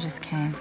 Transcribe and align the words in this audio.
I 0.00 0.02
just 0.02 0.22
came. 0.22 0.54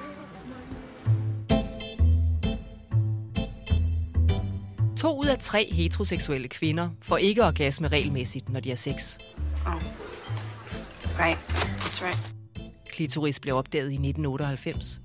To 4.98 5.20
ud 5.20 5.26
af 5.26 5.40
tre 5.40 5.74
heteroseksuelle 5.74 6.48
kvinder 6.48 6.90
får 7.02 7.18
ikke 7.18 7.46
orgasme 7.46 7.88
regelmæssigt, 7.88 8.50
når 8.50 8.60
de 8.60 8.70
har 8.70 8.76
sex. 8.76 9.18
Oh. 9.66 9.74
Right. 11.20 11.38
That's 11.80 12.06
right. 12.06 12.34
Klitoris 12.86 13.40
blev 13.40 13.56
opdaget 13.56 13.92
i 13.92 13.94
1998. 13.94 15.02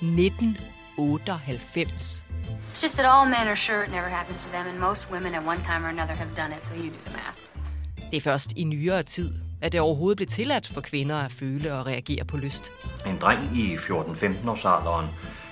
1998. 0.00 2.24
It's 2.72 2.82
just 2.82 2.94
that 2.94 3.06
all 3.06 3.30
men 3.30 3.48
are 3.48 3.56
sure 3.56 3.84
it 3.84 3.90
never 3.90 4.08
happened 4.08 4.38
to 4.38 4.48
them, 4.50 4.66
and 4.66 4.78
most 4.78 5.10
women 5.10 5.34
at 5.34 5.46
one 5.46 5.60
time 5.64 5.84
or 5.84 5.88
another 5.88 6.14
have 6.14 6.30
done 6.36 6.52
it, 6.56 6.64
so 6.64 6.74
you 6.74 6.90
do 6.90 6.96
the 7.06 7.12
math. 7.12 7.38
Det 8.10 8.16
er 8.16 8.20
først 8.20 8.52
i 8.56 8.64
nyere 8.64 9.02
tid, 9.02 9.47
at 9.62 9.72
det 9.72 9.80
overhovedet 9.80 10.16
blev 10.16 10.26
tilladt 10.26 10.68
for 10.68 10.80
kvinder 10.80 11.16
at 11.16 11.32
føle 11.32 11.74
og 11.74 11.86
reagere 11.86 12.24
på 12.24 12.36
lyst. 12.36 12.72
En 13.06 13.18
dreng 13.20 13.56
i 13.56 13.76
14-15 13.76 14.50
års 14.50 14.64
alderen 14.64 15.06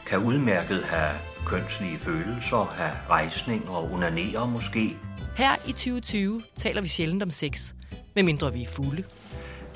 kan 0.06 0.18
udmærket 0.18 0.84
have 0.84 1.18
kønslige 1.46 1.98
følelser, 1.98 2.64
have 2.74 2.92
rejsning 3.10 3.68
og 3.68 3.92
unanere 3.92 4.48
måske, 4.48 4.96
Her 5.36 5.56
i 5.68 5.72
2020 5.72 6.42
taler 6.56 6.80
vi 6.80 6.88
sjældent 6.88 7.22
om 7.22 7.30
sex, 7.30 7.72
medmindre 8.14 8.52
vi 8.52 8.62
er 8.62 8.66
fulde. 8.66 9.02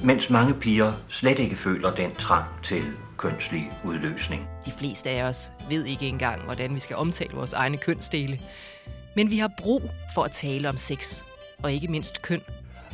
mens 0.04 0.30
mange 0.30 0.54
piger 0.54 0.92
slet 1.08 1.38
ikke 1.38 1.56
føler 1.56 1.94
den 1.94 2.14
trang 2.14 2.44
til 2.64 2.82
kønslig 3.16 3.72
udløsning. 3.84 4.48
De 4.66 4.72
fleste 4.72 5.10
af 5.10 5.22
os 5.22 5.52
ved 5.68 5.84
ikke 5.84 6.06
engang, 6.08 6.42
hvordan 6.42 6.74
vi 6.74 6.80
skal 6.80 6.96
omtale 6.96 7.30
vores 7.34 7.52
egne 7.52 7.76
kønsdele. 7.76 8.40
Men 9.16 9.30
vi 9.30 9.38
har 9.38 9.50
brug 9.58 9.82
for 10.14 10.22
at 10.22 10.32
tale 10.32 10.68
om 10.68 10.78
sex, 10.78 11.22
og 11.62 11.72
ikke 11.72 11.88
mindst 11.88 12.22
køn. 12.22 12.40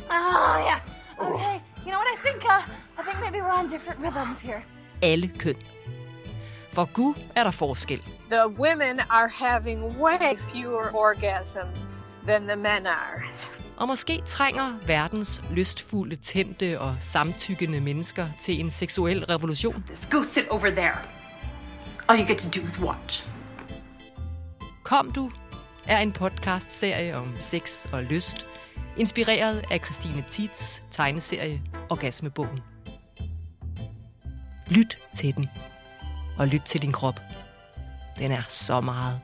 Oh, 0.09 0.61
yeah. 0.61 0.81
Okay. 1.19 1.61
You 1.85 1.91
know 1.91 1.99
what 2.03 2.09
I 2.15 2.17
think? 2.25 2.43
Uh, 2.45 2.61
I 2.99 3.03
think 3.03 3.17
maybe 3.21 3.41
we're 3.41 3.59
on 3.59 3.67
different 3.67 3.99
rhythms 3.99 4.39
here. 4.41 4.61
Alle 5.01 5.27
køn. 5.27 5.55
For 6.73 6.85
Gud 6.85 7.15
er 7.35 7.43
der 7.43 7.51
forskel. 7.51 8.01
The 8.29 8.47
women 8.47 8.99
are 8.99 9.27
having 9.27 9.99
way 9.99 10.37
fewer 10.51 10.91
orgasms 10.95 11.79
than 12.27 12.41
the 12.47 12.55
men 12.55 12.87
are. 12.87 13.23
Og 13.77 13.87
måske 13.87 14.21
trænger 14.25 14.73
verdens 14.87 15.41
lystfulde, 15.51 16.15
tændte 16.15 16.79
og 16.79 16.95
samtykkende 16.99 17.81
mennesker 17.81 18.27
til 18.41 18.59
en 18.59 18.71
seksuel 18.71 19.25
revolution. 19.25 19.85
Go 20.09 20.23
sit 20.23 20.47
over 20.47 20.69
there. 20.69 20.97
All 22.09 22.19
you 22.19 22.27
get 22.27 22.37
to 22.37 22.59
do 22.59 22.65
is 22.65 22.79
watch. 22.79 23.25
Kom 24.83 25.11
du 25.11 25.31
er 25.87 25.97
en 25.97 26.11
podcastserie 26.11 27.17
om 27.17 27.35
sex 27.39 27.85
og 27.91 28.03
lyst, 28.03 28.47
inspireret 28.97 29.63
af 29.71 29.79
Christine 29.79 30.25
Tits 30.29 30.83
tegneserie 30.91 31.61
Orgasmebogen. 31.89 32.59
Lyt 34.67 34.97
til 35.15 35.35
den, 35.35 35.47
og 36.39 36.47
lyt 36.47 36.61
til 36.61 36.81
din 36.81 36.91
krop. 36.91 37.19
Den 38.17 38.31
er 38.31 38.43
så 38.49 38.81
meget. 38.81 39.21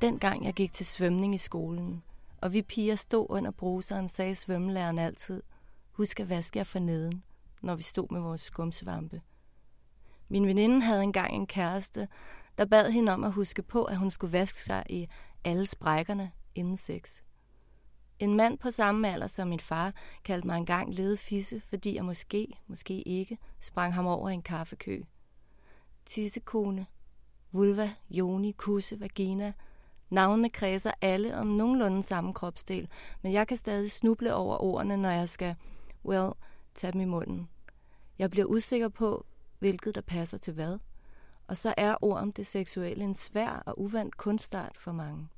Dengang 0.00 0.44
jeg 0.44 0.54
gik 0.54 0.72
til 0.72 0.86
svømning 0.86 1.34
i 1.34 1.38
skolen, 1.38 2.02
og 2.40 2.52
vi 2.52 2.62
piger 2.62 2.94
stod 2.94 3.26
under 3.28 3.50
bruseren, 3.50 4.08
sagde 4.08 4.34
svømmelæreren 4.34 4.98
altid, 4.98 5.42
husk 5.92 6.20
at 6.20 6.28
vaske 6.28 6.58
jer 6.58 6.64
for 6.64 6.78
neden, 6.78 7.22
når 7.62 7.74
vi 7.74 7.82
stod 7.82 8.06
med 8.10 8.20
vores 8.20 8.40
skumsvampe. 8.40 9.20
Min 10.28 10.46
veninde 10.46 10.82
havde 10.82 11.02
engang 11.02 11.34
en 11.34 11.46
kæreste, 11.46 12.08
der 12.58 12.64
bad 12.64 12.90
hende 12.90 13.12
om 13.12 13.24
at 13.24 13.32
huske 13.32 13.62
på, 13.62 13.84
at 13.84 13.96
hun 13.96 14.10
skulle 14.10 14.32
vaske 14.32 14.58
sig 14.58 14.84
i 14.90 15.08
alle 15.44 15.66
sprækkerne 15.66 16.32
inden 16.54 16.76
sex. 16.76 17.20
En 18.18 18.34
mand 18.34 18.58
på 18.58 18.70
samme 18.70 19.12
alder 19.12 19.26
som 19.26 19.48
min 19.48 19.60
far 19.60 19.92
kaldte 20.24 20.46
mig 20.46 20.56
engang 20.56 20.94
lede 20.94 21.16
fisse, 21.16 21.60
fordi 21.60 21.96
jeg 21.96 22.04
måske, 22.04 22.48
måske 22.66 23.02
ikke, 23.02 23.38
sprang 23.60 23.94
ham 23.94 24.06
over 24.06 24.28
i 24.28 24.34
en 24.34 24.42
kaffekø. 24.42 25.02
Tissekone, 26.06 26.86
vulva, 27.52 27.90
joni, 28.10 28.52
kusse, 28.52 29.00
vagina. 29.00 29.52
Navnene 30.10 30.50
kredser 30.50 30.90
alle 31.00 31.36
om 31.36 31.46
nogenlunde 31.46 32.02
samme 32.02 32.34
kropsdel, 32.34 32.88
men 33.22 33.32
jeg 33.32 33.48
kan 33.48 33.56
stadig 33.56 33.90
snuble 33.90 34.34
over 34.34 34.62
ordene, 34.62 34.96
når 34.96 35.10
jeg 35.10 35.28
skal, 35.28 35.54
well, 36.04 36.30
tage 36.74 36.92
dem 36.92 37.00
i 37.00 37.04
munden. 37.04 37.48
Jeg 38.18 38.30
bliver 38.30 38.46
usikker 38.46 38.88
på, 38.88 39.26
hvilket 39.58 39.94
der 39.94 40.00
passer 40.00 40.38
til 40.38 40.52
hvad, 40.52 40.78
og 41.48 41.56
så 41.56 41.74
er 41.76 41.96
ord 42.02 42.18
om 42.18 42.32
det 42.32 42.46
seksuelle 42.46 43.04
en 43.04 43.14
svær 43.14 43.62
og 43.66 43.80
uvandt 43.80 44.16
kunststart 44.16 44.76
for 44.76 44.92
mange. 44.92 45.28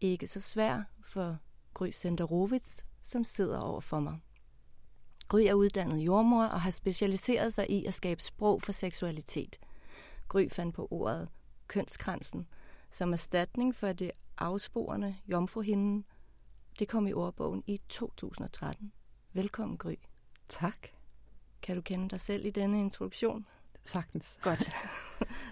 Ikke 0.00 0.26
så 0.26 0.40
svær 0.40 0.82
for 1.02 1.38
Gry 1.74 1.88
Senderovits, 1.90 2.84
som 3.02 3.24
sidder 3.24 3.58
over 3.58 3.80
for 3.80 4.00
mig. 4.00 4.18
Gry 5.28 5.40
er 5.40 5.54
uddannet 5.54 5.98
jordmor 5.98 6.44
og 6.44 6.60
har 6.60 6.70
specialiseret 6.70 7.52
sig 7.52 7.70
i 7.70 7.84
at 7.84 7.94
skabe 7.94 8.22
sprog 8.22 8.62
for 8.62 8.72
seksualitet. 8.72 9.60
Gry 10.28 10.48
fandt 10.48 10.74
på 10.74 10.88
ordet 10.90 11.28
kønskransen 11.66 12.46
som 12.90 13.12
erstatning 13.12 13.74
for 13.74 13.92
det 13.92 14.10
afsporende 14.38 15.16
jomfruhinden. 15.28 16.04
Det 16.78 16.88
kom 16.88 17.06
i 17.06 17.12
ordbogen 17.12 17.62
i 17.66 17.80
2013. 17.88 18.92
Velkommen, 19.32 19.78
Gry. 19.78 19.94
Tak. 20.48 20.88
Kan 21.62 21.76
du 21.76 21.82
kende 21.82 22.08
dig 22.08 22.20
selv 22.20 22.44
i 22.44 22.50
denne 22.50 22.80
introduktion? 22.80 23.46
Sagtens. 23.84 24.38
Godt. 24.42 24.70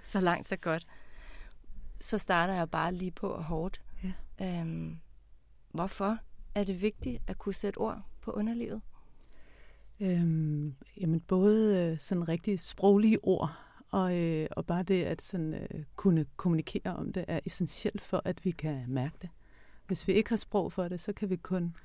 så 0.02 0.20
langt, 0.20 0.46
så 0.46 0.56
godt. 0.56 0.86
Så 2.00 2.18
starter 2.18 2.54
jeg 2.54 2.70
bare 2.70 2.94
lige 2.94 3.10
på 3.10 3.28
og 3.28 3.44
hårdt. 3.44 3.82
Ja. 4.04 4.60
Øhm, 4.60 4.98
hvorfor 5.70 6.18
er 6.54 6.64
det 6.64 6.82
vigtigt 6.82 7.22
at 7.26 7.38
kunne 7.38 7.54
sætte 7.54 7.78
ord 7.78 8.02
på 8.20 8.30
underlivet? 8.30 8.80
Øhm, 10.00 10.74
jamen 11.00 11.20
både 11.20 11.78
øh, 11.78 11.98
sådan 11.98 12.28
rigtig 12.28 12.60
sproglige 12.60 13.24
ord, 13.24 13.52
og, 13.90 14.16
øh, 14.16 14.48
og 14.50 14.66
bare 14.66 14.82
det 14.82 15.04
at 15.04 15.22
sådan, 15.22 15.54
øh, 15.54 15.84
kunne 15.96 16.26
kommunikere 16.36 16.96
om 16.96 17.12
det, 17.12 17.24
er 17.28 17.40
essentielt 17.44 18.00
for, 18.00 18.22
at 18.24 18.44
vi 18.44 18.50
kan 18.50 18.84
mærke 18.88 19.16
det. 19.22 19.30
Hvis 19.86 20.08
vi 20.08 20.12
ikke 20.12 20.30
har 20.30 20.36
sprog 20.36 20.72
for 20.72 20.88
det, 20.88 21.00
så 21.00 21.12
kan 21.12 21.30
vi 21.30 21.36
kun 21.36 21.76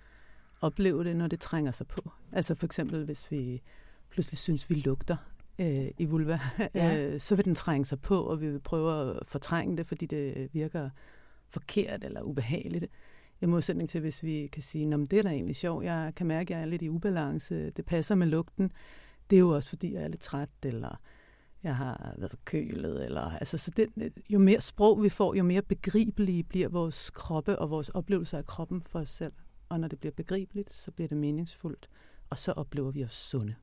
opleve 0.62 1.04
det, 1.04 1.16
når 1.16 1.28
det 1.28 1.40
trænger 1.40 1.72
sig 1.72 1.88
på. 1.88 2.12
Altså 2.32 2.56
for 2.56 2.66
eksempel, 2.66 3.06
hvis 3.06 3.32
vi 3.32 3.62
pludselig 4.10 4.38
synes, 4.38 4.70
vi 4.70 4.76
lugter 4.76 5.18
øh, 5.60 5.88
i 5.98 6.06
vulva, 6.06 6.40
Ja. 6.76 6.98
øh, 6.98 7.20
så 7.20 7.36
vil 7.36 7.46
den 7.46 7.56
trænge 7.56 7.86
sig 7.86 8.02
på, 8.02 8.22
og 8.24 8.42
vi 8.42 8.50
vil 8.50 8.60
prøve 8.60 9.16
at 9.18 9.28
fortrænge 9.28 9.78
det, 9.78 9.88
fordi 9.88 10.06
det 10.06 10.50
virker 10.54 10.90
forkert 11.50 12.04
eller 12.04 12.22
ubehageligt. 12.22 12.86
I 13.42 13.46
modsætning 13.46 13.90
til, 13.90 14.02
hvis 14.02 14.24
vi 14.24 14.48
kan 14.52 14.64
sige, 14.64 14.94
at 14.94 15.00
det 15.12 15.20
er 15.20 15.24
da 15.24 15.30
egentlig 15.30 15.56
sjovt, 15.56 15.86
jeg 15.86 16.14
kan 16.16 16.28
mærke, 16.28 16.54
at 16.54 16.58
jeg 16.58 16.62
er 16.62 16.70
lidt 16.70 16.82
i 16.82 16.90
ubalance, 16.90 17.70
det 17.70 17.86
passer 17.86 18.16
med 18.16 18.28
lugten. 18.28 18.72
Det 19.30 19.36
er 19.36 19.40
jo 19.40 19.50
også, 19.50 19.70
fordi 19.70 19.94
jeg 19.94 20.04
er 20.04 20.08
lidt 20.08 20.22
træt, 20.22 20.50
eller 20.64 21.02
jeg 21.64 21.76
har 21.76 22.16
været 22.18 22.32
forkølet. 22.32 23.06
Eller, 23.06 23.22
altså, 23.22 23.58
så 23.58 23.72
det, 23.72 23.90
jo 24.30 24.40
mere 24.40 24.62
sprog 24.62 25.04
vi 25.04 25.10
får, 25.10 25.34
jo 25.36 25.44
mere 25.44 25.62
begribelige 25.62 26.44
bliver 26.44 26.70
vores 26.70 27.10
kroppe 27.10 27.60
og 27.60 27.70
vores 27.70 27.90
oplevelser 27.90 28.38
af 28.38 28.46
kroppen 28.46 28.82
for 28.82 29.00
os 29.00 29.10
selv. 29.10 29.34
Og 29.70 29.80
når 29.80 29.88
det 29.88 30.00
bliver 30.00 30.14
begribeligt, 30.14 30.74
så 30.74 30.92
bliver 30.92 31.08
det 31.08 31.18
meningsfuldt, 31.18 31.90
og 32.30 32.38
så 32.38 32.52
oplever 32.52 32.92
vi 32.92 33.04
os 33.04 33.14
sunde. 33.14 33.56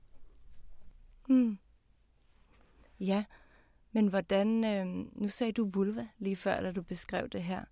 Hmm. 1.28 1.58
Ja, 3.00 3.24
men 3.92 4.06
hvordan... 4.06 4.64
Øh, 4.64 4.86
nu 5.20 5.28
sagde 5.28 5.52
du 5.52 5.64
vulva 5.64 6.08
lige 6.18 6.36
før, 6.36 6.60
da 6.60 6.72
du 6.72 6.82
beskrev 6.82 7.28
det 7.28 7.42
her. 7.42 7.64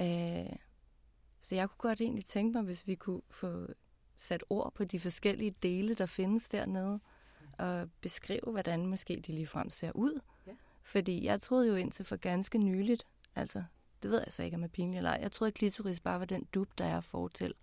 Øh, 0.00 0.56
så 1.40 1.54
jeg 1.54 1.68
kunne 1.68 1.88
godt 1.88 2.00
egentlig 2.00 2.24
tænke 2.24 2.52
mig, 2.52 2.62
hvis 2.62 2.86
vi 2.86 2.94
kunne 2.94 3.22
få 3.30 3.66
sat 4.16 4.44
ord 4.50 4.72
på 4.74 4.84
de 4.84 5.00
forskellige 5.00 5.54
dele, 5.62 5.94
der 5.94 6.06
findes 6.06 6.48
dernede, 6.48 7.00
og 7.58 7.90
beskrive, 8.00 8.50
hvordan 8.50 8.86
måske 8.86 9.22
de 9.26 9.32
ligefrem 9.32 9.70
ser 9.70 9.92
ud. 9.94 10.20
Ja. 10.46 10.52
Fordi 10.82 11.24
jeg 11.24 11.40
troede 11.40 11.68
jo 11.68 11.74
indtil 11.74 12.04
for 12.04 12.16
ganske 12.16 12.58
nyligt, 12.58 13.06
altså, 13.36 13.64
det 14.02 14.10
ved 14.10 14.22
jeg 14.24 14.32
så 14.32 14.42
ikke, 14.42 14.54
om 14.54 14.60
jeg 14.60 14.68
er 14.68 14.72
pinlig 14.72 14.96
eller 14.96 15.10
ej, 15.10 15.18
jeg 15.22 15.32
troede, 15.32 15.48
at 15.48 15.54
klitoris 15.54 16.00
bare 16.00 16.18
var 16.18 16.24
den 16.24 16.44
dub, 16.54 16.68
der 16.78 16.84
er 16.84 17.00
fortil. 17.00 17.54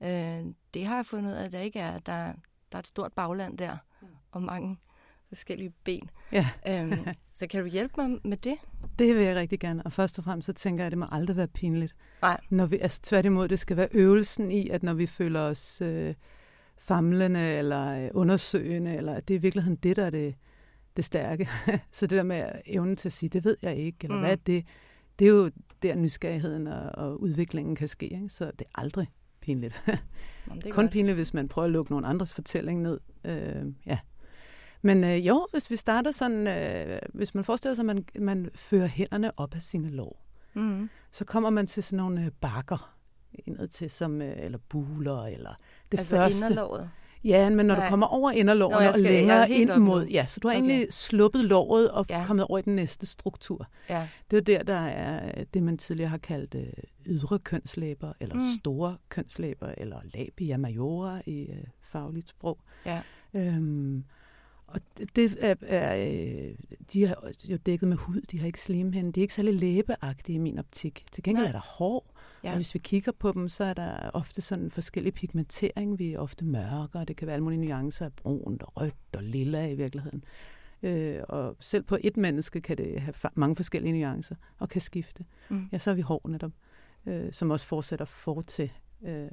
Mm. 0.00 0.06
Øh, 0.06 0.54
det 0.74 0.86
har 0.86 0.96
jeg 0.96 1.06
fundet 1.06 1.30
ud 1.30 1.36
af, 1.36 1.44
at 1.44 1.52
der 1.52 1.60
ikke 1.60 1.78
er. 1.78 1.98
Der, 1.98 2.32
der 2.72 2.78
er 2.78 2.78
et 2.78 2.86
stort 2.86 3.12
bagland 3.12 3.58
der, 3.58 3.76
mm. 4.02 4.08
og 4.30 4.42
mange 4.42 4.78
forskellige 5.32 5.72
ben. 5.84 6.10
Ja. 6.32 6.48
Øhm, 6.68 6.92
så 7.38 7.46
kan 7.46 7.62
du 7.62 7.68
hjælpe 7.68 7.94
mig 7.98 8.18
med 8.24 8.36
det? 8.36 8.54
Det 8.98 9.16
vil 9.16 9.24
jeg 9.24 9.36
rigtig 9.36 9.60
gerne, 9.60 9.82
og 9.82 9.92
først 9.92 10.18
og 10.18 10.24
fremmest 10.24 10.46
så 10.46 10.52
tænker 10.52 10.84
jeg, 10.84 10.86
at 10.86 10.90
det 10.90 10.98
må 10.98 11.06
aldrig 11.12 11.36
være 11.36 11.48
pinligt. 11.48 11.94
Nej. 12.22 12.40
Når 12.50 12.66
vi, 12.66 12.78
altså 12.78 13.00
tværtimod, 13.02 13.48
det 13.48 13.58
skal 13.58 13.76
være 13.76 13.88
øvelsen 13.92 14.50
i, 14.50 14.68
at 14.68 14.82
når 14.82 14.94
vi 14.94 15.06
føler 15.06 15.40
os 15.40 15.80
øh, 15.80 16.14
famlende 16.78 17.40
eller 17.54 18.04
øh, 18.04 18.10
undersøgende, 18.14 18.96
eller 18.96 19.20
det 19.20 19.34
er 19.34 19.38
i 19.38 19.42
virkeligheden 19.42 19.76
det, 19.76 19.96
der 19.96 20.04
er 20.04 20.10
det, 20.10 20.34
det 20.96 21.04
stærke. 21.04 21.48
så 21.92 22.06
det 22.06 22.16
der 22.16 22.22
med 22.22 22.50
evnen 22.66 22.96
til 22.96 23.08
at 23.08 23.12
sige, 23.12 23.30
det 23.30 23.44
ved 23.44 23.56
jeg 23.62 23.76
ikke, 23.76 23.98
eller 24.02 24.14
Mm. 24.14 24.18
mm. 24.20 24.24
hvad 24.24 24.32
er 24.32 24.36
det? 24.46 24.66
Det 25.18 25.24
er 25.26 25.30
jo 25.30 25.50
der 25.82 25.94
nysgerrigheden 25.96 26.66
og, 26.66 26.90
og 26.94 27.20
udviklingen 27.20 27.76
kan 27.76 27.88
ske, 27.88 28.06
ikke? 28.06 28.28
så 28.28 28.44
det 28.44 28.60
er 28.60 28.80
aldrig 28.80 29.06
pinligt. 29.40 29.82
Jamen, 29.86 30.60
det 30.62 30.66
er 30.66 30.72
Kun 30.72 30.84
godt. 30.84 30.92
pinligt, 30.92 31.14
hvis 31.16 31.34
man 31.34 31.48
prøver 31.48 31.66
at 31.66 31.72
lukke 31.72 31.92
nogen 31.92 32.04
andres 32.04 32.34
fortælling 32.34 32.82
ned. 32.82 33.00
Øh, 33.24 33.64
ja. 33.86 33.98
Men 34.82 35.04
øh, 35.04 35.26
jo, 35.26 35.46
hvis 35.52 35.70
vi 35.70 35.76
starter 35.76 36.10
sådan, 36.10 36.46
øh, 36.46 36.98
hvis 37.14 37.34
man 37.34 37.44
forestiller 37.44 37.74
sig, 37.74 37.82
at 37.82 37.86
man, 37.86 38.04
man 38.18 38.50
fører 38.54 38.86
hænderne 38.86 39.38
op 39.38 39.54
af 39.54 39.62
sine 39.62 39.90
lår, 39.90 40.18
Mm. 40.54 40.90
så 41.10 41.24
kommer 41.24 41.50
man 41.50 41.66
til 41.66 41.82
sådan 41.82 41.96
nogle 41.96 42.24
øh, 42.24 42.30
bakker 42.40 42.96
indad 43.46 43.68
til, 43.68 43.90
som, 43.90 44.22
øh, 44.22 44.32
eller 44.36 44.58
buler, 44.68 45.22
eller 45.24 45.54
det 45.92 45.98
altså 45.98 46.16
første. 46.16 46.46
inderlåret. 46.46 46.90
Ja, 47.24 47.50
men 47.50 47.66
når 47.66 47.74
Nej. 47.74 47.84
du 47.84 47.90
kommer 47.90 48.06
over 48.06 48.30
Nå, 48.70 48.80
jeg 48.80 48.88
og 48.88 48.94
er 48.94 49.02
længere 49.02 49.50
ind 49.50 49.76
mod... 49.76 50.06
Ja, 50.06 50.26
så 50.26 50.40
du 50.40 50.48
har 50.48 50.54
Okay. 50.56 50.68
egentlig 50.68 50.92
sluppet 50.92 51.44
låret 51.44 51.90
og 51.90 52.06
Ja. 52.10 52.24
kommet 52.26 52.46
over 52.46 52.58
i 52.58 52.62
den 52.62 52.76
næste 52.76 53.06
struktur. 53.06 53.66
Ja. 53.88 54.08
Det 54.30 54.36
er 54.36 54.40
der, 54.40 54.62
der 54.62 54.80
er 54.86 55.26
øh, 55.38 55.46
det, 55.54 55.62
man 55.62 55.78
tidligere 55.78 56.10
har 56.10 56.18
kaldt 56.18 56.54
øh, 56.54 56.66
ydre 57.06 57.38
kønslæber, 57.38 58.12
eller 58.20 58.34
mm. 58.34 58.40
store 58.60 58.96
kønslæber, 59.08 59.68
eller 59.76 60.00
labia 60.14 60.56
majora 60.56 61.20
i 61.26 61.40
øh, 61.50 61.64
fagligt 61.82 62.28
sprog. 62.28 62.58
Ja. 62.86 63.00
Øhm, 63.34 64.04
og 64.74 64.80
det, 65.16 65.36
er, 65.40 65.54
er, 65.62 65.96
øh, 65.96 66.54
de 66.92 67.04
er 67.04 67.14
jo 67.48 67.56
dækket 67.56 67.88
med 67.88 67.96
hud, 67.96 68.20
de 68.20 68.38
har 68.38 68.46
ikke 68.46 68.60
slimhinde. 68.60 69.12
De 69.12 69.20
er 69.20 69.22
ikke 69.22 69.34
særlig 69.34 69.54
læbeagtige 69.54 70.36
i 70.36 70.38
min 70.38 70.58
optik. 70.58 71.04
Til 71.12 71.22
gengæld 71.22 71.44
Nej. 71.44 71.48
er 71.48 71.52
der 71.52 71.78
hår, 71.78 72.12
Ja. 72.44 72.50
og 72.50 72.56
hvis 72.56 72.74
vi 72.74 72.78
kigger 72.78 73.12
på 73.12 73.32
dem, 73.32 73.48
så 73.48 73.64
er 73.64 73.74
der 73.74 74.10
ofte 74.14 74.40
sådan 74.40 74.70
forskellig 74.70 75.14
pigmentering. 75.14 75.98
Vi 75.98 76.12
er 76.12 76.18
ofte 76.18 76.44
mørkere, 76.44 77.04
det 77.04 77.16
kan 77.16 77.26
være 77.26 77.34
alle 77.34 77.44
mulige 77.44 77.60
nuancer 77.60 78.04
af 78.04 78.12
brunt 78.12 78.62
og 78.62 78.72
rødt 78.76 78.94
og 79.16 79.22
lilla 79.22 79.68
i 79.68 79.74
virkeligheden. 79.74 80.24
Øh, 80.82 81.20
og 81.28 81.56
selv 81.60 81.82
på 81.82 81.98
et 82.00 82.16
menneske 82.16 82.60
kan 82.60 82.76
det 82.76 83.00
have 83.00 83.14
mange 83.34 83.56
forskellige 83.56 83.92
nuancer 83.92 84.34
og 84.58 84.68
kan 84.68 84.80
skifte. 84.80 85.24
Mm. 85.48 85.68
Ja, 85.72 85.78
så 85.78 85.90
har 85.90 85.94
vi 85.94 86.02
hår 86.02 86.28
netop, 86.28 86.52
øh, 87.06 87.32
som 87.32 87.50
også 87.50 87.66
fortsætter 87.66 88.04
fortil. 88.04 88.72
Øh, 89.04 89.28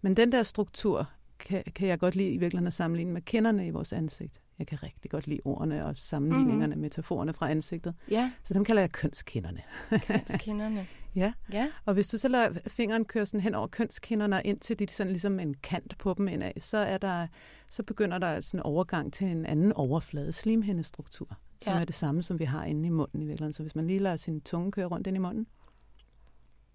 men 0.00 0.16
den 0.16 0.32
der 0.32 0.42
struktur 0.42 1.10
kan, 1.38 1.62
kan 1.74 1.88
jeg 1.88 1.98
godt 1.98 2.16
lide 2.16 2.28
i 2.30 2.36
virkeligheden 2.36 2.66
at 2.66 2.72
sammenligne 2.72 3.12
med 3.12 3.22
kinderne 3.22 3.66
i 3.66 3.70
vores 3.70 3.92
ansigt. 3.92 4.40
Jeg 4.58 4.66
kan 4.66 4.82
rigtig 4.82 5.10
godt 5.10 5.26
lide 5.26 5.40
ordene 5.44 5.84
og 5.86 5.96
sammenligningerne, 5.96 6.66
mm-hmm. 6.66 6.80
metaforerne 6.80 7.32
fra 7.32 7.50
ansigtet. 7.50 7.94
Ja, 8.10 8.32
Så 8.44 8.54
dem 8.54 8.64
kalder 8.64 8.82
jeg 8.82 8.92
kønskinderne. 8.92 9.60
kønskinderne. 10.06 10.86
Ja, 11.14 11.32
Ja. 11.52 11.68
og 11.84 11.94
hvis 11.94 12.08
du 12.08 12.18
så 12.18 12.28
lader 12.28 12.58
fingeren 12.66 13.04
køre 13.04 13.26
sådan 13.26 13.40
hen 13.40 13.54
over 13.54 13.66
kønskinderne 13.66 14.36
og 14.36 14.42
ind 14.44 14.60
til 14.60 14.78
de 14.78 14.86
sådan 14.88 15.10
ligesom 15.12 15.40
en 15.40 15.54
kant 15.54 15.98
på 15.98 16.14
dem 16.18 16.28
indad, 16.28 16.52
så, 16.60 16.76
er 16.78 16.98
der, 16.98 17.26
så 17.70 17.82
begynder 17.82 18.18
der 18.18 18.40
sådan 18.40 18.60
en 18.60 18.62
overgang 18.62 19.12
til 19.12 19.26
en 19.26 19.46
anden 19.46 19.72
overflade, 19.72 20.32
slimhindestruktur, 20.32 21.38
som 21.62 21.72
Ja. 21.74 21.80
er 21.80 21.84
det 21.84 21.94
samme, 21.94 22.22
som 22.22 22.38
vi 22.38 22.44
har 22.44 22.64
inde 22.64 22.86
i 22.86 22.90
munden 22.90 23.22
i 23.22 23.26
virkeligheden. 23.26 23.52
Så 23.52 23.62
hvis 23.62 23.74
man 23.74 23.86
lige 23.86 23.98
lader 23.98 24.16
sin 24.16 24.40
tunge 24.40 24.72
køre 24.72 24.86
rundt 24.86 25.06
ind 25.06 25.16
i 25.16 25.20
munden, 25.20 25.44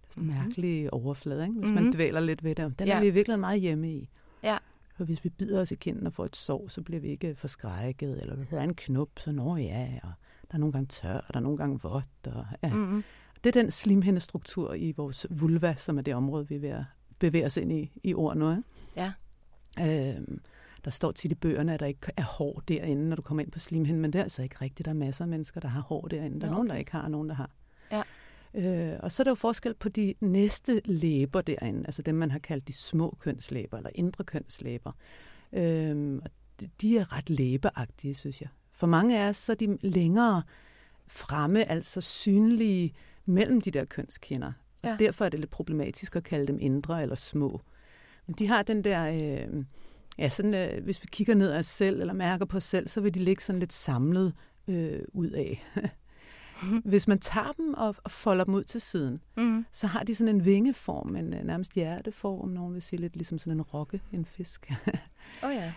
det 0.02 0.08
er 0.08 0.14
sådan 0.14 0.24
en 0.24 0.30
Mhm. 0.36 0.38
mærkelig 0.44 0.94
overflade, 0.94 1.42
ikke? 1.44 1.54
hvis 1.60 1.70
Mhm. 1.72 1.84
man 1.84 1.94
dvæler 1.94 2.20
lidt 2.20 2.44
ved 2.44 2.56
det. 2.56 2.80
Den 2.80 2.88
Ja. 2.88 2.96
er 2.96 3.00
vi 3.00 3.08
i 3.08 3.12
virkeligheden 3.12 3.42
meget 3.42 3.62
hjemme 3.62 3.92
i. 3.92 4.10
Ja. 4.44 4.58
Og 4.98 5.06
hvis 5.06 5.24
vi 5.24 5.30
bider 5.30 5.62
os 5.62 5.72
i 5.72 5.76
kinden 5.76 6.08
og 6.08 6.14
får 6.14 6.26
et 6.26 6.36
sår, 6.36 6.68
så 6.68 6.82
bliver 6.82 7.00
vi 7.02 7.08
ikke 7.08 7.36
forskrækket, 7.36 8.22
eller 8.22 8.36
hvis 8.36 8.48
der 8.48 8.60
er 8.60 8.64
en 8.64 8.76
knop, 8.76 9.10
så 9.18 9.32
når 9.32 9.58
ja, 9.58 10.00
og 10.04 10.12
der 10.52 10.56
er 10.56 10.58
nogle 10.58 10.74
gange 10.74 10.88
tør, 10.88 11.18
og 11.18 11.34
der 11.34 11.40
er 11.40 11.44
nogle 11.44 11.58
gange 11.58 11.80
vådt. 11.84 12.28
Og, 12.36 12.46
ja. 12.64 12.74
Mm-hmm. 12.74 13.04
Det 13.44 13.56
er 13.56 13.62
den 13.62 13.72
slimhindestruktur 13.72 14.74
i 14.74 14.92
vores 14.92 15.28
vulva, 15.30 15.76
som 15.76 15.98
er 15.98 16.02
det 16.02 16.16
område, 16.16 16.48
vi 16.48 16.56
er 16.56 16.60
ved 16.60 16.70
at 16.70 16.84
bevæge 17.20 17.46
os 17.46 17.58
ind 17.58 17.72
i, 17.72 17.92
i 18.04 18.14
ord 18.14 18.38
nu. 18.38 18.64
Ja. 18.96 19.14
Øhm, 19.80 20.42
der 20.86 20.92
står 20.92 21.12
tit 21.12 21.32
i 21.32 21.36
bøgerne, 21.36 21.74
at 21.74 21.80
der 21.80 21.86
ikke 21.86 22.12
er 22.18 22.24
hår 22.24 22.64
derinde, 22.68 23.10
når 23.10 23.16
du 23.16 23.22
kommer 23.22 23.44
ind 23.44 23.52
på 23.52 23.60
slimhinden, 23.60 24.02
men 24.02 24.14
det 24.14 24.20
er 24.20 24.24
altså 24.24 24.44
ikke 24.44 24.56
rigtigt. 24.62 24.86
Der 24.86 24.92
er 24.92 24.96
masser 24.96 25.26
af 25.26 25.30
mennesker, 25.30 25.62
der 25.62 25.68
har 25.68 25.82
hår 25.82 26.08
derinde. 26.08 26.42
Der 26.42 26.48
er 26.48 26.52
Nå, 26.52 26.56
nogen, 26.56 26.68
der 26.68 26.74
okay. 26.74 26.80
ikke 26.80 26.92
har, 26.92 27.02
og 27.02 27.12
nogen, 27.12 27.30
der 27.30 27.36
har. 27.36 27.50
Ja. 27.92 28.02
Øh, 28.54 28.94
og 29.00 29.12
så 29.12 29.22
er 29.22 29.24
der 29.24 29.32
jo 29.32 29.36
forskel 29.36 29.74
på 29.74 29.90
de 29.90 30.14
næste 30.22 30.82
læber 30.86 31.42
derinde, 31.42 31.84
altså 31.86 32.02
dem, 32.02 32.16
man 32.16 32.32
har 32.32 32.40
kaldt 32.40 32.68
de 32.68 32.74
små 32.74 33.18
kønslæber, 33.20 33.78
eller 33.78 33.90
indre 33.96 34.24
kønslæber. 34.24 34.92
Og 35.52 35.60
de- 36.82 36.98
er 36.98 37.14
ret 37.18 37.30
læbeagtige, 37.30 38.14
synes 38.14 38.42
jeg. 38.42 38.50
For 38.74 38.88
mange 38.88 39.20
af 39.24 39.30
os, 39.30 39.38
så 39.38 39.52
er 39.52 39.56
de 39.56 39.78
længere 39.82 40.42
fremme, 41.08 41.72
altså 41.72 42.02
synlige 42.02 42.94
mellem 43.26 43.62
de 43.62 43.72
der 43.72 43.86
kønskinder. 43.86 44.52
Og 44.84 44.90
Ja. 44.90 44.96
derfor 45.00 45.26
er 45.26 45.30
det 45.30 45.40
lidt 45.40 45.52
problematisk 45.52 46.16
at 46.16 46.24
kalde 46.24 46.48
dem 46.48 46.58
indre 46.62 47.02
eller 47.02 47.16
små. 47.16 47.62
Men 48.28 48.36
de 48.40 48.48
har 48.48 48.64
den 48.64 48.84
der, 48.84 49.08
øh, 49.48 49.64
ja, 50.18 50.30
sådan, 50.30 50.54
øh, 50.54 50.84
hvis 50.84 51.04
vi 51.04 51.08
kigger 51.12 51.36
ned 51.36 51.52
af 51.52 51.58
os 51.60 51.66
selv, 51.66 52.02
eller 52.02 52.14
mærker 52.14 52.46
på 52.46 52.58
os 52.58 52.64
selv, 52.64 52.88
så 52.88 53.02
vil 53.02 53.14
de 53.14 53.20
ligge 53.20 53.44
sådan 53.44 53.60
lidt 53.60 53.74
samlet 53.74 54.34
øh, 54.68 55.00
ud 55.14 55.30
af. 55.30 55.64
Hvis 56.86 57.08
man 57.08 57.20
tager 57.20 57.52
dem 57.52 57.74
og, 57.74 57.96
og 58.04 58.12
folder 58.12 58.44
dem 58.44 58.54
ud 58.54 58.64
til 58.64 58.82
siden, 58.82 59.22
Mm. 59.38 59.66
så 59.72 59.88
har 59.88 60.04
de 60.04 60.16
sådan 60.16 60.36
en 60.36 60.46
vingeform, 60.46 61.16
en 61.16 61.34
øh, 61.34 61.44
nærmest 61.44 61.74
hjerteform, 61.74 62.50
nogen 62.50 62.74
vil 62.74 62.82
sige 62.82 63.00
lidt 63.00 63.16
ligesom 63.16 63.40
sådan 63.40 63.54
en 63.54 63.62
rokke, 63.62 64.02
en 64.12 64.26
fisk. 64.26 64.72
Oh 65.44 65.52
ja. 65.54 65.74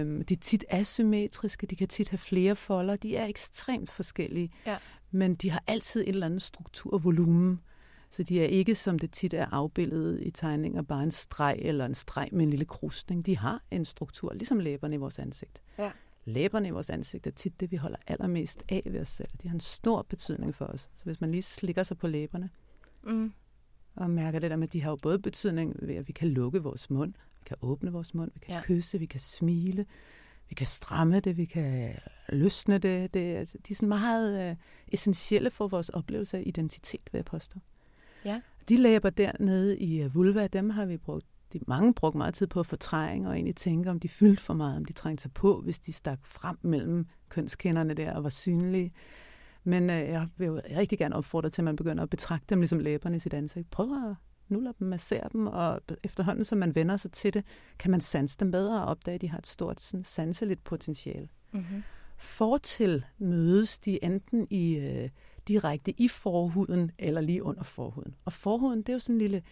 øhm, 0.00 0.24
de 0.24 0.34
er 0.34 0.38
tit 0.40 0.64
asymmetriske, 0.70 1.66
de 1.66 1.76
kan 1.76 1.88
tit 1.88 2.08
have 2.08 2.18
flere 2.18 2.56
folder, 2.56 2.96
de 2.96 3.16
er 3.16 3.26
ekstremt 3.26 3.90
forskellige, 3.90 4.50
Ja. 4.66 4.76
men 5.10 5.34
de 5.34 5.50
har 5.50 5.62
altid 5.66 6.02
en 6.02 6.08
eller 6.08 6.26
anden 6.26 6.40
struktur 6.40 6.92
og 6.92 7.04
volumen. 7.04 7.60
Så 8.10 8.22
de 8.22 8.40
er 8.40 8.44
ikke, 8.46 8.74
som 8.74 8.98
det 8.98 9.10
tit 9.10 9.34
er 9.34 9.46
afbildet 9.52 10.18
i 10.22 10.30
tegninger, 10.30 10.82
bare 10.82 11.02
en 11.02 11.10
streg 11.10 11.56
eller 11.58 11.86
en 11.86 11.94
streg 11.94 12.28
med 12.32 12.42
en 12.44 12.50
lille 12.50 12.64
krusning. 12.64 13.26
De 13.26 13.38
har 13.38 13.62
en 13.70 13.84
struktur, 13.84 14.32
ligesom 14.32 14.58
læberne 14.58 14.94
i 14.94 14.98
vores 14.98 15.18
ansigt. 15.18 15.62
Ja. 15.78 15.90
Læberne 16.24 16.68
i 16.68 16.70
vores 16.70 16.90
ansigt 16.90 17.26
er 17.26 17.30
tit 17.30 17.60
det, 17.60 17.70
vi 17.70 17.76
holder 17.76 17.98
allermest 18.06 18.62
af 18.68 18.82
ved 18.86 19.00
os 19.00 19.08
selv. 19.08 19.28
De 19.42 19.48
har 19.48 19.54
en 19.54 19.60
stor 19.60 20.02
betydning 20.02 20.54
for 20.54 20.64
os. 20.64 20.80
Så 20.96 21.04
hvis 21.04 21.20
man 21.20 21.30
lige 21.30 21.42
slikker 21.42 21.82
sig 21.82 21.98
på 21.98 22.06
læberne, 22.08 22.50
Mm. 23.04 23.32
og 23.94 24.10
mærker 24.10 24.38
det 24.38 24.50
der 24.50 24.56
med, 24.56 24.68
at 24.68 24.72
de 24.72 24.82
har 24.82 24.90
jo 24.90 24.96
både 25.02 25.18
betydning 25.18 25.76
ved, 25.82 25.94
at 25.94 26.08
vi 26.08 26.12
kan 26.12 26.28
lukke 26.28 26.62
vores 26.62 26.90
mund, 26.90 27.12
vi 27.38 27.44
kan 27.46 27.56
åbne 27.62 27.92
vores 27.92 28.14
mund, 28.14 28.30
vi 28.34 28.38
kan 28.40 28.54
Ja. 28.54 28.60
kysse, 28.62 28.98
vi 28.98 29.06
kan 29.06 29.20
smile, 29.20 29.86
vi 30.48 30.54
kan 30.54 30.66
stramme 30.66 31.20
det, 31.20 31.36
vi 31.36 31.44
kan 31.44 31.94
løsne 32.28 32.78
det. 32.78 33.14
det 33.14 33.36
er- 33.36 33.44
de 33.44 33.72
er 33.72 33.74
sådan 33.74 33.88
meget 33.88 34.50
uh, 34.50 34.56
essentielle 34.88 35.50
for 35.50 35.68
vores 35.68 35.88
oplevelse 35.88 36.36
af 36.38 36.42
identitet, 36.46 37.00
vil 37.12 37.18
jeg 37.18 37.24
påstå. 37.24 37.58
Ja. 38.24 38.40
De 38.68 38.76
læber 38.76 39.10
dernede 39.10 39.78
i 39.78 40.04
uh, 40.04 40.14
vulva, 40.14 40.46
dem 40.46 40.70
har 40.70 40.84
vi 40.84 40.96
brugt 40.96 41.26
de 41.52 41.60
mange 41.66 41.94
brugt 41.94 42.14
meget 42.14 42.34
tid 42.34 42.46
på 42.46 42.60
at 42.60 42.66
fortrænge 42.66 43.28
og 43.28 43.34
egentlig 43.34 43.56
tænke, 43.56 43.90
om 43.90 44.00
de 44.00 44.08
fyldte 44.08 44.42
for 44.42 44.54
meget, 44.54 44.76
om 44.76 44.84
de 44.84 44.92
trængte 44.92 45.22
sig 45.22 45.32
på, 45.32 45.60
hvis 45.60 45.78
de 45.78 45.92
stak 45.92 46.26
frem 46.26 46.58
mellem 46.62 47.06
kønskinderne 47.28 47.94
der 47.94 48.14
og 48.14 48.22
var 48.22 48.28
synlige. 48.28 48.92
Men 49.64 49.90
øh, 49.90 50.08
jeg 50.08 50.28
vil 50.36 50.46
jo 50.46 50.60
rigtig 50.76 50.98
gerne 50.98 51.16
opfordre 51.16 51.50
til, 51.50 51.62
at 51.62 51.64
man 51.64 51.76
begynder 51.76 52.02
at 52.02 52.10
betragte 52.10 52.46
dem 52.48 52.60
ligesom 52.60 52.78
læberne 52.78 53.16
i 53.16 53.18
sit 53.18 53.34
ansigt. 53.34 53.70
Prøv 53.70 53.86
at 53.86 54.16
nulle 54.48 54.72
dem, 54.78 54.88
massere 54.88 55.28
dem, 55.32 55.46
og 55.46 55.80
efterhånden, 56.04 56.44
som 56.44 56.58
man 56.58 56.74
vender 56.74 56.96
sig 56.96 57.12
til 57.12 57.34
det, 57.34 57.44
kan 57.78 57.90
man 57.90 58.00
sanse 58.00 58.36
dem 58.40 58.50
bedre 58.50 58.82
og 58.82 58.86
opdage, 58.86 59.14
at 59.14 59.20
de 59.20 59.28
har 59.28 59.38
et 59.38 59.46
stort 59.46 59.80
sådan, 59.80 60.04
sanseligt 60.04 60.64
potentiale. 60.64 61.28
Mm-hmm. 61.52 61.82
Fortil 62.18 63.04
mødes 63.18 63.78
de 63.78 64.04
enten 64.04 64.46
i 64.50 64.76
øh, 64.76 65.08
direkte 65.48 66.00
i 66.00 66.08
forhuden 66.08 66.90
eller 66.98 67.20
lige 67.20 67.42
under 67.42 67.62
forhuden. 67.62 68.14
Og 68.24 68.32
forhuden, 68.32 68.78
det 68.78 68.88
er 68.88 68.92
jo 68.92 68.98
sådan 68.98 69.14
en 69.14 69.20
lille 69.20 69.42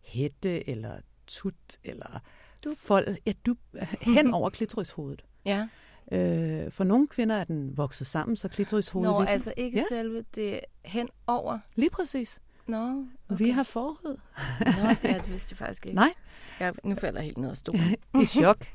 hætte 0.00 0.68
eller 0.68 1.00
tut 1.28 1.54
eller 1.84 2.20
Dup. 2.64 2.76
fold, 2.76 3.16
ja, 3.26 3.32
dup, 3.46 3.58
hen 4.00 4.34
over 4.34 4.50
klitorishovedet. 4.50 5.24
Ja. 5.44 5.68
Øh, 6.12 6.72
for 6.72 6.84
nogle 6.84 7.08
kvinder 7.08 7.36
er 7.36 7.44
den 7.44 7.76
vokset 7.76 8.06
sammen, 8.06 8.36
så 8.36 8.48
klitorishovedet... 8.48 9.10
Nå, 9.10 9.22
altså 9.22 9.52
ikke 9.56 9.78
Ja. 9.78 9.84
ja. 9.96 9.96
selve 9.96 10.24
det 10.34 10.60
hen 10.84 11.08
over. 11.26 11.58
Lige 11.76 11.90
præcis. 11.90 12.38
Nå, 12.66 13.04
Okay. 13.30 13.44
Vi 13.44 13.50
har 13.50 13.62
forhud. 13.62 14.16
Nå, 14.60 14.88
det 15.02 15.10
er 15.10 15.18
det 15.22 15.32
vidste 15.32 15.52
jeg 15.52 15.58
faktisk 15.58 15.86
ikke. 15.86 15.96
Nej, 15.96 16.12
Jeg, 16.60 16.74
nu 16.84 16.94
falder 16.94 17.18
jeg 17.20 17.24
helt 17.24 17.38
ned 17.38 17.50
af 17.50 17.56
stolen. 17.56 17.80
i 18.22 18.24
chok. 18.24 18.64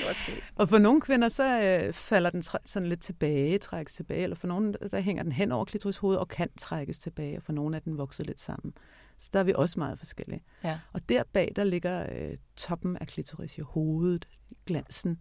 Stort 0.00 0.16
set. 0.26 0.42
og 0.56 0.68
for 0.68 0.78
nogle 0.78 1.00
kvinder, 1.00 1.28
så 1.28 1.62
øh, 1.62 1.92
falder 1.92 2.30
den 2.30 2.42
sådan 2.64 2.88
lidt 2.88 3.00
tilbage, 3.00 3.58
trækkes 3.58 3.94
tilbage, 3.94 4.22
eller 4.22 4.36
for 4.36 4.46
nogle, 4.46 4.72
der 4.90 5.00
hænger 5.00 5.22
den 5.22 5.32
hen 5.32 5.52
over 5.52 5.64
klitorishovedet 5.64 6.20
og 6.20 6.28
kan 6.28 6.48
trækkes 6.58 6.98
tilbage, 6.98 7.36
og 7.36 7.42
for 7.42 7.52
nogle 7.52 7.76
er 7.76 7.80
den 7.80 7.98
vokset 7.98 8.26
lidt 8.26 8.40
sammen. 8.40 8.74
Så 9.18 9.30
der 9.32 9.40
er 9.40 9.44
vi 9.44 9.52
også 9.56 9.80
meget 9.80 9.98
forskellige. 9.98 10.42
Ja. 10.64 10.80
Og 10.92 11.08
der 11.08 11.22
bag, 11.32 11.52
der 11.56 11.64
ligger 11.64 12.06
øh, 12.12 12.36
toppen 12.56 12.96
af 12.96 13.06
klitoris 13.06 13.58
i 13.58 13.60
hovedet, 13.60 14.28
glansen, 14.66 15.18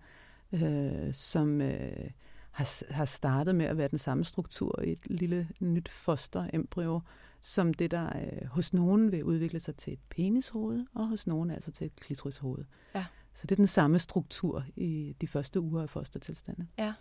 øh, 0.52 1.14
som 1.14 1.62
øh, 1.62 2.12
har, 2.52 2.94
har 2.94 3.06
startet 3.06 3.56
med 3.56 3.66
at 3.66 3.78
være 3.78 3.88
den 3.88 3.98
samme 3.98 4.24
struktur 4.24 4.82
i 4.82 4.92
et 4.92 5.08
lille 5.08 5.50
nyt 5.60 5.90
fosterembryo, 5.90 7.02
som 7.42 7.74
det, 7.74 7.92
der 7.92 8.20
øh, 8.20 8.48
hos 8.48 8.74
nogen 8.74 9.12
vil 9.12 9.24
udvikle 9.24 9.60
sig 9.60 9.76
til 9.76 9.94
et 9.94 10.00
penishoved, 10.10 10.86
og 10.94 11.08
hos 11.08 11.28
nogen 11.28 11.52
altså 11.52 11.72
til 11.72 11.86
et 11.86 11.96
klitorishoved. 11.96 12.66
Ja. 12.96 13.06
Så 13.34 13.48
det 13.48 13.52
er 13.52 13.56
den 13.56 13.68
samme 13.68 14.00
struktur 14.00 14.66
i 14.76 15.16
de 15.22 15.28
første 15.28 15.60
uger 15.60 15.82
af 15.82 15.90
fostertilstanden. 15.90 16.70
Ja. 16.78 16.94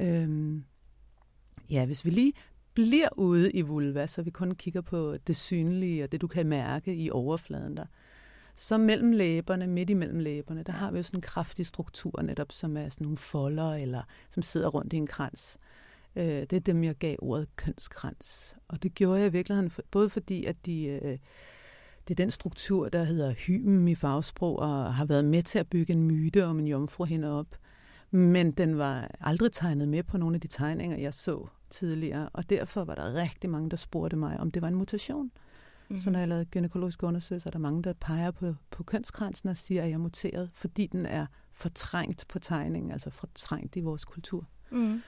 Øhm, 0.00 0.64
ja, 1.70 1.86
hvis 1.86 2.04
vi 2.04 2.10
lige 2.10 2.32
bliver 2.74 3.08
ude 3.16 3.52
i 3.52 3.60
vulva, 3.60 4.06
så 4.06 4.22
vi 4.22 4.30
kun 4.30 4.54
kigger 4.54 4.80
på 4.80 5.16
det 5.26 5.36
synlige 5.36 6.04
og 6.04 6.12
det, 6.12 6.20
du 6.20 6.26
kan 6.26 6.46
mærke 6.46 6.94
i 6.94 7.10
overfladen 7.10 7.76
der, 7.76 7.86
så 8.56 8.78
mellem 8.78 9.12
læberne, 9.12 9.66
midt 9.66 9.90
imellem 9.90 10.18
læberne, 10.18 10.62
der 10.62 10.72
har 10.72 10.90
vi 10.90 10.96
jo 10.96 11.02
sådan 11.02 11.18
en 11.18 11.22
kraftig 11.22 11.66
struktur 11.66 12.22
netop, 12.22 12.52
som 12.52 12.76
er 12.76 12.88
sådan 12.88 13.04
nogle 13.04 13.18
folder, 13.18 13.74
eller 13.74 14.02
som 14.30 14.42
sidder 14.42 14.68
rundt 14.68 14.92
i 14.92 14.96
en 14.96 15.06
krans. 15.06 15.58
Øh, 16.16 16.24
det 16.24 16.52
er 16.52 16.60
dem, 16.60 16.84
jeg 16.84 16.94
gav 16.94 17.16
ordet 17.18 17.56
kønskrans. 17.56 18.56
Og 18.68 18.82
det 18.82 18.94
gjorde 18.94 19.20
jeg 19.20 19.28
i 19.28 19.32
virkeligheden, 19.32 19.72
både 19.90 20.10
fordi, 20.10 20.44
at 20.44 20.66
de, 20.66 20.86
øh, 20.86 21.18
det 22.08 22.10
er 22.10 22.14
den 22.14 22.30
struktur, 22.30 22.88
der 22.88 23.04
hedder 23.04 23.32
hymen 23.32 23.88
i 23.88 23.94
fagsprog, 23.94 24.58
og 24.58 24.94
har 24.94 25.04
været 25.04 25.24
med 25.24 25.42
til 25.42 25.58
at 25.58 25.68
bygge 25.68 25.92
en 25.92 26.02
myte 26.02 26.46
om 26.46 26.58
en 26.58 26.66
jomfru 26.66 27.04
hende 27.04 27.40
op. 27.40 27.56
Men 28.10 28.50
den 28.50 28.78
var 28.78 29.10
aldrig 29.20 29.52
tegnet 29.52 29.88
med 29.88 30.02
på 30.02 30.18
nogle 30.18 30.34
af 30.34 30.40
de 30.40 30.48
tegninger, 30.48 30.96
jeg 30.96 31.14
så 31.14 31.46
tidligere, 31.74 32.28
og 32.32 32.50
derfor 32.50 32.84
var 32.84 32.94
der 32.94 33.14
rigtig 33.14 33.50
mange, 33.50 33.70
der 33.70 33.76
spurgte 33.76 34.16
mig, 34.16 34.40
om 34.40 34.50
det 34.50 34.62
var 34.62 34.68
en 34.68 34.74
mutation. 34.74 35.24
Mm-hmm. 35.24 35.98
Så 35.98 36.10
når 36.10 36.18
jeg 36.18 36.28
lavede 36.28 36.44
gynækologiske 36.44 37.06
undersøgelser, 37.06 37.48
er 37.48 37.52
der 37.52 37.58
mange, 37.58 37.82
der 37.82 37.92
peger 37.92 38.30
på, 38.30 38.54
på 38.70 38.82
kønskransen 38.82 39.48
og 39.48 39.56
siger, 39.56 39.82
at 39.82 39.88
jeg 39.88 39.94
er 39.94 39.98
muteret, 39.98 40.50
fordi 40.52 40.86
den 40.86 41.06
er 41.06 41.26
fortrængt 41.52 42.24
på 42.28 42.38
tegningen, 42.38 42.92
altså 42.92 43.10
fortrængt 43.10 43.76
i 43.76 43.80
vores 43.80 44.04
kultur. 44.04 44.46
Mm. 44.70 45.02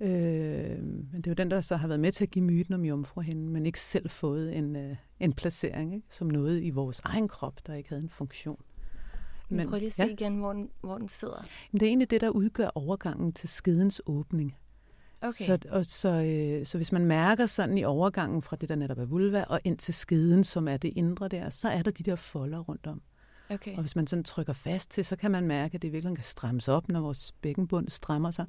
Øh, 0.00 0.82
men 0.82 1.14
det 1.14 1.26
er 1.26 1.30
jo 1.30 1.34
den, 1.34 1.50
der 1.50 1.60
så 1.60 1.76
har 1.76 1.88
været 1.88 2.00
med 2.00 2.12
til 2.12 2.24
at 2.24 2.30
give 2.30 2.44
myten 2.44 2.74
om 2.74 2.84
jomfruhinden, 2.84 3.48
men 3.48 3.66
ikke 3.66 3.80
selv 3.80 4.10
fået 4.10 4.56
en, 4.56 4.76
øh, 4.76 4.96
en 5.20 5.32
placering, 5.32 5.94
ikke? 5.94 6.06
som 6.10 6.26
noget 6.26 6.62
i 6.62 6.70
vores 6.70 7.00
egen 7.04 7.28
krop, 7.28 7.66
der 7.66 7.74
ikke 7.74 7.88
havde 7.88 8.02
en 8.02 8.08
funktion. 8.08 8.60
Men, 9.48 9.68
prøv 9.68 9.78
lige 9.78 9.86
at 9.86 9.92
se 9.92 10.04
ja. 10.04 10.12
igen, 10.12 10.38
hvor 10.38 10.52
den, 10.52 10.70
hvor 10.80 10.98
den 10.98 11.08
sidder. 11.08 11.46
Men 11.72 11.80
det 11.80 11.86
er 11.86 11.90
egentlig 11.90 12.10
det, 12.10 12.20
der 12.20 12.28
udgør 12.28 12.68
overgangen 12.74 13.32
til 13.32 13.48
skedens 13.48 14.02
åbning. 14.06 14.56
Okay. 15.22 15.44
Så, 15.44 15.58
og, 15.68 15.86
så, 15.86 16.08
øh, 16.08 16.66
så 16.66 16.78
hvis 16.78 16.92
man 16.92 17.04
mærker 17.04 17.46
sådan 17.46 17.78
i 17.78 17.84
overgangen 17.84 18.42
fra 18.42 18.56
det, 18.56 18.68
der 18.68 18.74
netop 18.74 18.98
er 18.98 19.04
vulva, 19.04 19.44
og 19.48 19.60
ind 19.64 19.78
til 19.78 19.94
skeden, 19.94 20.44
som 20.44 20.68
er 20.68 20.76
det 20.76 20.92
indre 20.96 21.28
der, 21.28 21.50
så 21.50 21.68
er 21.68 21.82
der 21.82 21.90
de 21.90 22.02
der 22.02 22.16
folder 22.16 22.58
rundt 22.58 22.86
om. 22.86 23.02
Okay. 23.50 23.74
Og 23.74 23.80
hvis 23.80 23.96
man 23.96 24.06
sådan 24.06 24.24
trykker 24.24 24.52
fast 24.52 24.90
til, 24.90 25.04
så 25.04 25.16
kan 25.16 25.30
man 25.30 25.46
mærke, 25.46 25.74
at 25.74 25.82
det 25.82 25.92
virkelig 25.92 26.16
kan 26.16 26.24
strammes 26.24 26.68
op, 26.68 26.88
når 26.88 27.00
vores 27.00 27.32
bækkenbund 27.32 27.88
strammer 27.88 28.30
sig, 28.30 28.46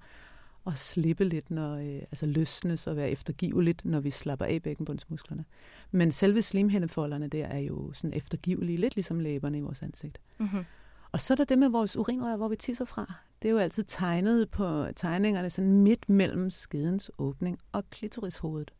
og 0.65 0.77
slippe 0.77 1.23
lidt, 1.23 1.51
når, 1.51 1.75
øh, 1.75 2.01
altså 2.01 2.25
løsnes 2.25 2.87
og 2.87 2.95
være 2.95 3.09
eftergiveligt, 3.09 3.85
når 3.85 3.99
vi 3.99 4.09
slapper 4.09 4.45
af 4.45 4.61
bækkenbundsmusklerne. 4.61 5.45
Men 5.91 6.11
selve 6.11 6.41
slimhændefolderne 6.41 7.27
der 7.27 7.45
er 7.45 7.59
jo 7.59 7.93
sådan 7.93 8.13
eftergivelige, 8.13 8.77
lidt 8.77 8.95
ligesom 8.95 9.19
læberne 9.19 9.57
i 9.57 9.61
vores 9.61 9.81
ansigt. 9.81 10.19
Mm-hmm. 10.37 10.65
Og 11.11 11.21
så 11.21 11.33
er 11.33 11.35
der 11.35 11.43
det 11.43 11.59
med 11.59 11.69
vores 11.69 11.97
urinrør, 11.97 12.35
hvor 12.35 12.47
vi 12.47 12.55
tisser 12.55 12.85
fra. 12.85 13.13
Det 13.41 13.47
er 13.47 13.51
jo 13.51 13.57
altid 13.57 13.83
tegnet 13.83 14.51
på 14.51 14.85
tegningerne 14.95 15.49
sådan 15.49 15.71
midt 15.71 16.09
mellem 16.09 16.49
skedens 16.49 17.11
åbning 17.17 17.59
og 17.71 17.89
klitorishovedet. 17.89 18.73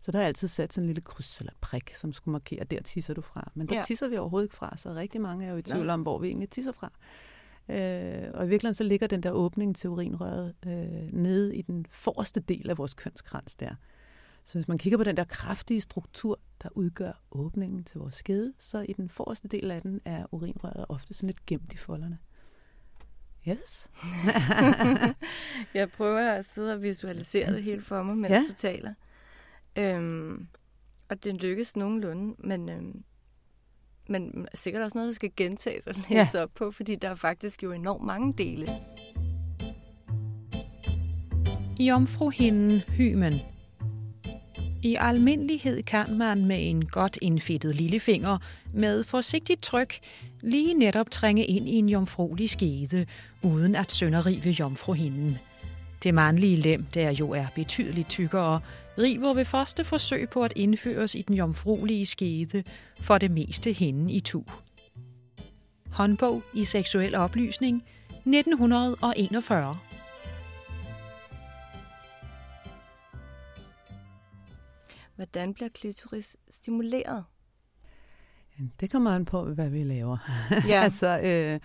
Så 0.00 0.12
der 0.12 0.20
er 0.20 0.26
altid 0.26 0.48
sat 0.48 0.72
sådan 0.72 0.84
en 0.84 0.86
lille 0.86 1.02
kryds 1.02 1.38
eller 1.38 1.52
prik, 1.60 1.94
som 1.94 2.12
skulle 2.12 2.32
markere, 2.32 2.64
der 2.64 2.82
tisser 2.82 3.14
du 3.14 3.20
fra. 3.20 3.50
Men 3.54 3.68
der 3.68 3.74
ja. 3.74 3.82
tisser 3.82 4.08
vi 4.08 4.16
overhovedet 4.16 4.44
ikke 4.46 4.56
fra, 4.56 4.76
så 4.76 4.94
rigtig 4.94 5.20
mange 5.20 5.46
er 5.46 5.50
jo 5.50 5.56
i 5.56 5.62
tvivl 5.62 5.90
om, 5.90 6.02
hvor 6.02 6.18
vi 6.18 6.26
egentlig 6.26 6.50
tisser 6.50 6.72
fra. 6.72 6.92
Øh, 7.68 8.30
og 8.34 8.46
i 8.46 8.48
virkeligheden 8.48 8.74
så 8.74 8.84
ligger 8.84 9.06
den 9.06 9.22
der 9.22 9.30
åbning 9.30 9.76
til 9.76 9.90
urinrøret 9.90 10.54
øh, 10.66 11.12
nede 11.12 11.56
i 11.56 11.62
den 11.62 11.86
forreste 11.90 12.40
del 12.40 12.70
af 12.70 12.78
vores 12.78 12.94
kønskrans 12.94 13.54
der. 13.54 13.74
Så 14.44 14.58
hvis 14.58 14.68
man 14.68 14.78
kigger 14.78 14.96
på 14.96 15.04
den 15.04 15.16
der 15.16 15.24
kraftige 15.24 15.80
struktur, 15.80 16.40
der 16.62 16.68
udgør 16.72 17.12
åbningen 17.30 17.84
til 17.84 17.98
vores 17.98 18.14
skede, 18.14 18.52
så 18.58 18.86
i 18.88 18.92
den 18.92 19.08
forreste 19.08 19.48
del 19.48 19.70
af 19.70 19.82
den 19.82 20.00
er 20.04 20.26
urinrøret 20.34 20.84
ofte 20.88 21.14
sådan 21.14 21.26
lidt 21.26 21.46
gemt 21.46 21.72
i 21.72 21.76
folderne. 21.76 22.18
Yes. 23.48 23.90
jeg 25.74 25.90
prøver 25.90 26.30
at 26.30 26.44
sidde 26.44 26.74
og 26.74 26.82
visualisere 26.82 27.52
det 27.52 27.62
helt 27.62 27.84
for 27.84 28.02
mig, 28.02 28.16
mens 28.16 28.30
ja. 28.30 28.44
du 28.48 28.54
taler. 28.56 28.94
Øhm, 29.78 30.48
og 31.08 31.24
det 31.24 31.42
lykkes 31.42 31.76
nogenlunde, 31.76 32.34
men, 32.38 32.68
øhm, 32.68 33.04
men 34.08 34.46
sikkert 34.54 34.82
også 34.82 34.98
noget, 34.98 35.08
der 35.08 35.14
skal 35.14 35.30
gentages 35.36 35.86
og 35.86 35.94
læse 36.10 36.38
ja. 36.38 36.42
op 36.42 36.50
på, 36.54 36.70
fordi 36.70 36.96
der 36.96 37.10
er 37.10 37.14
faktisk 37.14 37.62
jo 37.62 37.72
enormt 37.72 38.04
mange 38.04 38.34
dele. 38.38 38.68
Jomfruhinden 41.78 42.80
Hymen 42.80 43.34
i 44.82 44.96
almindelighed 45.00 45.82
kan 45.82 46.16
man 46.18 46.44
med 46.44 46.70
en 46.70 46.86
godt 46.86 47.18
indfittet 47.22 47.74
lillefinger 47.74 48.38
med 48.74 49.04
forsigtigt 49.04 49.62
tryk 49.62 49.98
lige 50.40 50.74
netop 50.74 51.10
trænge 51.10 51.44
ind 51.44 51.68
i 51.68 51.74
en 51.74 51.88
jomfruelig 51.88 52.50
skede, 52.50 53.06
uden 53.42 53.76
at 53.76 53.92
sønderrive 53.92 54.50
jomfruhinden. 54.50 55.38
Det 56.02 56.14
mandlige 56.14 56.56
lem, 56.56 56.84
der 56.94 57.10
jo 57.10 57.30
er 57.30 57.46
betydeligt 57.54 58.08
tykkere, 58.08 58.60
river 58.98 59.34
ved 59.34 59.44
første 59.44 59.84
forsøg 59.84 60.28
på 60.28 60.42
at 60.42 60.52
indføres 60.56 61.14
i 61.14 61.22
den 61.22 61.36
jomfruelige 61.36 62.06
skede 62.06 62.62
for 63.00 63.18
det 63.18 63.30
meste 63.30 63.72
hende 63.72 64.12
i 64.12 64.20
tu. 64.20 64.42
Håndbog 65.90 66.42
i 66.54 66.64
seksuel 66.64 67.14
oplysning 67.14 67.84
1941 68.10 69.91
Hvordan 75.22 75.54
bliver 75.54 75.68
klitoris 75.68 76.36
stimuleret? 76.50 77.24
Det 78.80 78.90
kommer 78.90 79.10
an 79.10 79.24
på, 79.24 79.44
hvad 79.44 79.68
vi 79.68 79.82
laver. 79.82 80.16
Ja. 80.68 80.82
altså, 80.82 81.20
øh, 81.20 81.60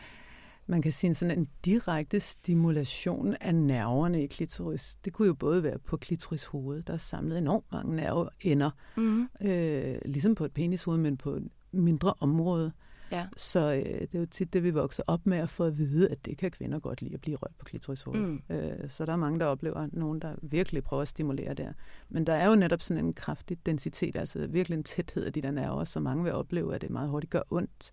man 0.68 0.82
kan 0.82 0.92
sige 0.92 1.16
sådan 1.16 1.40
en 1.40 1.50
direkte 1.66 2.20
stimulation 2.20 3.36
af 3.42 3.56
nerverne 3.56 4.24
i 4.24 4.28
klitoris. 4.28 4.98
Det 5.06 5.14
kunne 5.14 5.28
jo 5.28 5.34
både 5.34 5.64
være 5.64 5.80
på 5.80 5.98
klitoris 5.98 6.46
hoved, 6.46 6.84
der 6.84 6.94
er 6.94 6.98
samlet 6.98 7.38
enormt 7.38 7.66
mange 7.72 7.96
nerveender, 7.96 8.70
mm-hmm. 8.98 9.30
øh, 9.42 9.98
ligesom 10.06 10.36
på 10.36 10.46
et 10.46 10.54
penishoved, 10.54 10.98
men 10.98 11.18
på 11.18 11.32
et 11.32 11.48
mindre 11.72 12.14
område. 12.20 12.72
Ja. 13.12 13.28
Så 13.38 13.60
øh, 13.60 14.02
det 14.02 14.16
er 14.16 14.20
jo 14.20 14.26
tit 14.26 14.54
det, 14.54 14.64
vi 14.64 14.70
vokser 14.70 15.04
op 15.08 15.26
med 15.26 15.38
at 15.38 15.50
få 15.50 15.64
at 15.64 15.78
vide, 15.78 16.10
at 16.10 16.26
det 16.26 16.38
kan 16.38 16.52
kvinder 16.52 16.80
godt 16.80 17.02
lide 17.02 17.14
at 17.14 17.22
blive 17.22 17.38
rørt 17.38 17.56
på 17.60 17.66
klitorishovedet. 17.66 18.28
Mm. 18.50 18.56
Øh, 18.56 18.90
så 18.90 19.06
der 19.06 19.12
er 19.12 19.18
mange, 19.18 19.40
der 19.40 19.46
oplever 19.46 19.88
nogen, 19.92 20.20
der 20.20 20.36
virkelig 20.42 20.84
prøver 20.84 21.02
at 21.02 21.08
stimulere 21.08 21.54
der. 21.54 21.74
Men 22.10 22.28
der 22.28 22.34
er 22.34 22.48
jo 22.48 22.56
netop 22.56 22.82
sådan 22.82 23.06
en 23.06 23.14
kraftig 23.14 23.66
densitet, 23.66 24.16
altså 24.16 24.48
virkelig 24.48 24.78
en 24.78 24.84
tæthed 24.84 25.26
af 25.26 25.34
de 25.34 25.42
der 25.42 25.52
nerver, 25.52 25.84
så 25.84 26.00
mange 26.00 26.24
vil 26.24 26.34
opleve, 26.34 26.76
at 26.76 26.82
det 26.82 26.90
meget 26.90 27.10
hurtigt 27.10 27.32
gør 27.32 27.42
ondt, 27.50 27.92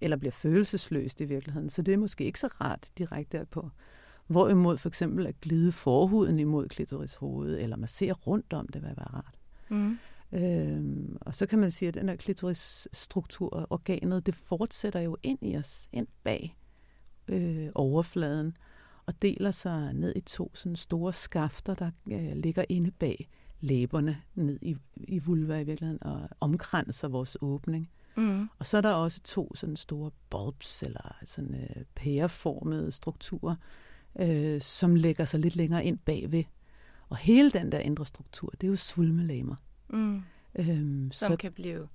eller 0.00 0.16
bliver 0.16 0.32
følelsesløst 0.32 1.20
i 1.20 1.24
virkeligheden. 1.24 1.68
Så 1.68 1.82
det 1.82 1.94
er 1.94 1.98
måske 1.98 2.24
ikke 2.24 2.40
så 2.40 2.46
rart 2.46 2.90
direkte 2.98 3.46
på. 3.50 3.70
Hvorimod 4.26 4.78
for 4.78 4.88
eksempel 4.88 5.26
at 5.26 5.40
glide 5.40 5.72
forhuden 5.72 6.38
imod 6.38 6.68
klitorishovedet, 6.68 7.62
eller 7.62 7.76
massere 7.76 8.12
rundt 8.12 8.52
om 8.52 8.68
det, 8.68 8.82
vil 8.82 8.90
være 8.96 9.14
rart. 9.14 9.34
Mm. 9.68 9.98
Øhm, 10.32 11.16
og 11.20 11.34
så 11.34 11.46
kan 11.46 11.58
man 11.58 11.70
sige, 11.70 11.88
at 11.88 11.94
den 11.94 12.08
her 12.08 12.16
klitorisstruktur, 12.16 13.66
organet, 13.70 14.26
det 14.26 14.34
fortsætter 14.34 15.00
jo 15.00 15.16
ind 15.22 15.38
i 15.42 15.56
os, 15.56 15.88
ind 15.92 16.06
bag 16.24 16.56
øh, 17.28 17.68
overfladen, 17.74 18.56
og 19.06 19.22
deler 19.22 19.50
sig 19.50 19.94
ned 19.94 20.12
i 20.16 20.20
to 20.20 20.50
sådan 20.54 20.76
store 20.76 21.12
skafter, 21.12 21.74
der 21.74 21.90
øh, 22.10 22.36
ligger 22.36 22.64
inde 22.68 22.90
bag 22.90 23.28
læberne, 23.60 24.22
ned 24.34 24.58
i, 24.62 24.76
i 24.94 25.18
vulva 25.18 25.60
i 25.60 25.64
virkeligheden, 25.64 26.02
og 26.02 26.28
omkranser 26.40 27.08
vores 27.08 27.36
åbning. 27.40 27.90
Mm. 28.16 28.48
Og 28.58 28.66
så 28.66 28.76
er 28.76 28.80
der 28.80 28.92
også 28.92 29.20
to 29.20 29.54
sådan 29.54 29.76
store 29.76 30.10
bulbs, 30.30 30.82
eller 30.82 31.16
sådan 31.24 31.54
øh, 31.54 31.84
pæreformede 31.94 32.92
strukturer, 32.92 33.56
øh, 34.20 34.60
som 34.60 34.94
lægger 34.94 35.24
sig 35.24 35.40
lidt 35.40 35.56
længere 35.56 35.84
ind 35.84 35.98
bagved. 35.98 36.44
Og 37.08 37.16
hele 37.16 37.50
den 37.50 37.72
der 37.72 37.78
indre 37.78 38.06
struktur, 38.06 38.50
det 38.50 38.64
er 38.64 38.68
jo 38.68 38.76
svulmelæmer. 38.76 39.56
Mm. 39.88 40.22
Øhm, 40.58 41.12
Som 41.12 41.32
så 41.32 41.36
kan 41.36 41.52
blive 41.52 41.88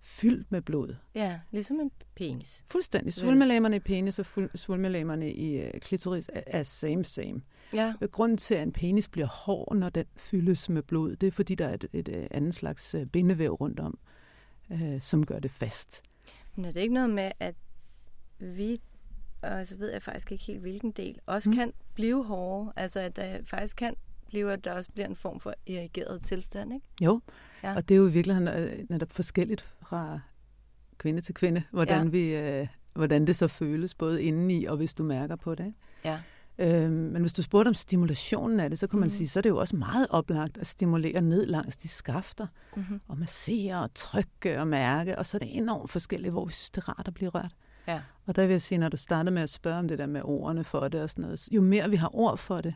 fyldt 0.00 0.52
med 0.52 0.62
blod. 0.62 0.94
Ja, 1.14 1.40
ligesom 1.50 1.80
en 1.80 1.90
penis. 2.14 2.64
Fuldstændig. 2.66 3.14
Svulmelæmerne 3.14 3.76
i 3.76 3.78
penis 3.78 4.18
og 4.18 4.26
svulmelæmerne 4.54 5.32
i 5.32 5.64
uh, 5.64 5.70
klitoris 5.80 6.30
er 6.34 6.62
same 6.62 7.04
same. 7.04 7.40
Ja. 7.72 7.94
Grunden 8.10 8.38
til, 8.38 8.54
at 8.54 8.62
en 8.62 8.72
penis 8.72 9.08
bliver 9.08 9.26
hård, 9.26 9.76
når 9.76 9.88
den 9.88 10.04
fyldes 10.16 10.68
med 10.68 10.82
blod, 10.82 11.16
det 11.16 11.26
er, 11.26 11.30
fordi 11.30 11.54
der 11.54 11.68
er 11.68 11.74
et, 11.74 11.86
et, 11.92 12.08
øh, 12.08 12.26
andet 12.30 12.54
slags 12.54 12.96
bindevæv 13.12 13.52
rundt 13.52 13.80
om, 13.80 13.98
uh, 14.70 15.00
som 15.00 15.26
gør 15.26 15.38
det 15.38 15.50
fast. 15.50 16.02
Men 16.56 16.64
er 16.64 16.72
det 16.72 16.80
ikke 16.80 16.94
noget 16.94 17.10
med, 17.10 17.32
at 17.40 17.54
vi, 18.38 18.80
og 19.42 19.66
så 19.66 19.76
ved 19.76 19.92
jeg 19.92 20.02
faktisk 20.02 20.32
ikke 20.32 20.44
helt 20.44 20.60
hvilken 20.60 20.90
del, 20.90 21.18
også 21.26 21.50
mm. 21.50 21.56
kan 21.56 21.72
blive 21.94 22.24
hårde? 22.24 22.72
Altså, 22.76 23.00
at 23.00 23.16
der 23.16 23.38
faktisk 23.44 23.76
kan 23.76 23.94
blive, 24.32 24.52
at 24.52 24.64
der 24.64 24.72
også 24.72 24.90
bliver 24.92 25.06
en 25.06 25.16
form 25.16 25.40
for 25.40 25.54
irrigeret 25.66 26.22
tilstand, 26.22 26.74
ikke? 26.74 26.86
Jo, 27.02 27.20
ja. 27.62 27.76
og 27.76 27.88
det 27.88 27.94
er 27.94 27.98
jo 27.98 28.06
i 28.06 28.10
virkeligheden 28.10 28.48
øh, 28.48 28.84
netop 28.88 29.10
forskelligt 29.10 29.74
fra 29.82 30.20
kvinde 30.98 31.20
til 31.20 31.34
kvinde, 31.34 31.62
hvordan, 31.70 32.04
ja. 32.04 32.10
vi, 32.10 32.36
øh, 32.36 32.66
hvordan 32.94 33.26
det 33.26 33.36
så 33.36 33.48
føles, 33.48 33.94
både 33.94 34.22
indeni 34.22 34.64
og 34.64 34.76
hvis 34.76 34.94
du 34.94 35.02
mærker 35.02 35.36
på 35.36 35.54
det. 35.54 35.74
Ja. 36.04 36.20
Øhm, 36.58 36.92
men 36.92 37.20
hvis 37.20 37.32
du 37.32 37.42
spurgte 37.42 37.68
om 37.68 37.74
stimulationen 37.74 38.60
af 38.60 38.70
det, 38.70 38.78
så 38.78 38.86
kan 38.86 38.98
man 38.98 39.06
mm. 39.06 39.10
sige, 39.10 39.28
så 39.28 39.40
er 39.40 39.42
det 39.42 39.50
jo 39.50 39.56
også 39.56 39.76
meget 39.76 40.06
oplagt 40.10 40.58
at 40.58 40.66
stimulere 40.66 41.22
ned 41.22 41.46
langs 41.46 41.76
de 41.76 41.88
skafter, 41.88 42.46
mm-hmm. 42.76 43.00
og 43.08 43.18
massere 43.18 43.82
og 43.82 43.94
trykke 43.94 44.60
og 44.60 44.68
mærke, 44.68 45.18
og 45.18 45.26
så 45.26 45.36
er 45.36 45.38
det 45.38 45.56
enormt 45.56 45.90
forskelligt, 45.90 46.32
hvor 46.32 46.44
vi 46.44 46.52
synes, 46.52 46.70
det 46.70 46.82
er 46.82 46.88
rart 46.88 47.08
at 47.08 47.14
blive 47.14 47.30
rørt. 47.30 47.52
Ja. 47.88 48.00
Og 48.26 48.36
der 48.36 48.46
vil 48.46 48.50
jeg 48.50 48.62
sige, 48.62 48.78
når 48.78 48.88
du 48.88 48.96
startede 48.96 49.34
med 49.34 49.42
at 49.42 49.50
spørge 49.50 49.78
om 49.78 49.88
det 49.88 49.98
der 49.98 50.06
med 50.06 50.20
ordene 50.24 50.64
for 50.64 50.88
det 50.88 51.02
og 51.02 51.10
sådan 51.10 51.22
noget, 51.22 51.48
jo 51.52 51.60
mere 51.60 51.90
vi 51.90 51.96
har 51.96 52.16
ord 52.16 52.38
for 52.38 52.60
det, 52.60 52.74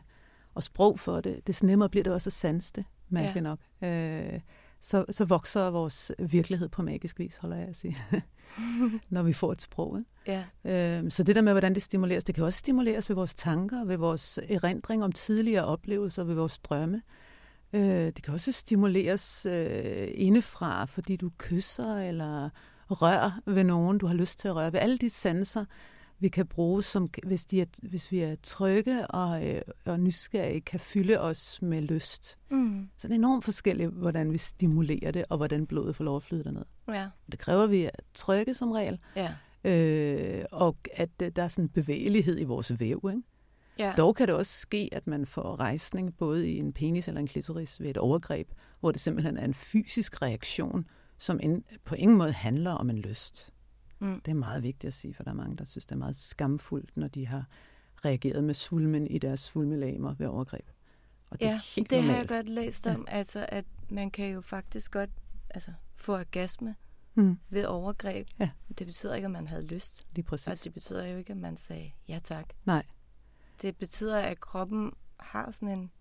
og 0.57 0.63
sprog 0.63 0.99
for 0.99 1.21
det, 1.21 1.47
des 1.47 1.63
nemmere 1.63 1.89
bliver 1.89 2.03
det 2.03 2.13
også 2.13 2.29
at 2.29 2.33
sanse 2.33 2.73
det, 2.75 2.85
mærkeligt 3.09 3.35
ja. 3.35 3.41
nok. 3.41 3.59
Øh, 3.81 4.39
så, 4.81 5.05
så 5.09 5.25
vokser 5.25 5.69
vores 5.69 6.11
virkelighed 6.19 6.69
på 6.69 6.81
magisk 6.81 7.19
vis, 7.19 7.37
holder 7.37 7.57
jeg 7.57 7.67
at 7.67 7.75
sige, 7.75 7.97
når 9.09 9.23
vi 9.23 9.33
får 9.33 9.51
et 9.51 9.61
sprog. 9.61 9.99
Ikke? 9.99 10.43
Ja. 10.65 10.99
Øh, 11.01 11.11
så 11.11 11.23
det 11.23 11.35
der 11.35 11.41
med, 11.41 11.53
hvordan 11.53 11.73
det 11.73 11.81
stimuleres, 11.81 12.23
det 12.23 12.35
kan 12.35 12.43
også 12.43 12.59
stimuleres 12.59 13.09
ved 13.09 13.15
vores 13.15 13.35
tanker, 13.35 13.85
ved 13.85 13.97
vores 13.97 14.39
erindring 14.49 15.03
om 15.03 15.11
tidligere 15.11 15.65
oplevelser, 15.65 16.23
ved 16.23 16.35
vores 16.35 16.59
drømme. 16.59 17.01
Øh, 17.73 17.81
det 18.05 18.23
kan 18.23 18.33
også 18.33 18.51
stimuleres 18.51 19.45
øh, 19.45 20.07
indefra, 20.11 20.85
fordi 20.85 21.15
du 21.15 21.31
kysser 21.37 21.97
eller 21.97 22.49
rører 22.89 23.31
ved 23.45 23.63
nogen, 23.63 23.97
du 23.97 24.07
har 24.07 24.15
lyst 24.15 24.39
til 24.39 24.47
at 24.47 24.55
røre 24.55 24.73
ved. 24.73 24.79
Alle 24.79 24.97
de 24.97 25.09
sanser 25.09 25.65
vi 26.19 26.27
kan 26.27 26.47
bruge, 26.47 26.83
som, 26.83 27.09
hvis, 27.23 27.45
de 27.45 27.61
er, 27.61 27.65
hvis 27.83 28.11
vi 28.11 28.19
er 28.19 28.35
trygge 28.43 29.07
og, 29.07 29.47
øh, 29.47 29.61
og 29.85 29.99
nysgerrige, 29.99 30.61
kan 30.61 30.79
fylde 30.79 31.19
os 31.19 31.61
med 31.61 31.81
lyst. 31.81 32.37
Mm. 32.49 32.89
Så 32.97 33.07
det 33.07 33.13
er 33.13 33.17
enormt 33.17 33.43
forskelligt, 33.43 33.91
hvordan 33.91 34.33
vi 34.33 34.37
stimulerer 34.37 35.11
det, 35.11 35.25
og 35.29 35.37
hvordan 35.37 35.65
blodet 35.67 35.95
får 35.95 36.03
lov 36.03 36.15
at 36.15 36.23
flyde 36.23 36.43
derned. 36.43 36.65
Ja. 36.87 37.07
Det 37.31 37.39
kræver, 37.39 37.63
at 37.63 37.71
vi 37.71 37.83
er 37.83 37.89
trygge 38.13 38.53
som 38.53 38.71
regel, 38.71 38.99
Ja. 39.15 39.33
øh, 39.63 40.45
og 40.51 40.77
at 40.93 41.09
øh, 41.23 41.31
der 41.35 41.43
er 41.43 41.47
sådan 41.47 41.65
en 41.65 41.69
bevægelighed 41.69 42.39
i 42.39 42.43
vores 42.43 42.79
væv. 42.79 43.09
Ikke? 43.09 43.21
Ja. 43.79 43.93
Dog 43.97 44.15
kan 44.15 44.27
det 44.27 44.35
også 44.35 44.59
ske, 44.59 44.89
at 44.91 45.07
man 45.07 45.25
får 45.25 45.59
rejsning 45.59 46.17
både 46.17 46.49
i 46.51 46.57
en 46.57 46.73
penis 46.73 47.07
eller 47.07 47.21
en 47.21 47.27
klitoris 47.27 47.81
ved 47.81 47.89
et 47.89 47.97
overgreb, 47.97 48.47
hvor 48.79 48.91
det 48.91 49.01
simpelthen 49.01 49.37
er 49.37 49.45
en 49.45 49.53
fysisk 49.53 50.21
reaktion, 50.21 50.87
som 51.17 51.39
en, 51.43 51.63
på 51.85 51.95
ingen 51.95 52.17
måde 52.17 52.31
handler 52.31 52.71
om 52.71 52.89
en 52.89 52.97
lyst. 52.97 53.53
Mm. 53.99 54.21
Det 54.21 54.31
er 54.31 54.35
meget 54.35 54.63
vigtigt 54.63 54.87
at 54.87 54.93
sige, 54.93 55.13
for 55.13 55.23
der 55.23 55.31
er 55.31 55.35
mange, 55.35 55.55
der 55.55 55.65
synes, 55.65 55.85
det 55.85 55.91
er 55.91 55.99
meget 55.99 56.15
skamfuldt, 56.15 56.97
når 56.97 57.07
de 57.07 57.27
har 57.27 57.45
reageret 58.05 58.43
med 58.43 58.53
svulmen 58.53 59.07
i 59.07 59.17
deres 59.17 59.39
svulmelamer 59.39 60.13
ved 60.13 60.27
overgreb. 60.27 60.69
Og 61.29 61.39
det 61.39 61.45
ja, 61.45 61.51
er 61.51 61.59
helt 61.75 61.89
det 61.89 61.97
har 61.97 62.05
jeg 62.05 62.11
normalt. 62.11 62.29
godt 62.29 62.49
læst 62.49 62.87
om, 62.87 63.05
altså 63.09 63.45
at 63.49 63.65
man 63.89 64.11
kan 64.11 64.29
jo 64.29 64.41
faktisk 64.41 64.91
godt 64.91 65.09
altså, 65.49 65.71
få 65.95 66.13
orgasme 66.13 66.75
Mm. 67.15 67.39
ved 67.49 67.65
overgreb. 67.65 68.27
Ja. 68.39 68.49
Det 68.77 68.87
betyder 68.87 69.15
ikke, 69.15 69.25
at 69.25 69.31
man 69.31 69.47
havde 69.47 69.65
lyst. 69.65 70.07
Lige 70.15 70.23
præcis. 70.25 70.47
Og 70.47 70.63
det 70.63 70.73
betyder 70.73 71.05
jo 71.05 71.17
ikke, 71.17 71.31
at 71.31 71.37
man 71.37 71.57
sagde 71.57 71.91
ja 72.07 72.19
tak. 72.23 72.45
Nej. 72.65 72.83
Det 73.61 73.77
betyder, 73.77 74.19
at 74.19 74.39
kroppen 74.39 74.91
har 75.19 75.51
sådan 75.51 75.79
en 75.79 75.91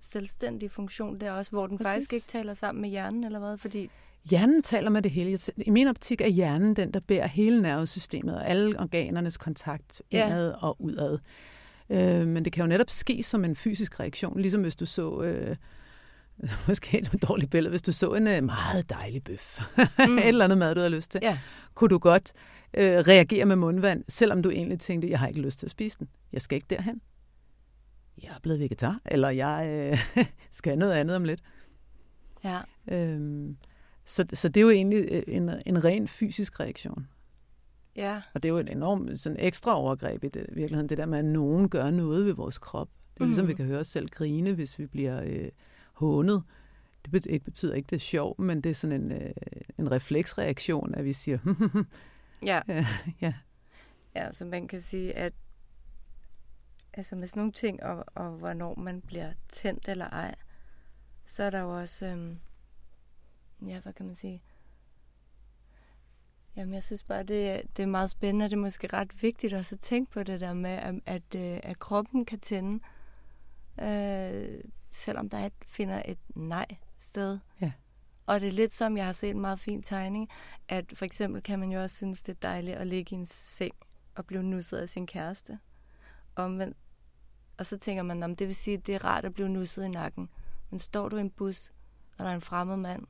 selvstændig 0.00 0.70
funktion 0.70 1.20
der 1.20 1.32
også, 1.32 1.50
hvor 1.50 1.66
den. 1.66 1.78
Præcis. 1.78 1.86
faktisk 1.92 2.12
ikke 2.12 2.26
taler 2.26 2.54
sammen 2.54 2.82
med 2.82 2.90
hjernen 2.90 3.24
eller 3.24 3.38
hvad, 3.38 3.56
fordi 3.56 3.90
Hjernen 4.24 4.62
taler 4.62 4.90
med 4.90 5.02
det 5.02 5.10
hele. 5.10 5.38
I 5.56 5.70
min 5.70 5.88
optik 5.88 6.20
er 6.20 6.26
hjernen 6.28 6.76
den, 6.76 6.94
der 6.94 7.00
bærer 7.00 7.26
hele 7.26 7.62
nervesystemet 7.62 8.34
og 8.34 8.48
alle 8.48 8.80
organernes 8.80 9.36
kontakt 9.36 10.02
Ja. 10.12 10.26
indad 10.26 10.52
og 10.60 10.76
udad. 10.82 11.18
Øh, 11.90 12.26
men 12.26 12.44
det 12.44 12.52
kan 12.52 12.60
jo 12.62 12.66
netop 12.68 12.90
ske 12.90 13.22
som 13.22 13.44
en 13.44 13.56
fysisk 13.56 14.00
reaktion, 14.00 14.40
ligesom 14.40 14.62
hvis 14.62 14.76
du 14.76 14.86
så... 14.86 15.22
Øh, 15.22 15.56
måske 16.68 16.98
et 16.98 17.22
dårligt 17.28 17.50
billede, 17.50 17.70
hvis 17.70 17.82
du 17.82 17.92
så 17.92 18.12
en 18.12 18.26
øh, 18.28 18.44
meget 18.44 18.90
dejlig 18.90 19.24
bøf. 19.24 19.60
Mm. 20.08 20.18
et 20.18 20.28
eller 20.28 20.44
andet 20.44 20.58
mad, 20.58 20.74
du 20.74 20.80
havde 20.80 20.94
lyst 20.94 21.10
til. 21.10 21.20
Ja. 21.22 21.38
Kunne 21.74 21.88
du 21.88 21.98
godt 21.98 22.32
øh, 22.74 22.98
reagere 22.98 23.44
med 23.44 23.56
mundvand, 23.56 24.04
selvom 24.08 24.42
du 24.42 24.50
egentlig 24.50 24.80
tænkte, 24.80 25.10
jeg 25.10 25.18
har 25.18 25.26
ikke 25.28 25.40
lyst 25.40 25.58
til 25.58 25.66
at 25.66 25.70
spise 25.70 25.98
den. 25.98 26.08
Jeg 26.32 26.42
skal 26.42 26.56
ikke 26.56 26.66
derhen. 26.70 27.00
Jeg 28.22 28.28
er 28.28 28.38
blevet 28.42 28.60
vegetar, 28.60 29.00
eller 29.06 29.30
jeg 29.30 29.66
øh, 30.16 30.26
skal 30.50 30.78
noget 30.78 30.92
andet 30.92 31.16
om 31.16 31.24
lidt. 31.24 31.40
ja, 32.44 32.58
Øhm, 32.90 33.56
så, 34.10 34.24
så 34.34 34.48
det 34.48 34.56
er 34.60 34.64
jo 34.64 34.70
egentlig 34.70 35.08
øh, 35.10 35.22
en, 35.26 35.50
en 35.66 35.84
ren 35.84 36.08
fysisk 36.08 36.60
reaktion. 36.60 37.06
ja, 37.96 38.22
Og 38.34 38.42
det 38.42 38.48
er 38.48 38.52
jo 38.52 38.58
et 38.58 38.70
enormt 38.72 39.20
sådan 39.20 39.36
ekstra 39.40 39.74
overgreb 39.76 40.24
i 40.24 40.28
det, 40.28 40.46
i 40.48 40.54
virkeligheden, 40.54 40.88
det 40.88 40.98
der 40.98 41.06
med, 41.06 41.18
at 41.18 41.24
nogen 41.24 41.68
gør 41.68 41.90
noget 41.90 42.26
ved 42.26 42.32
vores 42.34 42.58
krop. 42.58 42.88
Det 43.14 43.20
er 43.20 43.24
ligesom, 43.26 43.44
Mhm. 43.44 43.48
vi 43.48 43.54
kan 43.54 43.66
høre 43.66 43.78
os 43.80 43.86
selv 43.88 44.08
grine, 44.08 44.52
hvis 44.52 44.78
vi 44.78 44.86
bliver 44.86 45.22
øh, 45.22 45.48
hånet. 45.92 46.42
Det 47.04 47.42
betyder, 47.44 47.74
ikke, 47.74 47.86
det 47.86 47.96
er 47.96 48.00
sjov, 48.00 48.40
men 48.40 48.60
det 48.60 48.70
er 48.70 48.74
sådan 48.74 49.00
en, 49.02 49.12
øh, 49.12 49.30
en 49.78 49.90
refleksreaktion, 49.90 50.94
at 50.94 51.04
vi 51.04 51.12
siger, 51.12 51.38
ja. 52.46 52.60
ja, 52.68 52.86
ja, 53.20 53.34
Ja, 54.16 54.32
så 54.32 54.44
man 54.44 54.68
kan 54.68 54.80
sige, 54.80 55.12
at 55.16 55.32
altså 56.94 57.16
med 57.16 57.26
sådan 57.26 57.40
nogle 57.40 57.52
ting, 57.52 57.82
og, 57.82 58.04
og 58.14 58.30
hvornår 58.30 58.74
man 58.74 59.00
bliver 59.00 59.32
tændt 59.48 59.88
eller 59.88 60.08
ej, 60.08 60.34
så 61.26 61.42
er 61.44 61.50
der 61.50 61.60
jo 61.60 61.78
også, 61.80 62.06
øhm, 62.06 62.38
ja, 63.66 63.80
hvad 63.80 63.92
kan 63.92 64.06
man 64.06 64.14
sige? 64.14 64.42
Jamen, 66.56 66.74
jeg 66.74 66.82
synes 66.82 67.02
bare, 67.02 67.22
det, 67.22 67.62
det 67.76 67.82
er 67.82 67.86
meget 67.86 68.10
spændende, 68.10 68.44
og 68.44 68.50
det 68.50 68.56
er 68.56 68.60
måske 68.60 68.86
ret 68.86 69.22
vigtigt 69.22 69.52
også 69.52 69.74
at 69.74 69.80
tænke 69.80 70.12
på 70.12 70.22
det 70.22 70.40
der 70.40 70.52
med, 70.52 70.70
at, 70.70 70.94
at, 71.06 71.34
øh, 71.36 71.60
at 71.62 71.78
kroppen 71.78 72.24
kan 72.24 72.40
tænde, 72.40 72.80
øh, 73.82 74.60
selvom 74.90 75.28
der 75.28 75.38
er 75.38 75.46
et, 75.46 75.52
finder 75.66 76.02
et 76.04 76.18
nej 76.34 76.66
sted. 76.98 77.38
Ja. 77.60 77.72
Og 78.26 78.40
det 78.40 78.46
er 78.46 78.52
lidt 78.52 78.72
som, 78.72 78.96
jeg 78.96 79.04
har 79.04 79.12
set 79.12 79.30
en 79.30 79.40
meget 79.40 79.60
fin 79.60 79.82
tegning, 79.82 80.28
at 80.68 80.92
for 80.94 81.04
eksempel 81.04 81.42
kan 81.42 81.58
man 81.58 81.72
jo 81.72 81.82
også 81.82 81.96
synes, 81.96 82.22
det 82.22 82.32
er 82.32 82.48
dejligt 82.48 82.76
at 82.76 82.86
ligge 82.86 83.16
i 83.16 83.18
en 83.18 83.26
seng 83.26 83.74
og 84.14 84.26
blive 84.26 84.42
nusset 84.42 84.78
af 84.78 84.88
sin 84.88 85.06
kæreste. 85.06 85.58
Omvendt. 86.36 86.76
Og 87.58 87.66
så 87.66 87.78
tænker 87.78 88.02
man, 88.02 88.22
om 88.22 88.36
det 88.36 88.46
vil 88.46 88.54
sige, 88.54 88.76
at 88.76 88.86
det 88.86 88.94
er 88.94 89.04
rart 89.04 89.24
at 89.24 89.34
blive 89.34 89.48
nusset 89.48 89.84
i 89.84 89.88
nakken. 89.88 90.28
Men 90.70 90.78
står 90.78 91.08
du 91.08 91.16
i 91.16 91.20
en 91.20 91.30
bus, 91.30 91.72
og 92.18 92.24
der 92.24 92.30
er 92.30 92.34
en 92.34 92.40
fremmed 92.40 92.76
mand, 92.76 93.06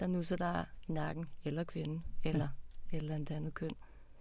der 0.00 0.06
nusser 0.06 0.36
dig 0.36 0.64
i 0.88 0.92
nakken, 0.92 1.26
eller 1.44 1.64
kvinde, 1.64 2.00
eller 2.24 2.48
ja. 2.92 2.96
eller 2.96 3.14
andet 3.14 3.30
andet 3.30 3.54
køn, 3.54 3.70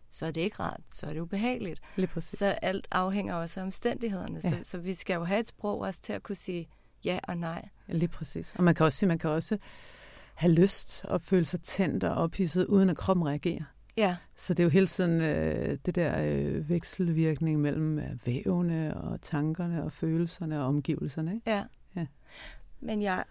så 0.10 0.26
er 0.26 0.32
det 0.32 0.42
ikke 0.42 0.60
rart, 0.60 0.82
så 0.90 1.08
er 1.08 1.14
det 1.14 1.20
ubehageligt. 1.20 1.82
lige 1.96 2.08
præcis. 2.08 2.40
Så 2.40 2.46
alt 2.46 2.88
afhænger 2.92 3.36
også 3.36 3.60
af 3.60 3.64
omstændighederne. 3.64 4.42
Ja. 4.44 4.50
Så, 4.50 4.60
så 4.64 4.78
vi 4.78 4.94
skal 4.94 5.14
jo 5.14 5.24
have 5.24 5.40
et 5.40 5.48
sprog 5.48 5.80
også 5.80 6.02
til 6.02 6.14
at 6.14 6.24
kunne 6.24 6.36
sige 6.36 6.70
ja 7.04 7.20
og 7.24 7.38
nej. 7.38 7.70
Lige 7.88 8.08
præcis. 8.08 8.54
Og 8.58 8.64
man 8.64 8.76
kan 8.76 8.86
også 8.86 8.98
sige, 8.98 9.08
man 9.08 9.20
kan 9.20 9.30
også 9.30 9.58
have 10.34 10.54
lyst 10.54 11.06
og 11.06 11.22
føle 11.22 11.46
sig 11.46 11.62
tændt 11.62 12.04
og 12.04 12.16
ophidset, 12.16 12.66
uden 12.66 12.90
at 12.90 12.98
kroppen 12.98 13.28
reagerer. 13.28 13.64
Ja, 13.98 14.18
Så 14.36 14.54
det 14.54 14.60
er 14.60 14.64
jo 14.64 14.70
hele 14.70 14.88
tiden 14.88 15.22
øh, 15.22 15.78
det 15.86 15.96
der 15.96 16.24
øh, 16.26 16.70
vekselvirkning 16.70 17.62
mellem 17.62 18.00
øh, 18.00 18.26
vævene 18.26 18.98
og 18.98 19.22
tankerne 19.22 19.84
og 19.84 19.92
følelserne 19.92 20.62
og 20.62 20.66
omgivelserne. 20.66 21.36
Ikke? 21.36 21.52
ja. 21.52 21.64
Ja. 21.96 22.06
Men 22.80 23.02
jeg 23.02 23.24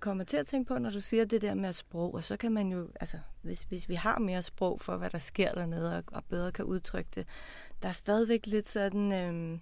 kommer 0.00 0.24
til 0.24 0.36
at 0.36 0.46
tænke 0.46 0.68
på, 0.68 0.78
når 0.78 0.90
du 0.90 1.00
siger 1.00 1.24
det 1.24 1.42
der 1.42 1.54
med 1.54 1.72
sprog, 1.72 2.14
og 2.14 2.24
så 2.24 2.36
kan 2.36 2.52
man 2.52 2.72
jo, 2.72 2.88
altså 3.00 3.18
hvis, 3.42 3.62
hvis 3.62 3.88
vi 3.88 3.94
har 3.94 4.18
mere 4.18 4.42
sprog 4.42 4.80
for, 4.80 4.96
hvad 4.96 5.10
der 5.10 5.18
sker 5.18 5.52
dernede, 5.54 5.96
og, 5.96 6.04
og 6.06 6.24
bedre 6.24 6.52
kan 6.52 6.64
udtrykke 6.64 7.10
det, 7.14 7.26
der 7.82 7.88
er 7.88 7.92
stadigvæk 7.92 8.46
lidt 8.46 8.68
sådan 8.68 9.12
øhm, 9.12 9.60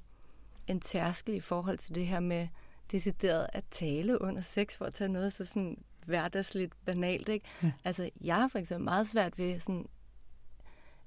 en 0.67 0.81
tærskel 0.81 1.35
i 1.35 1.41
forhold 1.41 1.79
til 1.79 1.95
det 1.95 2.07
her 2.07 2.21
med 2.21 2.49
decideret 2.93 3.47
at 3.53 3.65
tale 3.71 4.23
under 4.23 4.41
sex, 4.43 4.77
for 4.77 4.85
at 4.85 4.95
tage 4.95 5.09
noget 5.09 5.33
så 5.33 5.45
sådan 5.45 5.85
hverdagsligt 6.07 6.73
banalt, 6.85 7.29
ikke? 7.29 7.47
Ja. 7.63 7.73
Altså, 7.85 8.11
jeg 8.21 8.35
har 8.35 8.49
for 8.49 8.59
eksempel 8.59 8.85
meget 8.85 9.07
svært 9.07 9.39
ved 9.39 9.61
sådan, 9.61 9.87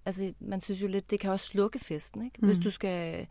altså 0.05 0.33
man 0.39 0.61
synes 0.61 0.81
jo 0.81 0.87
lidt, 0.87 1.09
det 1.11 1.19
kan 1.19 1.31
også 1.31 1.45
slukke 1.45 1.79
festen, 1.79 2.25
ikke? 2.25 2.39
Hvis 2.39 2.57
Mhm. 2.57 2.63
du 2.63 2.71
skal 2.71 3.27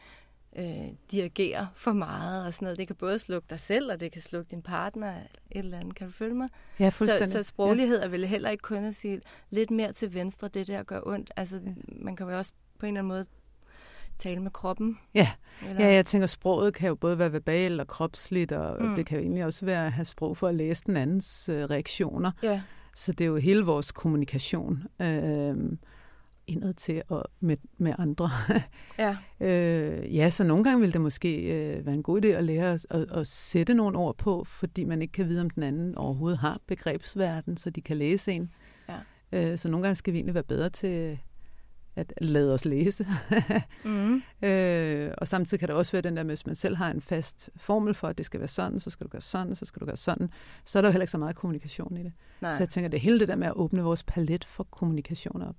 øh, 0.59 0.89
dirigere 1.11 1.69
for 1.75 1.93
meget 1.93 2.47
og 2.47 2.55
sådan 2.55 2.67
noget. 2.67 2.79
Det 2.79 2.87
kan 2.87 2.97
både 2.97 3.19
slukke 3.19 3.47
dig 3.51 3.61
selv, 3.61 3.93
og 3.93 4.01
det 4.01 4.13
kan 4.13 4.23
slukke 4.23 4.51
din 4.51 4.63
partner, 4.63 5.09
eller 5.11 5.23
et 5.51 5.59
eller 5.59 5.79
andet. 5.79 5.95
Kan 5.95 6.07
du 6.07 6.13
følge 6.13 6.35
mig? 6.35 6.49
Ja, 6.79 6.91
Så, 6.91 6.97
fuldstændig. 6.97 7.29
så 7.33 7.43
sproglighed 7.43 8.03
er 8.03 8.09
vel 8.09 8.27
heller 8.27 8.51
ikke 8.51 8.63
kun 8.63 8.85
at 8.85 8.95
sige 8.95 9.21
lidt 9.51 9.71
mere 9.71 9.93
til 9.93 10.15
venstre, 10.15 10.49
det 10.49 10.67
der 10.67 10.83
gør 10.83 11.01
ondt. 11.07 11.33
Altså, 11.37 11.61
man 11.89 12.17
kan 12.17 12.29
jo 12.31 12.39
også 12.39 12.53
på 12.79 12.87
en 12.87 12.91
eller 12.97 13.01
anden 13.01 13.09
måde 13.09 13.25
tale 14.19 14.41
med 14.43 14.51
kroppen. 14.51 14.99
Ja. 15.15 15.31
Eller, 15.69 15.85
Ja, 15.87 15.93
jeg 15.95 16.07
tænker, 16.07 16.27
sproget 16.27 16.75
kan 16.75 16.89
jo 16.89 16.95
både 16.95 17.19
være 17.19 17.33
verbalt 17.33 17.81
og 17.81 17.87
kropsligt, 17.89 18.53
og 18.53 18.83
mm. 18.83 18.95
det 18.95 19.07
kan 19.07 19.17
jo 19.19 19.23
egentlig 19.23 19.45
også 19.45 19.65
være 19.67 19.87
at 19.87 19.93
have 19.93 20.05
sprog 20.05 20.37
for 20.37 20.49
at 20.49 20.55
læse 20.55 20.83
den 20.87 20.97
andens 20.97 21.49
øh, 21.49 21.65
reaktioner. 21.65 22.31
ja. 22.43 22.63
Så 22.95 23.13
det 23.13 23.25
er 23.25 23.29
jo 23.29 23.37
hele 23.37 23.65
vores 23.65 23.93
kommunikation 23.93 24.83
øh, 25.03 25.57
indad 26.49 26.75
til 26.75 27.03
og 27.09 27.25
med, 27.41 27.57
med 27.79 27.95
andre. 27.99 28.31
ja. 28.99 29.17
øh, 29.47 30.17
ja, 30.17 30.31
så 30.31 30.45
nogle 30.45 30.65
gange 30.65 30.81
vil 30.81 30.93
det 30.93 31.01
måske 31.01 31.41
øh, 31.41 31.87
være 31.87 31.95
en 31.95 32.03
god 32.03 32.25
idé 32.25 32.27
at 32.27 32.45
lære 32.45 32.73
at, 32.73 32.87
at, 32.91 33.11
at 33.11 33.27
sætte 33.27 33.75
nogle 33.75 33.99
ord 33.99 34.17
på, 34.17 34.45
fordi 34.45 34.85
man 34.85 35.03
ikke 35.03 35.13
kan 35.13 35.29
vide, 35.29 35.41
om 35.41 35.51
den 35.51 35.63
anden 35.63 35.95
overhovedet 35.95 36.39
har 36.39 36.61
begrebsverden, 36.67 37.57
så 37.57 37.71
de 37.71 37.81
kan 37.81 37.97
læse 37.97 38.33
en. 38.33 38.51
Ja. 38.89 38.99
Øh, 39.33 39.59
så 39.59 39.69
nogle 39.69 39.83
gange 39.83 39.97
skal 39.97 40.13
vi 40.13 40.19
egentlig 40.19 40.35
være 40.35 40.45
bedre 40.45 40.71
til 40.71 41.19
at 41.99 42.13
lade 42.21 42.55
os 42.55 42.65
læse. 42.65 43.07
Mm. 43.85 44.23
Øh, 44.43 45.11
og 45.19 45.29
samtidig 45.29 45.59
kan 45.59 45.69
det 45.69 45.77
også 45.77 45.93
være 45.93 46.03
den 46.03 46.17
der 46.17 46.23
hvis 46.23 46.47
man 46.47 46.55
selv 46.57 46.77
har 46.77 46.91
en 46.91 47.01
fast 47.01 47.51
formel 47.57 47.95
for, 47.95 48.09
at 48.09 48.19
det 48.19 48.27
skal 48.27 48.41
være 48.41 48.49
sådan, 48.49 48.81
så 48.81 48.91
skal 48.91 49.05
du 49.05 49.11
gøre 49.11 49.21
sådan, 49.21 49.55
så 49.57 49.65
skal 49.65 49.81
du 49.81 49.87
gøre 49.87 49.97
sådan, 49.97 50.31
så 50.65 50.79
er 50.79 50.83
der 50.83 50.89
jo 50.89 50.93
heller 50.93 51.03
ikke 51.03 51.11
så 51.11 51.19
meget 51.19 51.37
kommunikation 51.37 51.97
i 51.97 52.03
det. 52.03 52.13
Nej. 52.41 52.55
Så 52.55 52.59
jeg 52.59 52.69
tænker, 52.69 52.89
det 52.89 53.01
hele 53.01 53.21
det 53.21 53.29
der 53.29 53.37
med 53.37 53.47
at 53.47 53.53
åbne 53.57 53.83
vores 53.83 54.03
palet 54.03 54.45
for 54.45 54.65
kommunikation 54.65 55.43
op. 55.43 55.57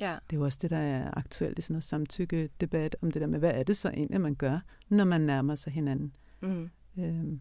Ja. 0.00 0.16
Det 0.30 0.36
er 0.36 0.40
jo 0.40 0.44
også 0.44 0.58
det, 0.62 0.70
der 0.70 0.76
er 0.78 1.10
aktuelt 1.16 1.58
i 1.58 1.62
sådan 1.62 1.74
noget 1.74 1.84
samtykke-debat 1.84 2.96
om 3.02 3.10
det 3.10 3.20
der 3.22 3.26
med, 3.28 3.38
hvad 3.38 3.50
er 3.54 3.62
det 3.62 3.76
så 3.76 3.88
egentlig, 3.88 4.20
man 4.20 4.34
gør, 4.34 4.58
når 4.88 5.04
man 5.04 5.20
nærmer 5.20 5.54
sig 5.54 5.72
hinanden. 5.72 6.12
Mm. 6.42 6.70
Øhm, 6.98 7.40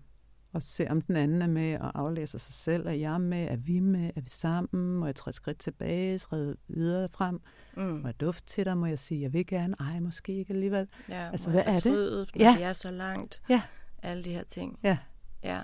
og 0.53 0.63
se, 0.63 0.87
om 0.89 1.01
den 1.01 1.15
anden 1.15 1.41
er 1.41 1.47
med 1.47 1.79
og 1.79 1.99
aflæser 1.99 2.39
sig 2.39 2.53
selv. 2.53 2.87
Er 2.87 2.91
jeg 2.91 3.21
med? 3.21 3.47
Er 3.47 3.55
vi 3.55 3.79
med? 3.79 4.11
Er 4.15 4.21
vi 4.21 4.29
sammen? 4.29 4.95
Må 4.95 5.05
jeg 5.05 5.15
træde 5.15 5.35
skridt 5.35 5.57
tilbage? 5.59 6.17
Træde 6.19 6.55
videre 6.67 7.09
frem? 7.09 7.41
Mm. 7.77 7.83
Må 7.83 8.07
jeg 8.07 8.21
dufte 8.21 8.47
til 8.47 8.65
dig? 8.65 8.77
Må 8.77 8.85
jeg 8.85 8.99
sige, 8.99 9.21
jeg 9.21 9.33
vil 9.33 9.47
gerne? 9.47 9.75
Ej, 9.79 9.99
måske 9.99 10.33
ikke 10.33 10.53
alligevel. 10.53 10.87
Ja, 11.09 11.29
Altså, 11.31 11.49
må 11.49 11.51
hvad 11.53 11.63
jeg 11.65 11.75
er 11.75 11.79
det? 11.79 11.93
Når 12.35 12.41
Ja. 12.41 12.57
vi 12.57 12.61
er 12.61 12.73
så 12.73 12.91
langt. 12.91 13.41
Ja. 13.49 13.61
Alle 14.03 14.23
de 14.23 14.31
her 14.31 14.43
ting. 14.43 14.79
Ja. 14.83 14.97
Ja. 15.43 15.61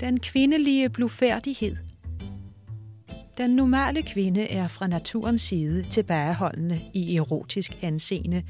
Den 0.00 0.20
kvindelige 0.20 0.88
blufærdighed. 0.88 1.76
Den 3.38 3.50
normale 3.50 4.02
kvinde 4.02 4.50
er 4.50 4.68
fra 4.68 4.86
naturens 4.86 5.42
side 5.42 5.82
tilbageholdende 5.82 6.80
i 6.94 7.16
erotisk 7.16 7.78
anseende. 7.82 8.42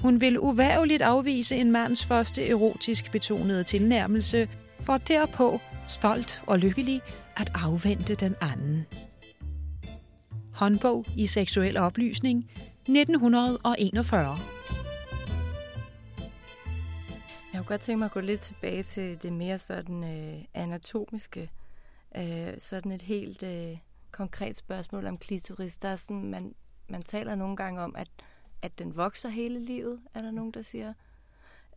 Hun 0.00 0.20
vil 0.20 0.38
uværligt 0.38 1.02
afvise 1.02 1.56
en 1.56 1.72
mands 1.72 2.04
første 2.04 2.48
erotisk 2.48 3.12
betonede 3.12 3.64
tilnærmelse, 3.64 4.48
for 4.80 4.98
derpå, 4.98 5.60
stolt 5.88 6.42
og 6.46 6.58
lykkelig, 6.58 7.00
at 7.36 7.50
afvente 7.54 8.14
den 8.14 8.34
anden. 8.40 8.86
Håndbog 10.52 11.06
i 11.16 11.26
seksuel 11.26 11.76
oplysning, 11.76 12.50
1941. 12.88 14.51
kunne 17.62 17.74
godt 17.74 17.80
tænke 17.80 17.98
mig 17.98 18.06
at 18.06 18.12
gå 18.12 18.20
lidt 18.20 18.40
tilbage 18.40 18.82
til 18.82 19.22
det 19.22 19.32
mere 19.32 19.58
sådan 19.58 20.04
øh, 20.04 20.44
anatomiske. 20.54 21.50
Øh, 22.16 22.54
sådan 22.58 22.92
et 22.92 23.02
helt 23.02 23.42
øh, 23.42 23.78
konkret 24.10 24.56
spørgsmål 24.56 25.06
om 25.06 25.18
klitoris. 25.18 25.78
Der 25.78 25.88
er 25.88 25.96
sådan, 25.96 26.24
man, 26.24 26.54
man 26.88 27.02
taler 27.02 27.34
nogle 27.34 27.56
gange 27.56 27.80
om, 27.80 27.96
at, 27.96 28.08
at 28.62 28.78
den 28.78 28.96
vokser 28.96 29.28
hele 29.28 29.60
livet, 29.60 30.00
er 30.14 30.22
der 30.22 30.30
nogen, 30.30 30.52
der 30.52 30.62
siger. 30.62 30.94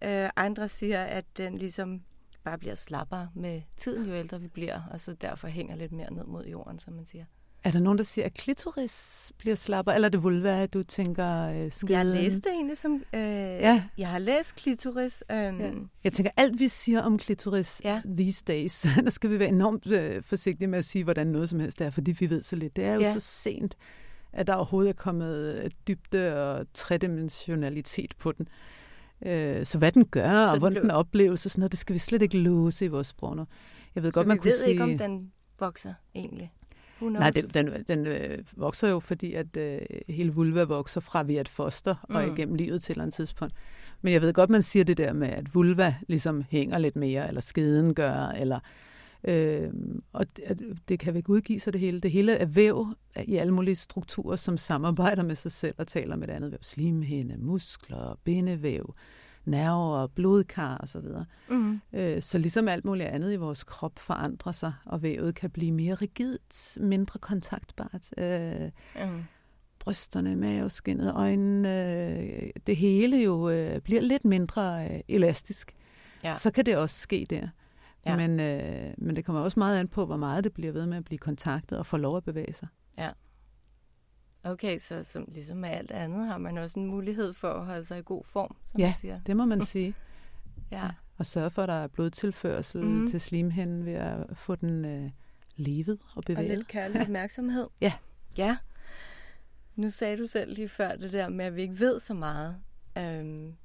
Øh, 0.02 0.30
andre 0.36 0.68
siger, 0.68 1.04
at 1.04 1.26
den 1.38 1.58
ligesom 1.58 2.04
bare 2.44 2.58
bliver 2.58 2.76
slappere 2.76 3.30
med 3.34 3.62
tiden, 3.78 4.10
jo 4.10 4.16
ældre 4.16 4.42
vi 4.42 4.48
bliver, 4.48 4.82
og 4.92 5.00
så 5.00 5.14
derfor 5.14 5.48
hænger 5.48 5.76
lidt 5.76 5.92
mere 5.92 6.14
ned 6.14 6.26
mod 6.26 6.46
jorden, 6.46 6.80
som 6.80 6.94
man 6.94 7.06
siger. 7.06 7.26
Er 7.66 7.72
der 7.72 7.80
nogen, 7.80 7.98
der 7.98 8.04
siger, 8.04 8.26
at 8.26 8.34
klitoris 8.34 9.34
bliver 9.38 9.56
slappere, 9.56 9.96
eller 9.96 10.06
er 10.06 10.10
det 10.10 10.24
vulva, 10.24 10.66
du 10.66 10.84
tænker 10.84 11.48
øh, 11.48 11.72
skeden? 11.72 11.96
Jeg 11.96 12.06
læste 12.06 12.50
egentlig 12.50 12.78
som... 12.78 13.04
Øh, 13.14 13.22
ja. 13.22 13.84
Jeg 13.98 14.08
har 14.08 14.20
læst 14.20 14.56
klitoris. 14.56 15.24
Øh, 15.32 15.38
ja. 15.38 15.72
Jeg 16.04 16.14
tænker, 16.14 16.32
alt 16.38 16.60
vi 16.60 16.68
siger 16.68 17.02
om 17.02 17.18
klitoris 17.18 17.82
ja. 17.84 18.02
these 18.18 18.44
days, 18.48 18.82
der 19.04 19.10
skal 19.10 19.30
vi 19.30 19.40
være 19.40 19.48
enormt 19.48 19.92
øh, 19.92 20.24
forsigtige 20.24 20.68
med 20.68 20.80
at 20.80 20.86
sige, 20.86 21.04
hvordan 21.04 21.28
noget 21.28 21.50
som 21.50 21.60
helst 21.60 21.82
er, 21.82 21.90
fordi 21.90 22.12
vi 22.12 22.30
ved 22.30 22.44
så 22.44 22.56
lidt. 22.56 22.76
Det 22.76 22.86
er 22.86 22.94
jo 22.94 23.00
ja. 23.00 23.14
så 23.14 23.20
sent, 23.20 23.76
at 24.34 24.48
der 24.48 24.54
overhovedet 24.54 24.90
er 24.90 24.94
kommet 24.94 25.74
dybde 25.88 26.44
og 26.44 26.66
tredimensionalitet 26.74 28.14
på 28.20 28.32
den. 28.32 28.48
Øh, 29.26 29.66
så 29.66 29.78
hvad 29.78 29.92
den 29.92 30.06
gør, 30.06 30.46
så 30.46 30.52
og 30.52 30.60
hvordan 30.60 30.82
den 30.82 30.92
opleves, 30.92 31.46
og 31.46 31.52
sådan 31.52 31.60
noget, 31.60 31.72
det 31.72 31.80
skal 31.80 31.94
vi 31.94 32.00
slet 32.00 32.22
ikke 32.22 32.38
låse 32.38 32.86
i 32.86 32.88
vores 32.88 33.08
sprog 33.08 33.36
nu. 33.36 33.46
Jeg 33.96 34.04
ved 34.04 34.12
så 34.12 34.20
godt, 34.20 34.28
man 34.28 34.38
kunne 34.38 34.52
sige... 34.52 34.80
ved 34.80 34.88
ikke, 34.88 35.04
om 35.04 35.10
den 35.10 35.32
vokser 35.60 35.94
egentlig? 36.16 36.54
Nej, 37.10 37.32
den, 37.32 37.44
den, 37.68 37.84
den 37.88 38.08
øh, 38.08 38.38
vokser 38.56 38.90
jo, 38.90 39.00
fordi 39.00 39.34
at 39.34 39.58
øh, 39.58 39.80
hele 40.10 40.34
vulva 40.34 40.64
vokser 40.64 41.02
fra 41.02 41.24
ved 41.24 41.36
et 41.36 41.50
foster 41.50 41.96
mm. 42.10 42.16
og 42.16 42.28
igennem 42.28 42.56
livet 42.56 42.84
til 42.84 42.92
et 42.92 42.96
eller 42.96 43.04
andet 43.04 43.14
tidspunkt. 43.14 43.54
Men 44.02 44.14
jeg 44.14 44.22
ved 44.22 44.34
godt, 44.34 44.50
man 44.50 44.62
siger 44.62 44.84
det 44.84 44.98
der 44.98 45.14
med, 45.14 45.28
at 45.28 45.56
vulva 45.56 45.96
ligesom 46.08 46.44
hænger 46.50 46.78
lidt 46.78 46.96
mere, 46.96 47.28
eller 47.28 47.42
skeden 47.42 47.94
gør, 47.94 48.28
eller... 48.28 48.60
Øh, 49.24 49.70
og 50.14 50.26
det, 50.38 50.78
det 50.90 51.00
kan 51.00 51.16
ikke 51.16 51.30
udgive 51.30 51.60
sig 51.60 51.74
det 51.74 51.82
hele. 51.82 52.00
Det 52.00 52.12
hele 52.12 52.34
er 52.34 52.46
væv 52.46 52.88
i 53.26 53.36
alle 53.36 53.54
mulige 53.54 53.76
strukturer, 53.76 54.36
som 54.36 54.58
samarbejder 54.58 55.24
med 55.24 55.36
sig 55.36 55.52
selv 55.52 55.76
og 55.78 55.88
taler 55.88 56.16
med 56.16 56.28
det 56.28 56.34
andet 56.34 56.52
væv. 56.52 56.60
Slimhinde, 56.62 57.38
muskler, 57.38 58.20
bindevæv, 58.24 58.96
nerver, 59.48 60.08
blodkar 60.08 60.78
osv. 60.78 61.02
Så, 61.02 61.24
mm. 61.50 61.82
øh, 61.94 62.22
så 62.22 62.38
ligesom 62.38 62.68
alt 62.68 62.86
muligt 62.86 63.10
andet 63.10 63.34
i 63.34 63.36
vores 63.36 63.64
krop 63.64 64.00
forandrer 64.00 64.52
sig, 64.52 64.74
og 64.86 65.02
vævet 65.02 65.36
kan 65.36 65.50
blive 65.50 65.72
mere 65.72 65.96
rigidt, 65.96 66.78
mindre 66.82 67.20
kontaktbart. 67.20 68.10
Øh, 68.18 68.72
mm. 68.96 69.24
Brysterne, 69.80 70.36
maveskinnet, 70.36 71.14
øjnene, 71.16 71.94
øh, 71.94 72.50
det 72.68 72.76
hele 72.76 73.18
jo 73.18 73.50
øh, 73.50 73.82
bliver 73.82 74.02
lidt 74.02 74.26
mindre 74.26 74.88
øh, 74.92 75.00
elastisk. 75.08 75.76
Ja. 76.24 76.36
Så 76.36 76.52
kan 76.52 76.66
det 76.66 76.78
også 76.78 77.00
ske 77.00 77.28
der. 77.30 77.48
Ja. 78.06 78.18
Men, 78.18 78.40
øh, 78.40 78.94
men 78.98 79.16
det 79.16 79.26
kommer 79.26 79.42
også 79.42 79.60
meget 79.60 79.80
an 79.80 79.88
på, 79.88 80.06
hvor 80.06 80.18
meget 80.18 80.44
det 80.44 80.54
bliver 80.54 80.72
ved 80.72 80.86
med 80.86 80.98
at 80.98 81.06
blive 81.06 81.20
kontaktet 81.20 81.78
og 81.78 81.86
få 81.86 81.98
lov 81.98 82.18
at 82.18 82.24
bevæge 82.24 82.54
sig. 82.54 82.68
Ja. 82.98 83.10
Okay, 84.46 84.80
så 84.80 85.04
som, 85.04 85.26
ligesom 85.28 85.58
med 85.58 85.70
alt 85.70 85.92
andet 85.92 86.28
har 86.28 86.38
man 86.38 86.58
også 86.58 86.80
en 86.80 86.86
mulighed 86.86 87.34
for 87.34 87.50
at 87.50 87.66
holde 87.66 87.84
sig 87.86 88.00
i 88.00 88.02
god 88.06 88.24
form, 88.24 88.56
som 88.66 88.80
ja, 88.80 88.86
man 88.86 88.96
siger. 88.96 89.20
det 89.26 89.38
må 89.38 89.46
man 89.46 89.66
sige. 89.76 89.94
ja. 90.72 90.90
Og 91.18 91.26
sørge 91.26 91.50
for, 91.50 91.62
at 91.64 91.70
der 91.70 91.74
er 91.76 91.88
blodtilførsel 91.88 92.82
mm. 92.86 93.08
til 93.08 93.22
slimhinden 93.22 93.86
ved 93.86 93.94
at 93.94 94.38
få 94.38 94.56
den 94.56 94.86
øh, 94.86 95.12
levet 95.56 96.00
og 96.16 96.24
bevæget. 96.24 96.52
Og 96.52 96.58
lidt 96.58 96.68
kærlig 96.68 97.02
opmærksomhed. 97.08 97.68
ja. 97.82 97.94
Ja. 98.38 98.58
Nu 99.76 99.90
sagde 99.90 100.18
du 100.18 100.26
selv 100.26 100.54
lige 100.56 100.70
før 100.70 100.96
det 100.96 101.14
der 101.14 101.30
med, 101.30 101.46
at 101.46 101.56
vi 101.56 101.62
ikke 101.62 101.80
ved 101.80 102.00
så 102.00 102.14
meget. 102.14 102.56
Øhm, 102.98 103.56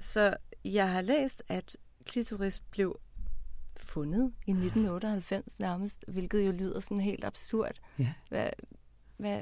så 0.00 0.36
jeg 0.64 0.92
har 0.92 1.00
læst, 1.02 1.42
at 1.48 1.76
klitoris 2.06 2.60
blev 2.70 3.00
fundet 3.76 4.32
i 4.46 4.50
1998 4.50 5.60
nærmest, 5.60 6.04
hvilket 6.08 6.46
jo 6.46 6.52
lyder 6.52 6.80
sådan 6.80 7.00
helt 7.00 7.24
absurd. 7.24 7.80
Ja. 7.98 8.12
Hvad, 8.28 8.50
hvad, 9.16 9.40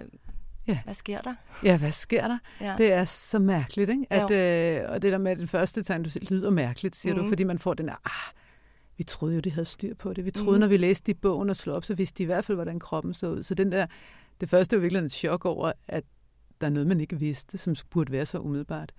Ja. 0.68 0.78
Hvad 0.84 0.94
sker 0.94 1.20
der? 1.20 1.34
Ja, 1.64 1.78
hvad 1.78 1.92
sker 1.92 2.28
der? 2.28 2.38
Ja. 2.60 2.74
Det 2.78 2.92
er 2.92 3.04
så 3.04 3.38
mærkeligt, 3.38 3.90
ikke? 3.90 4.06
At, 4.10 4.30
øh, 4.30 4.90
og 4.90 5.02
det 5.02 5.12
der 5.12 5.18
med 5.18 5.36
den 5.36 5.48
første 5.48 5.82
tegn, 5.82 6.02
du 6.02 6.10
siger, 6.10 6.34
lyder 6.34 6.50
mærkeligt, 6.50 6.96
siger 6.96 7.14
mm. 7.14 7.22
du, 7.22 7.28
fordi 7.28 7.44
man 7.44 7.58
får 7.58 7.74
den 7.74 7.86
der, 7.86 7.94
ah, 8.04 8.34
vi 8.96 9.04
troede 9.04 9.34
jo, 9.34 9.40
de 9.40 9.50
havde 9.50 9.64
styr 9.64 9.94
på 9.94 10.12
det. 10.12 10.24
Vi 10.24 10.30
troede, 10.30 10.58
mm. 10.58 10.60
når 10.60 10.66
vi 10.66 10.76
læste 10.76 11.10
i 11.10 11.14
bogen 11.14 11.50
og 11.50 11.56
slog 11.56 11.76
op, 11.76 11.84
så 11.84 11.94
vidste 11.94 12.18
de 12.18 12.22
i 12.22 12.26
hvert 12.26 12.44
fald, 12.44 12.56
hvordan 12.56 12.78
kroppen 12.78 13.14
så 13.14 13.26
ud. 13.26 13.42
Så 13.42 13.54
den 13.54 13.72
der, 13.72 13.86
det 14.40 14.48
første 14.48 14.76
er 14.76 14.78
jo 14.78 14.80
virkelig 14.80 15.04
et 15.04 15.12
chok 15.12 15.44
over, 15.44 15.72
at 15.88 16.04
der 16.60 16.66
er 16.66 16.70
noget, 16.70 16.86
man 16.86 17.00
ikke 17.00 17.18
vidste, 17.18 17.58
som 17.58 17.74
burde 17.90 18.12
være 18.12 18.26
så 18.26 18.38
umiddelbart. 18.38 18.92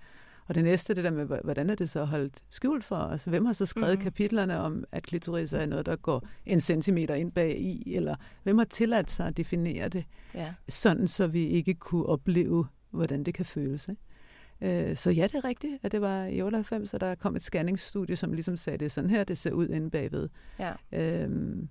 Og 0.48 0.54
det 0.54 0.64
næste, 0.64 0.94
det 0.94 1.04
der 1.04 1.10
med, 1.10 1.26
hvordan 1.44 1.70
er 1.70 1.74
det 1.74 1.90
så 1.90 2.04
holdt 2.04 2.42
skjult 2.50 2.84
for 2.84 2.96
os? 2.96 3.24
Hvem 3.24 3.46
har 3.46 3.52
så 3.52 3.66
skrevet 3.66 3.98
mm. 3.98 4.02
kapitlerne 4.02 4.58
om, 4.58 4.84
at 4.92 5.02
klitoris 5.02 5.52
er 5.52 5.66
noget, 5.66 5.86
der 5.86 5.96
går 5.96 6.26
en 6.46 6.60
centimeter 6.60 7.14
ind 7.14 7.32
bag 7.32 7.60
i? 7.60 7.94
Eller 7.94 8.16
hvem 8.42 8.58
har 8.58 8.64
tilladt 8.64 9.10
sig 9.10 9.26
at 9.26 9.36
definere 9.36 9.88
det? 9.88 10.04
Ja. 10.34 10.54
Sådan, 10.68 11.06
så 11.06 11.26
vi 11.26 11.46
ikke 11.46 11.74
kunne 11.74 12.06
opleve, 12.06 12.66
hvordan 12.90 13.24
det 13.24 13.34
kan 13.34 13.44
føles. 13.44 13.88
Ikke? 13.88 14.88
Øh, 14.90 14.96
så 14.96 15.10
ja, 15.10 15.22
det 15.22 15.34
er 15.34 15.44
rigtigt, 15.44 15.78
at 15.82 15.92
det 15.92 16.00
var 16.00 16.24
i 16.24 16.42
98, 16.42 16.94
at 16.94 17.00
der 17.00 17.14
kom 17.14 17.36
et 17.36 17.42
scanningsstudie, 17.42 18.16
som 18.16 18.32
ligesom 18.32 18.56
sagde, 18.56 18.78
det 18.78 18.92
sådan 18.92 19.10
her, 19.10 19.24
det 19.24 19.38
ser 19.38 19.52
ud 19.52 19.68
inde 19.68 19.90
bagved. 19.90 20.28
Ja. 20.58 20.72
Øhm, 20.92 21.68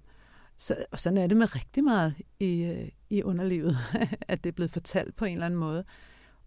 så, 0.58 0.76
og 0.92 1.00
sådan 1.00 1.18
er 1.18 1.28
det 1.28 1.38
med 1.38 1.56
rigtig 1.56 1.84
meget 1.84 2.14
i, 2.40 2.64
øh, 2.64 2.90
i 3.10 3.24
underlivet, 3.24 3.78
at 4.28 4.44
det 4.44 4.50
er 4.50 4.54
blevet 4.54 4.72
fortalt 4.72 5.16
på 5.16 5.26
en 5.26 5.34
eller 5.34 5.46
anden 5.46 5.60
måde 5.60 5.84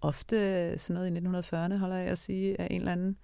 ofte 0.00 0.78
sådan 0.78 0.94
noget 0.94 1.16
i 1.16 1.18
1940'erne, 1.18 1.76
holder 1.76 1.96
jeg 1.96 2.08
at 2.08 2.18
sige, 2.18 2.60
af 2.60 2.68
en 2.70 2.80
eller 2.80 2.92
anden 2.92 3.16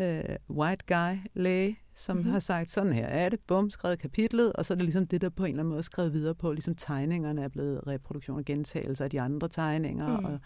øh, 0.00 0.36
white 0.50 0.84
guy 0.88 1.30
læge, 1.34 1.78
som 1.94 2.16
mm-hmm. 2.16 2.32
har 2.32 2.38
sagt, 2.38 2.70
sådan 2.70 2.92
her 2.92 3.06
er 3.06 3.28
det, 3.28 3.40
bum, 3.40 3.70
skrevet 3.70 3.98
kapitlet, 3.98 4.52
og 4.52 4.66
så 4.66 4.74
er 4.74 4.76
det 4.76 4.84
ligesom 4.84 5.06
det, 5.06 5.20
der 5.20 5.28
på 5.28 5.44
en 5.44 5.50
eller 5.50 5.62
anden 5.62 5.72
måde 5.72 5.82
skrevet 5.82 6.12
videre 6.12 6.34
på, 6.34 6.52
ligesom 6.52 6.74
tegningerne 6.74 7.42
er 7.42 7.48
blevet 7.48 7.86
reproduktion 7.86 8.38
og 8.38 8.44
gentagelser 8.44 9.04
af 9.04 9.10
de 9.10 9.20
andre 9.20 9.48
tegninger. 9.48 10.20
Mm. 10.20 10.24
Og, 10.24 10.40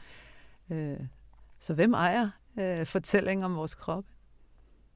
øh, 0.76 1.00
så 1.58 1.74
hvem 1.74 1.94
ejer 1.94 2.30
øh, 2.58 2.86
fortællingen 2.86 3.44
om 3.44 3.56
vores 3.56 3.74
krop? 3.74 4.04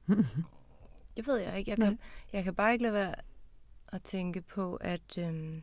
det 1.17 1.27
ved 1.27 1.37
jeg 1.37 1.57
ikke. 1.59 1.71
Jeg 1.71 1.77
kan, 1.77 1.99
jeg 2.33 2.43
kan 2.43 2.55
bare 2.55 2.73
ikke 2.73 2.83
lade 2.83 2.93
være 2.93 3.15
at 3.87 4.01
tænke 4.01 4.41
på, 4.41 4.75
at... 4.75 5.17
Øh, 5.17 5.61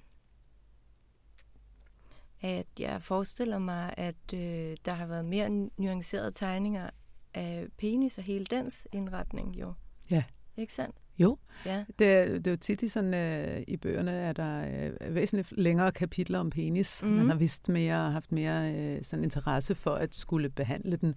at 2.40 2.66
jeg 2.78 3.02
forestiller 3.02 3.58
mig, 3.58 3.94
at 3.96 4.34
øh, 4.34 4.76
der 4.84 4.92
har 4.92 5.06
været 5.06 5.24
mere 5.24 5.68
nuancerede 5.76 6.30
tegninger 6.30 6.90
af 7.34 7.66
penis 7.78 8.18
og 8.18 8.24
hele 8.24 8.44
dens 8.44 8.88
indretning 8.92 9.60
jo. 9.60 9.72
Ja. 10.10 10.24
Ikke 10.56 10.72
sandt? 10.72 10.96
Jo. 11.18 11.38
Ja. 11.66 11.84
Det, 11.98 12.06
er, 12.06 12.24
det 12.24 12.46
er 12.46 12.50
jo 12.50 12.56
tit 12.56 12.82
i, 12.82 12.88
sådan, 12.88 13.14
øh, 13.14 13.64
i 13.68 13.76
bøgerne, 13.76 14.12
at 14.12 14.36
der 14.36 14.60
er 14.60 14.90
øh, 15.00 15.14
væsentligt 15.14 15.52
længere 15.52 15.92
kapitler 15.92 16.38
om 16.38 16.50
penis. 16.50 17.02
Mm. 17.02 17.08
Man 17.08 17.28
har 17.28 17.36
vist 17.36 17.68
mere, 17.68 18.10
haft 18.10 18.32
mere 18.32 18.74
øh, 18.74 19.04
sådan 19.04 19.24
interesse 19.24 19.74
for 19.74 19.94
at 19.94 20.14
skulle 20.14 20.48
behandle 20.48 20.96
den 20.96 21.14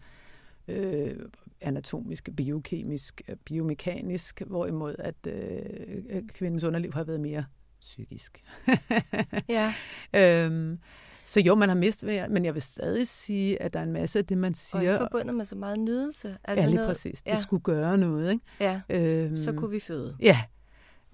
øh, 0.68 1.16
anatomisk, 1.62 2.30
biokemisk, 2.38 3.22
biomekanisk, 3.46 4.42
hvorimod 4.48 4.96
at 5.00 5.28
øh, 5.28 6.28
kvindens 6.28 6.64
underliv 6.64 6.94
har 6.94 7.04
været 7.04 7.20
mere 7.20 7.46
psykisk. 7.82 8.44
ja. 9.50 9.74
øhm, 10.46 10.80
så 11.32 11.40
jo, 11.40 11.56
man 11.56 11.70
har 11.70 11.76
mistet 11.76 12.32
men 12.32 12.46
jeg 12.46 12.54
vil 12.54 12.62
stadig 12.62 13.08
sige, 13.08 13.62
at 13.62 13.74
der 13.74 13.80
er 13.80 13.84
en 13.84 13.92
masse 13.92 14.20
af 14.20 14.26
det, 14.26 14.38
man 14.38 14.56
siger... 14.56 14.94
Og 14.94 15.10
forbundet 15.12 15.36
med 15.36 15.46
så 15.46 15.56
meget 15.56 15.80
nydelse. 15.80 16.38
Altså 16.44 16.64
ja, 16.64 16.66
lige 16.66 16.76
noget, 16.76 16.88
præcis. 16.88 17.22
Det 17.22 17.32
ja. 17.32 17.36
skulle 17.36 17.64
gøre 17.64 17.98
noget, 17.98 18.32
ikke? 18.32 18.46
Ja, 18.60 18.82
øhm, 18.90 19.44
så 19.44 19.52
kunne 19.52 19.72
vi 19.72 19.80
føde. 19.80 20.16
Ja, 20.20 20.42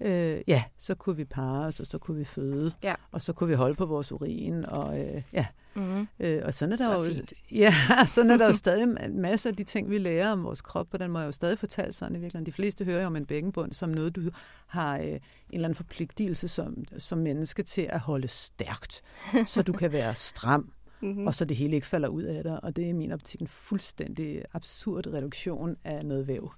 øh, 0.00 0.40
ja, 0.46 0.64
så 0.78 0.94
kunne 0.94 1.16
vi 1.16 1.24
parre 1.24 1.66
os, 1.66 1.80
og 1.80 1.86
så 1.86 1.98
kunne 1.98 2.16
vi 2.16 2.24
føde. 2.24 2.72
Ja. 2.82 2.94
Og 3.12 3.22
så 3.22 3.32
kunne 3.32 3.48
vi 3.48 3.54
holde 3.54 3.74
på 3.74 3.86
vores 3.86 4.12
urin, 4.12 4.64
og 4.64 5.00
øh, 5.00 5.22
ja. 5.32 5.46
Mm-hmm. 5.74 6.08
Øh, 6.20 6.42
og 6.44 6.54
sådan 6.54 6.72
er 6.72 6.76
der 6.76 6.98
så 6.98 7.04
jo, 7.04 7.14
fint. 7.14 7.32
ja, 7.50 7.74
sådan 8.06 8.30
er 8.30 8.36
der 8.36 8.46
jo 8.46 8.52
stadig 8.64 8.82
en 8.82 9.20
masse 9.20 9.48
af 9.48 9.56
de 9.56 9.64
ting, 9.64 9.90
vi 9.90 9.98
lærer 9.98 10.32
om 10.32 10.44
vores 10.44 10.62
krop, 10.62 10.86
på 10.90 10.96
den 10.96 11.10
må 11.10 11.18
jeg 11.18 11.26
jo 11.26 11.32
stadig 11.32 11.58
fortælle 11.58 11.92
sådan 11.92 12.16
i 12.16 12.18
virkeligheden. 12.18 12.46
De 12.46 12.52
fleste 12.52 12.84
hører 12.84 13.00
jo 13.00 13.06
om 13.06 13.16
en 13.16 13.26
bækkenbund 13.26 13.72
som 13.72 13.90
noget, 13.90 14.16
du 14.16 14.22
har 14.66 14.98
øh, 14.98 15.04
en 15.04 15.20
eller 15.52 15.64
anden 15.64 15.74
forpligtelse 15.74 16.48
som, 16.48 16.84
som 16.98 17.18
menneske 17.18 17.62
til 17.62 17.82
at 17.82 18.00
holde 18.00 18.28
stærkt, 18.28 19.02
så 19.46 19.62
du 19.62 19.72
kan 19.72 19.92
være 19.92 20.14
stram. 20.14 20.72
Mm-hmm. 21.00 21.26
og 21.26 21.34
så 21.34 21.44
det 21.44 21.56
hele 21.56 21.74
ikke 21.74 21.86
falder 21.86 22.08
ud 22.08 22.22
af 22.22 22.42
dig. 22.42 22.64
Og 22.64 22.76
det 22.76 22.84
er 22.84 22.88
i 22.88 22.92
min 22.92 23.12
optik 23.12 23.40
en 23.40 23.48
fuldstændig 23.48 24.42
absurd 24.52 25.06
reduktion 25.06 25.76
af 25.84 26.06
noget 26.06 26.26
væv. 26.26 26.52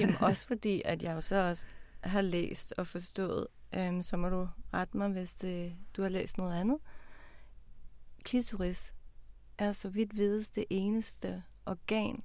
Jamen 0.00 0.16
også 0.20 0.46
fordi, 0.46 0.82
at 0.84 1.02
jeg 1.02 1.14
jo 1.14 1.20
så 1.20 1.48
også 1.48 1.66
har 2.08 2.20
læst 2.20 2.74
og 2.76 2.86
forstået, 2.86 3.46
øhm, 3.74 4.02
så 4.02 4.16
må 4.16 4.28
du 4.28 4.48
rette 4.74 4.96
mig, 4.96 5.08
hvis 5.08 5.34
det, 5.34 5.76
du 5.96 6.02
har 6.02 6.08
læst 6.08 6.38
noget 6.38 6.60
andet. 6.60 6.78
Klitoris 8.22 8.94
er 9.58 9.72
så 9.72 9.88
vidt 9.88 10.16
vides 10.16 10.50
det 10.50 10.64
eneste 10.70 11.42
organ, 11.66 12.22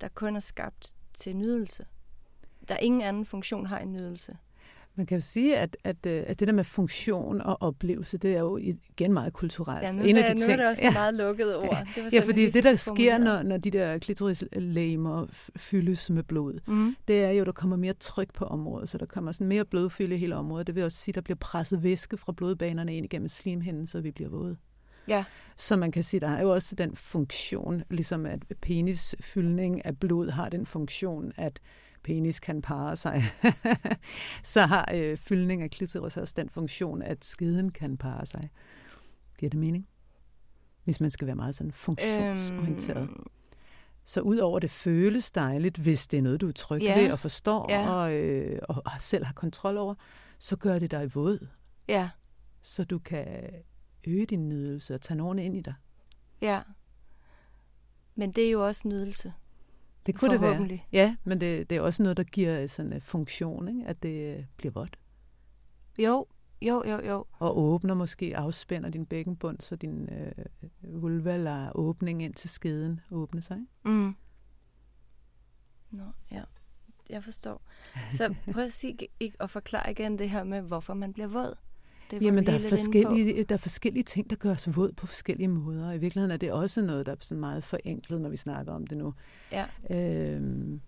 der 0.00 0.08
kun 0.08 0.36
er 0.36 0.40
skabt 0.40 0.94
til 1.14 1.36
nydelse. 1.36 1.86
Der 2.68 2.76
ingen 2.76 3.00
anden 3.00 3.24
funktion 3.24 3.66
har 3.66 3.78
en 3.78 3.92
nydelse. 3.92 4.38
Man 4.94 5.06
kan 5.06 5.16
jo 5.18 5.20
sige, 5.20 5.56
at, 5.58 5.76
at, 5.84 6.06
øh, 6.06 6.22
at 6.26 6.40
det 6.40 6.48
der 6.48 6.54
med 6.54 6.64
funktion 6.64 7.40
og 7.40 7.62
oplevelse, 7.62 8.18
det 8.18 8.34
er 8.36 8.40
jo 8.40 8.56
igen 8.56 9.12
meget 9.12 9.32
kulturelt. 9.32 9.82
Ja, 9.82 9.92
nu, 9.92 10.02
en 10.02 10.16
af 10.16 10.22
de 10.22 10.34
nu 10.40 10.42
er 10.42 10.46
ting, 10.46 10.58
det 10.58 10.66
også 10.66 10.82
ja. 10.82 10.88
et 10.88 10.94
meget 10.94 11.14
lukket 11.14 11.56
ord. 11.56 11.86
Det 11.94 12.04
var 12.04 12.10
Ja, 12.12 12.20
fordi 12.20 12.50
det, 12.50 12.64
der 12.64 12.76
sker, 12.76 13.18
når, 13.18 13.42
når 13.42 13.56
de 13.56 13.70
der 13.70 13.98
klitorislæmer 13.98 15.26
fyldes 15.56 16.10
med 16.10 16.22
blod, 16.22 16.60
Mm. 16.66 16.96
det 17.08 17.24
er 17.24 17.30
jo, 17.30 17.44
der 17.44 17.52
kommer 17.52 17.76
mere 17.76 17.92
tryk 17.92 18.34
på 18.34 18.44
området, 18.44 18.88
så 18.88 18.98
der 18.98 19.06
kommer 19.06 19.32
sådan 19.32 19.46
mere 19.46 19.64
blodfylde 19.64 20.14
i 20.14 20.18
hele 20.18 20.36
området. 20.36 20.66
Det 20.66 20.74
vil 20.74 20.84
også 20.84 20.98
sige, 20.98 21.12
at 21.12 21.14
der 21.14 21.20
bliver 21.20 21.38
presset 21.40 21.82
væske 21.82 22.16
fra 22.16 22.32
blodbanerne 22.32 22.96
ind 22.96 23.04
igennem 23.04 23.28
slimhinden, 23.28 23.86
så 23.86 24.00
vi 24.00 24.10
bliver 24.10 24.30
våde. 24.30 24.56
Ja. 25.08 25.24
Så 25.56 25.76
man 25.76 25.92
kan 25.92 26.02
sige, 26.02 26.20
der 26.20 26.28
er 26.28 26.42
jo 26.42 26.50
også 26.52 26.74
den 26.74 26.96
funktion, 26.96 27.82
ligesom 27.90 28.26
at 28.26 28.40
penisfyldning 28.62 29.84
af 29.84 29.98
blod 29.98 30.30
har 30.30 30.48
den 30.48 30.66
funktion, 30.66 31.32
at 31.36 31.60
penis 32.02 32.40
kan 32.40 32.62
parre 32.62 32.96
sig. 32.96 33.22
så 34.42 34.60
har 34.66 34.88
øh, 34.94 35.16
fyldning 35.16 35.62
af 35.62 35.70
klitoris 35.70 36.16
også 36.16 36.34
den 36.36 36.48
funktion, 36.48 37.02
at 37.02 37.24
skeden 37.24 37.72
kan 37.72 37.96
parre 37.96 38.26
sig. 38.26 38.50
Giver 39.38 39.50
det 39.50 39.60
mening? 39.60 39.88
Hvis 40.84 41.00
man 41.00 41.10
skal 41.10 41.26
være 41.26 41.36
meget 41.36 41.54
sådan 41.54 41.72
funktionsorienteret. 41.72 43.02
Øhm, 43.02 43.26
Så 44.04 44.20
udover 44.20 44.58
det 44.58 44.70
føles 44.70 45.30
dejligt, 45.30 45.78
hvis 45.78 46.06
det 46.06 46.18
er 46.18 46.22
noget, 46.22 46.40
du 46.40 46.48
er 46.48 46.52
tryg 46.52 46.82
Ja. 46.82 47.00
ved 47.02 47.12
og 47.12 47.18
forstår 47.18 47.66
Ja. 47.72 47.90
og, 47.90 48.12
øh, 48.14 48.58
og 48.68 48.82
selv 48.98 49.24
har 49.24 49.32
kontrol 49.32 49.76
over, 49.76 49.94
så 50.38 50.56
gør 50.56 50.78
det 50.78 50.90
dig 50.90 51.14
våd, 51.14 51.46
ja, 51.88 52.10
så 52.62 52.84
du 52.84 52.98
kan 52.98 53.26
øge 54.06 54.26
din 54.26 54.48
nydelse 54.48 54.94
og 54.94 55.00
tage 55.00 55.18
nogen 55.18 55.38
ind 55.38 55.56
i 55.56 55.60
dig. 55.60 55.74
ja. 56.42 56.60
Men 58.14 58.32
det 58.32 58.46
er 58.46 58.50
jo 58.50 58.66
også 58.66 58.88
nydelse. 58.88 59.32
Det 60.12 60.20
kunne 60.20 60.32
det 60.32 60.40
være. 60.40 60.80
Ja, 60.92 61.16
men 61.24 61.40
det, 61.40 61.70
det 61.70 61.76
er 61.76 61.80
også 61.80 62.02
noget, 62.02 62.16
der 62.16 62.22
giver 62.22 62.66
sådan 62.66 62.92
en 62.92 63.00
funktion, 63.00 63.68
ikke? 63.68 63.86
at 63.86 64.02
det 64.02 64.36
øh, 64.36 64.44
bliver 64.56 64.72
vådt. 64.72 64.98
Jo, 65.98 66.26
jo, 66.62 66.82
jo, 66.86 67.00
jo. 67.06 67.24
Og 67.38 67.58
åbner 67.58 67.94
måske, 67.94 68.36
afspænder 68.36 68.90
din 68.90 69.06
bækkenbund, 69.06 69.60
så 69.60 69.76
din 69.76 70.08
øh, 70.08 70.32
vulva 71.02 71.36
lader 71.36 71.76
åbning 71.76 72.22
ind 72.22 72.34
til 72.34 72.50
skeden 72.50 73.00
åbne 73.10 73.42
sig. 73.42 73.56
Ikke? 73.56 73.68
Mm. 73.84 74.14
Nå, 75.90 76.04
ja. 76.32 76.42
Jeg 77.10 77.24
forstår. 77.24 77.62
Så 78.10 78.34
prøv 78.52 78.64
at 78.64 78.72
sige 78.72 79.08
ikke 79.20 79.36
og 79.40 79.50
forklare 79.50 79.90
igen 79.90 80.18
det 80.18 80.30
her 80.30 80.44
med, 80.44 80.60
hvorfor 80.60 80.94
man 80.94 81.12
bliver 81.12 81.28
våd. 81.28 81.54
Det 82.10 82.20
var 82.20 82.26
Jamen, 82.26 82.46
der 82.46 82.52
er, 82.52 82.68
forskellige, 82.68 83.44
der 83.44 83.54
er 83.54 83.58
forskellige 83.58 84.02
ting, 84.04 84.30
der 84.30 84.36
gør 84.36 84.50
os 84.50 84.76
våd 84.76 84.92
på 84.92 85.06
forskellige 85.06 85.48
måder. 85.48 85.92
I 85.92 85.98
virkeligheden 85.98 86.30
er 86.30 86.36
det 86.36 86.52
også 86.52 86.82
noget, 86.82 87.06
der 87.06 87.12
er 87.12 87.16
sådan 87.20 87.40
meget 87.40 87.64
forenklet, 87.64 88.20
når 88.20 88.28
vi 88.28 88.36
snakker 88.36 88.72
om 88.72 88.86
det 88.86 88.98
nu. 88.98 89.14
Ja. 89.52 89.66
Øhm, 89.90 90.80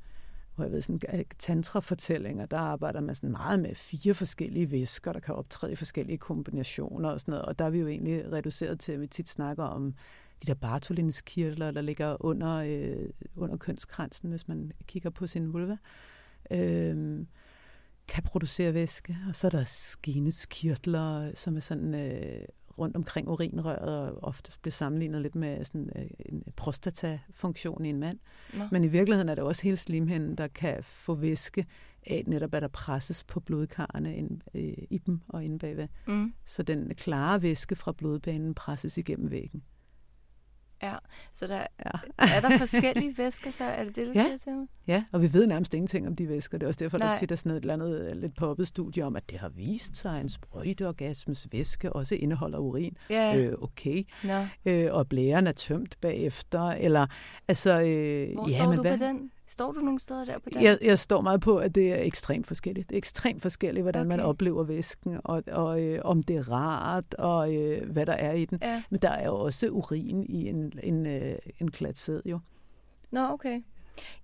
hvor 0.54 0.64
jeg 0.64 0.72
ved, 0.72 0.82
sådan 0.82 1.00
øh, 1.14 1.24
tantra-fortællinger, 1.38 2.46
der 2.46 2.58
arbejder 2.58 3.00
man 3.00 3.14
sådan 3.14 3.30
meget 3.30 3.61
med 3.61 3.74
fire 3.74 4.14
forskellige 4.14 4.70
væsker, 4.70 5.12
der 5.12 5.20
kan 5.20 5.35
optræde 5.35 5.72
i 5.72 5.76
forskellige 5.76 6.18
kombinationer 6.18 7.08
og 7.08 7.20
sådan 7.20 7.32
noget. 7.32 7.46
Og 7.46 7.58
der 7.58 7.64
er 7.64 7.70
vi 7.70 7.78
jo 7.78 7.88
egentlig 7.88 8.32
reduceret 8.32 8.80
til, 8.80 8.92
at 8.92 9.00
vi 9.00 9.06
tit 9.06 9.28
snakker 9.28 9.64
om 9.64 9.94
de 10.42 10.46
der 10.46 10.54
Bartholins-kirtler, 10.54 11.70
der 11.70 11.80
ligger 11.80 12.24
under, 12.24 12.56
øh, 12.56 13.08
under 13.37 13.56
kønskransen, 13.56 14.30
hvis 14.30 14.48
man 14.48 14.72
kigger 14.87 15.11
på 15.11 15.26
sin 15.26 15.52
vulva. 15.52 15.76
Øhm, 16.50 17.26
kan 18.08 18.22
producere 18.22 18.74
væske, 18.74 19.16
og 19.28 19.36
så 19.36 19.46
er 19.46 19.50
der 19.50 19.64
skineskirtler, 19.64 21.30
som 21.34 21.56
er 21.56 21.60
sådan 21.60 21.94
øh, 21.94 22.44
rundt 22.78 22.96
omkring 22.96 23.28
urinrøret, 23.28 24.10
og 24.10 24.24
ofte 24.24 24.52
bliver 24.62 24.72
sammenlignet 24.72 25.22
lidt 25.22 25.34
med 25.34 25.64
sådan, 25.64 25.90
øh, 25.96 26.06
en 26.26 26.42
prostatafunktion 26.56 27.84
i 27.84 27.88
en 27.88 28.00
mand. 28.00 28.18
Nå. 28.54 28.64
Men 28.70 28.84
i 28.84 28.88
virkeligheden 28.88 29.28
er 29.28 29.34
det 29.34 29.44
også 29.44 29.62
hele 29.62 29.76
slimhinden, 29.76 30.34
der 30.34 30.48
kan 30.48 30.78
få 30.82 31.14
væske 31.14 31.66
af 32.06 32.24
netop, 32.26 32.54
at 32.54 32.62
der 32.62 32.68
presses 32.68 33.24
på 33.24 33.40
blodkarrene 33.40 34.16
ind, 34.16 34.40
øh, 34.54 34.74
i 34.90 34.98
dem 34.98 35.20
og 35.28 35.44
inde 35.44 35.58
bagved. 35.58 35.88
Mm. 36.06 36.34
Så 36.44 36.62
den 36.62 36.94
klare 36.94 37.42
væske 37.42 37.76
fra 37.76 37.92
blodbanen 37.92 38.54
presses 38.54 38.98
igennem 38.98 39.30
væggen. 39.30 39.62
Ja, 40.82 40.94
så 41.32 41.46
der, 41.46 41.56
Ja. 41.58 41.90
er 42.18 42.40
der 42.40 42.58
forskellige 42.58 43.18
væsker, 43.18 43.50
så 43.50 43.64
er 43.64 43.84
det 43.84 43.96
det, 43.96 44.06
du 44.06 44.12
Ja. 44.14 44.24
siger 44.24 44.36
til 44.36 44.52
mig? 44.52 44.66
Ja, 44.86 45.04
og 45.12 45.22
vi 45.22 45.32
ved 45.32 45.46
nærmest 45.46 45.74
ingenting 45.74 46.06
om 46.06 46.16
de 46.16 46.28
væsker. 46.28 46.58
Det 46.58 46.64
er 46.66 46.68
også 46.68 46.78
derfor, 46.84 46.98
Nej. 46.98 47.08
Der 47.12 47.18
tit 47.18 47.32
er 47.32 47.36
sådan 47.36 47.52
et 47.52 47.60
eller 47.60 47.74
andet 47.74 48.00
øh, 48.10 48.16
lidt 48.16 48.36
poppet 48.36 48.66
studie 48.68 49.04
om, 49.04 49.16
at 49.16 49.30
det 49.30 49.38
har 49.38 49.48
vist 49.48 49.96
sig, 49.96 50.14
at 50.16 50.20
en 50.22 50.28
sprøjteorgasmes 50.28 51.48
væske 51.52 51.92
også 51.92 52.14
indeholder 52.14 52.58
urin. 52.58 52.96
Ja, 53.10 53.36
Øh, 53.46 53.52
okay. 53.62 54.04
Nå. 54.24 54.46
Øh, 54.64 54.88
og 54.94 55.08
blæren 55.08 55.46
er 55.46 55.52
tømt 55.52 55.96
bagefter. 56.00 56.62
Eller, 56.70 57.06
altså, 57.48 57.80
øh, 57.80 58.32
Hvor 58.34 58.48
ja, 58.48 58.56
står 58.56 58.68
men 58.68 58.76
du 58.76 58.82
hvad? 58.82 58.98
på 58.98 59.04
den? 59.04 59.30
Står 59.52 59.72
du 59.72 59.80
nogle 59.80 60.00
steder 60.00 60.24
der 60.24 60.38
på 60.38 60.50
den? 60.50 60.62
Jeg, 60.62 60.78
jeg 60.82 60.98
står 60.98 61.20
meget 61.20 61.40
på, 61.40 61.56
at 61.56 61.74
det 61.74 61.92
er 61.92 62.02
ekstremt 62.02 62.46
forskelligt. 62.46 62.88
Det 62.88 62.94
er 62.94 62.98
ekstremt 62.98 63.42
forskelligt, 63.42 63.84
hvordan 63.84 64.00
okay. 64.06 64.16
man 64.16 64.20
oplever 64.26 64.64
væsken, 64.64 65.20
og, 65.24 65.42
og 65.46 65.82
øh, 65.82 66.00
om 66.04 66.22
det 66.22 66.36
er 66.36 66.50
rart, 66.50 67.14
og 67.14 67.54
øh, 67.54 67.90
hvad 67.90 68.06
der 68.06 68.12
er 68.12 68.32
i 68.32 68.44
den. 68.44 68.58
Ja. 68.62 68.82
Men 68.90 69.00
der 69.02 69.10
er 69.10 69.26
jo 69.26 69.34
også 69.34 69.68
urin 69.68 70.22
i 70.28 70.48
en, 70.48 70.72
en, 70.82 71.06
øh, 71.06 71.34
en 71.60 71.70
klat 71.70 71.98
sæd, 71.98 72.20
jo. 72.24 72.38
Nå, 73.10 73.20
okay. 73.28 73.62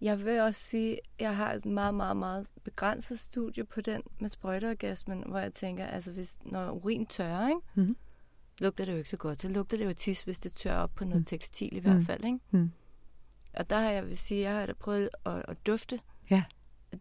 Jeg 0.00 0.24
vil 0.24 0.40
også 0.40 0.60
sige, 0.60 0.92
at 0.92 1.00
jeg 1.18 1.36
har 1.36 1.52
et 1.52 1.66
meget, 1.66 1.94
meget, 1.94 2.16
meget 2.16 2.48
begrænset 2.64 3.18
studie 3.18 3.64
på 3.64 3.80
den 3.80 4.02
med 4.20 4.28
sprøjteorgasmen, 4.28 5.24
hvor 5.28 5.38
jeg 5.38 5.52
tænker, 5.52 5.86
altså 5.86 6.12
hvis, 6.12 6.38
når 6.44 6.70
urin 6.70 7.06
tørrer, 7.06 7.48
ikke? 7.48 7.60
Mhm. 7.74 7.96
lugter 8.60 8.84
det 8.84 8.92
jo 8.92 8.96
ikke 8.98 9.10
så 9.10 9.16
godt. 9.16 9.40
Så 9.42 9.48
lugter 9.48 9.76
det 9.76 9.84
jo 9.84 9.92
tis, 9.92 10.22
hvis 10.22 10.38
det 10.40 10.54
tørrer 10.54 10.76
op 10.82 10.90
på 10.94 11.04
noget 11.04 11.20
Mm. 11.20 11.24
tekstil 11.24 11.76
i 11.76 11.78
hvert 11.80 11.96
Mm. 11.96 12.02
fald. 12.02 12.24
Ikke? 12.24 12.38
Mm. 12.50 12.70
Og 13.54 13.70
der 13.70 13.78
har 13.78 13.90
jeg 13.90 14.06
vil 14.06 14.16
sige, 14.16 14.40
jeg 14.42 14.52
har 14.58 14.66
da 14.66 14.72
prøvet 14.80 15.08
at, 15.26 15.42
at 15.48 15.66
dufte. 15.66 16.00
Ja. 16.30 16.42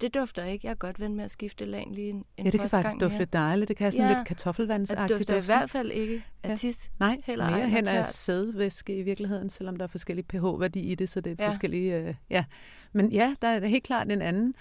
Det 0.01 0.13
dufter 0.13 0.43
ikke. 0.43 0.67
Jeg 0.67 0.71
er 0.71 0.75
godt 0.75 0.99
vendt 0.99 1.15
med 1.15 1.23
at 1.23 1.31
skifte 1.31 1.65
lag 1.65 1.87
lige 1.91 2.09
en, 2.09 2.15
en 2.37 2.45
Ja, 2.45 2.49
det 2.51 2.59
kan 2.59 2.69
faktisk 2.69 2.95
dufte 3.01 3.17
lidt 3.17 3.33
dejligt. 3.33 3.67
Det 3.67 3.77
kan 3.77 3.83
have 3.83 3.91
sådan 3.91 4.03
Ja. 4.05 4.09
lidt 4.09 4.19
Det 4.19 4.27
kartoffelvandsagtigt 4.27 5.19
dufter 5.19 5.33
i 5.33 5.37
duft. 5.37 5.45
hvert 5.47 5.69
fald 5.69 5.91
ikke 5.91 6.23
af 6.43 6.49
Ja. 6.49 6.55
tis. 6.55 6.89
Nej, 6.99 7.17
Heller 7.25 7.49
mere 7.49 7.69
hen 7.69 7.87
af 7.87 8.05
sædvæske 8.05 8.97
i 8.97 9.01
virkeligheden, 9.01 9.49
selvom 9.49 9.75
der 9.75 9.83
er 9.83 9.87
forskellige 9.87 10.25
pH-værdi 10.25 10.79
i 10.79 10.95
det, 10.95 11.09
så 11.09 11.21
det 11.21 11.31
er 11.31 11.43
Ja. 11.43 11.49
forskellige... 11.49 11.95
Øh, 11.95 12.15
ja. 12.29 12.45
Men 12.93 13.11
ja, 13.11 13.35
der 13.41 13.47
er 13.47 13.65
helt 13.67 13.83
klart 13.83 14.11
en 14.11 14.21
anden. 14.21 14.53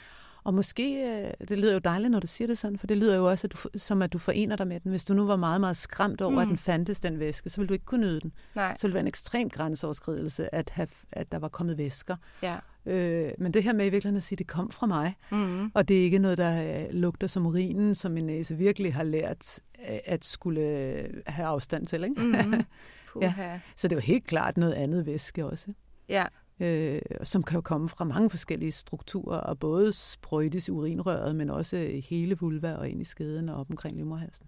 Og 0.47 0.55
måske, 0.55 1.03
øh, 1.41 1.47
det 1.49 1.59
lyder 1.59 1.73
jo 1.73 1.79
dejligt, 1.79 2.11
når 2.11 2.21
du 2.21 2.27
siger 2.27 2.49
det 2.49 2.59
sådan, 2.59 2.79
for 2.79 2.87
det 2.87 2.97
lyder 2.97 3.17
jo 3.17 3.29
også, 3.31 3.47
at 3.47 3.53
du, 3.53 3.79
som 3.79 4.03
at 4.03 4.13
du 4.13 4.19
forener 4.19 4.57
dig 4.57 4.67
med 4.69 4.81
den. 4.81 4.91
Hvis 4.91 5.05
du 5.05 5.15
nu 5.15 5.27
var 5.27 5.37
meget, 5.37 5.61
meget 5.61 5.77
skræmt 5.77 6.21
over, 6.21 6.31
mm. 6.31 6.39
at 6.39 6.45
Mm. 6.47 6.49
den 6.49 6.59
fandtes, 6.59 7.01
den 7.01 7.19
væske, 7.19 7.51
så 7.51 7.57
ville 7.61 7.69
du 7.69 7.73
ikke 7.73 7.85
kunne 7.85 8.01
nyde 8.01 8.21
den. 8.21 8.33
Nej, 8.55 8.77
Så 8.79 8.83
ville 8.87 8.91
det 8.93 8.95
være 8.95 9.01
en 9.01 9.07
ekstrem 9.09 9.51
grænseoverskridelse, 9.51 10.55
at, 10.55 10.71
have, 10.71 10.89
at 11.13 11.33
der 11.33 11.39
var 11.39 11.49
kommet 11.49 11.79
væsker. 11.79 12.17
ja. 12.43 12.57
Øh, 12.87 13.33
men 13.39 13.55
det 13.55 13.63
her 13.63 13.73
med 13.73 13.87
i 13.87 13.89
virkeligheden 13.89 14.17
at 14.17 14.23
sige, 14.23 14.35
at 14.37 14.39
det 14.39 14.47
kom 14.47 14.71
fra 14.71 14.87
mig, 14.87 15.15
Mm-hmm. 15.31 15.71
og 15.75 15.89
det 15.89 15.99
er 15.99 16.03
ikke 16.03 16.19
noget, 16.19 16.39
der 16.39 16.81
øh, 16.81 16.87
lugter 16.91 17.27
som 17.27 17.47
urinen, 17.47 17.95
som 17.95 18.13
min 18.13 18.25
næse 18.27 18.57
virkelig 18.57 18.95
har 18.95 19.03
lært 19.05 19.61
øh, 19.91 19.99
at 20.05 20.25
skulle 20.25 20.61
øh, 20.61 21.09
have 21.27 21.47
afstand 21.49 21.87
til. 21.87 22.05
Ikke? 22.05 22.15
Puha. 23.13 23.43
Ja. 23.43 23.61
Så 23.77 23.89
det 23.89 23.97
er 23.97 24.01
jo 24.01 24.03
helt 24.07 24.25
klart 24.27 24.57
noget 24.57 24.73
andet 24.73 25.07
væske 25.07 25.47
også, 25.47 25.73
ja. 26.09 26.25
Øh, 26.61 27.01
som 27.23 27.43
kan 27.43 27.55
jo 27.55 27.61
komme 27.61 27.89
fra 27.89 28.05
mange 28.05 28.31
forskellige 28.31 28.73
strukturer, 28.73 29.39
og 29.39 29.59
både 29.59 29.93
sprøjtes 29.93 30.69
i 30.69 30.71
urinrøret, 30.71 31.37
men 31.37 31.51
også 31.51 32.01
hele 32.09 32.39
vulva 32.39 32.75
og 32.75 32.89
ind 32.89 33.01
i 33.01 33.05
skeden 33.05 33.49
og 33.49 33.57
op 33.57 33.71
omkring 33.71 33.97
livmoderhalsen. 33.97 34.47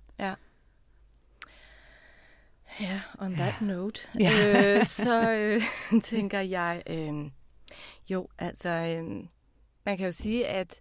Ja, 2.80 3.00
on 3.18 3.32
that 3.34 3.54
note, 3.62 4.00
Ja. 4.20 4.76
øh, 4.76 4.84
så 4.84 5.32
øh, 5.32 5.62
tænker 6.02 6.40
jeg, 6.40 6.82
øh, 6.90 7.30
jo, 8.10 8.28
altså, 8.38 8.68
øh, 8.68 9.24
man 9.84 9.96
kan 9.96 10.06
jo 10.06 10.12
sige, 10.12 10.46
at 10.46 10.80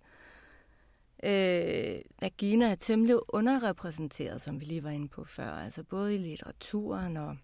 øh, 1.24 2.02
vagina 2.22 2.72
er 2.72 2.76
temmelig 2.76 3.16
underrepræsenteret, 3.34 4.42
som 4.42 4.60
vi 4.60 4.66
lige 4.66 4.84
var 4.84 4.90
inde 4.90 5.08
på 5.08 5.24
før, 5.24 5.52
altså 5.52 5.84
både 5.84 6.16
i 6.16 6.18
litteraturen 6.18 7.18
og 7.18 7.38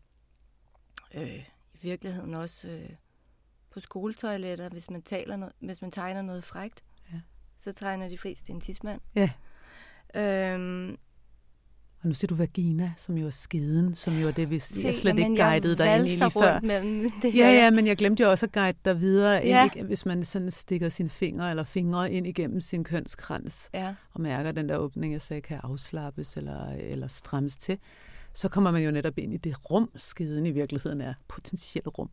øh, 1.13 1.39
i 1.73 1.77
virkeligheden 1.81 2.33
også 2.33 2.67
øh, 2.69 2.89
på 3.73 3.79
skoletoiletter, 3.79 4.69
hvis 4.69 4.89
man, 4.89 5.01
taler 5.01 5.37
no- 5.47 5.57
hvis 5.65 5.81
man 5.81 5.91
tegner 5.91 6.21
noget 6.21 6.43
frægt, 6.43 6.83
Ja. 7.13 7.19
så 7.59 7.71
tegner 7.73 8.09
de 8.09 8.17
fleste 8.17 8.51
en 8.51 8.61
tidsmand. 8.61 9.01
Ja. 9.15 9.29
Øhm, 10.15 10.97
Og 12.01 12.07
nu 12.07 12.13
siger 12.13 12.27
du 12.27 12.35
vagina, 12.35 12.93
som 12.97 13.17
jo 13.17 13.25
er 13.25 13.29
skeden, 13.29 13.95
som 13.95 14.13
jo 14.13 14.27
er 14.27 14.31
det, 14.31 14.49
vi 14.49 14.59
se, 14.59 14.81
jeg 14.83 14.95
slet 14.95 15.19
ikke 15.19 15.35
guidede 15.35 15.77
dig 15.77 15.95
ind 15.97 16.07
i 16.07 16.09
lige 16.09 16.31
før. 16.31 16.59
det 16.59 17.11
Ja, 17.23 17.29
her. 17.29 17.49
ja, 17.51 17.71
men 17.71 17.87
jeg 17.87 17.97
glemte 17.97 18.23
jo 18.23 18.29
også 18.29 18.45
at 18.45 18.51
guide 18.51 18.77
dig 18.85 18.99
videre, 18.99 19.41
Ja. 19.43 19.69
ind, 19.75 19.85
hvis 19.87 20.05
man 20.05 20.25
sådan 20.25 20.51
stikker 20.51 20.89
sine 20.89 21.09
fingre 21.09 21.49
eller 21.49 21.63
fingre 21.63 22.11
ind 22.11 22.27
igennem 22.27 22.61
sin 22.61 22.83
kønskrans, 22.83 23.69
ja. 23.73 23.95
og 24.13 24.21
mærker 24.21 24.51
den 24.51 24.69
der 24.69 24.77
åbning, 24.77 25.13
jeg 25.13 25.21
sagde, 25.21 25.41
kan 25.41 25.59
afslappes 25.63 26.37
eller, 26.37 26.69
eller 26.69 27.07
strammes 27.07 27.57
til, 27.57 27.77
så 28.33 28.49
kommer 28.49 28.71
man 28.71 28.83
jo 28.83 28.91
netop 28.91 29.17
ind 29.17 29.33
i 29.33 29.37
det 29.37 29.71
rum, 29.71 29.89
skeden 29.95 30.45
i 30.45 30.51
virkeligheden 30.51 31.01
er, 31.01 31.13
potentielt 31.27 31.87
rum. 31.87 32.09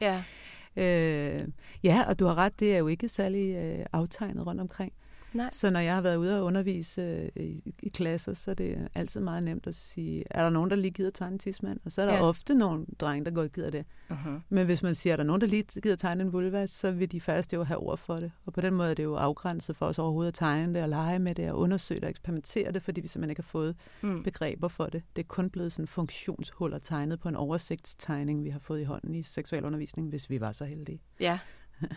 ja. 0.00 0.22
øh, 0.76 1.40
ja, 1.82 2.04
og 2.08 2.18
du 2.18 2.26
har 2.26 2.34
ret, 2.34 2.60
det 2.60 2.74
er 2.74 2.78
jo 2.78 2.86
ikke 2.86 3.08
særlig 3.08 3.54
øh, 3.54 3.86
aftegnet 3.92 4.46
rundt 4.46 4.60
omkring. 4.60 4.92
Nej. 5.32 5.48
Så 5.52 5.70
når 5.70 5.80
jeg 5.80 5.94
har 5.94 6.00
været 6.02 6.16
ude 6.16 6.38
og 6.38 6.44
undervise 6.44 7.02
øh, 7.36 7.42
i, 7.44 7.74
i 7.82 7.88
klasser, 7.88 8.32
så 8.32 8.50
er 8.50 8.54
det 8.54 8.88
altid 8.94 9.20
meget 9.20 9.42
nemt 9.42 9.66
at 9.66 9.74
sige, 9.74 10.24
er 10.30 10.42
der 10.42 10.50
nogen, 10.50 10.70
der 10.70 10.76
lige 10.76 10.90
gider 10.90 11.10
tegne 11.10 11.32
en 11.32 11.38
tidsmand? 11.38 11.80
Og 11.84 11.92
så 11.92 12.02
er 12.02 12.06
der 12.06 12.14
Ja. 12.14 12.22
ofte 12.22 12.54
nogle 12.54 12.86
drenge, 13.00 13.24
der 13.24 13.30
godt 13.30 13.52
gider 13.52 13.70
det. 13.70 13.84
Uh-huh. 14.10 14.30
Men 14.48 14.66
hvis 14.66 14.82
man 14.82 14.94
siger, 14.94 15.12
er 15.12 15.16
der 15.16 15.24
nogen, 15.24 15.40
der 15.40 15.46
lige 15.46 15.62
gider 15.62 15.96
tegne 15.96 16.22
en 16.22 16.32
vulva, 16.32 16.66
så 16.66 16.90
vil 16.92 17.12
de 17.12 17.20
første 17.20 17.56
jo 17.56 17.62
have 17.64 17.78
ord 17.78 17.98
for 17.98 18.16
det. 18.16 18.32
Og 18.46 18.52
på 18.52 18.60
den 18.60 18.74
måde 18.74 18.90
er 18.90 18.94
det 18.94 19.02
jo 19.04 19.14
afgrænset 19.14 19.76
for 19.76 19.86
os 19.86 19.98
overhovedet 19.98 20.28
at 20.28 20.34
tegne 20.34 20.74
det, 20.74 20.82
og 20.82 20.88
lege 20.88 21.18
med 21.18 21.34
det, 21.34 21.50
og 21.50 21.58
undersøge 21.58 22.00
det, 22.00 22.04
og 22.04 22.10
eksperimentere 22.10 22.72
det, 22.72 22.82
fordi 22.82 23.00
vi 23.00 23.08
simpelthen 23.08 23.30
ikke 23.30 23.42
har 23.42 23.48
fået 23.50 23.76
Mm. 24.02 24.22
begreber 24.22 24.68
for 24.68 24.86
det. 24.86 25.02
Det 25.16 25.22
er 25.22 25.26
kun 25.26 25.50
blevet 25.50 25.72
sådan 25.72 25.86
funktionshuller 25.86 26.78
tegnet 26.78 27.20
på 27.20 27.28
en 27.28 27.36
oversigtstegning, 27.36 28.44
vi 28.44 28.50
har 28.50 28.58
fået 28.58 28.80
i 28.80 28.84
hånden 28.84 29.14
i 29.14 29.22
seksualundervisning, 29.22 30.08
hvis 30.08 30.30
vi 30.30 30.40
var 30.40 30.52
så 30.52 30.64
heldige. 30.64 31.00
Ja. 31.20 31.38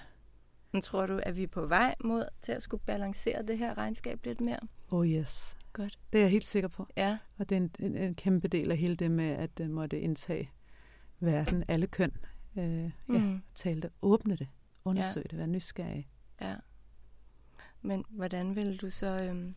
Men 0.73 0.81
tror 0.81 1.05
du, 1.05 1.19
at 1.23 1.37
vi 1.37 1.43
er 1.43 1.47
på 1.47 1.65
vej 1.65 1.95
mod 2.03 2.25
til 2.41 2.51
at 2.51 2.61
skulle 2.63 2.83
balancere 2.85 3.43
det 3.43 3.57
her 3.57 3.77
regnskab 3.77 4.25
lidt 4.25 4.41
mere? 4.41 4.59
Oh 4.91 5.07
yes. 5.07 5.57
Godt. 5.73 5.99
Det 6.13 6.19
er 6.19 6.23
jeg 6.23 6.31
helt 6.31 6.45
sikker 6.45 6.69
på. 6.69 6.87
Ja. 6.97 7.17
Og 7.37 7.49
det 7.49 7.55
er 7.55 7.61
en, 7.61 7.71
en, 7.79 7.97
en 7.97 8.15
kæmpe 8.15 8.47
del 8.47 8.71
af 8.71 8.77
hele 8.77 8.95
det 8.95 9.11
med, 9.11 9.25
at 9.29 9.57
det 9.57 9.69
måtte 9.69 9.99
indtage 9.99 10.51
verden, 11.19 11.63
alle 11.67 11.87
køn. 11.87 12.11
Øh, 12.57 12.83
ja, 12.83 12.89
Mhm. 13.07 13.41
tale 13.55 13.81
det, 13.81 13.89
åbne 14.01 14.35
det, 14.35 14.47
undersøge 14.85 15.25
det, 15.29 15.37
være 15.37 15.47
nysgerrig. 15.47 16.09
Ja. 16.41 16.55
Men 17.81 18.05
hvordan 18.09 18.55
ville 18.55 18.77
du 18.77 18.89
så, 18.89 19.07
øhm, 19.07 19.55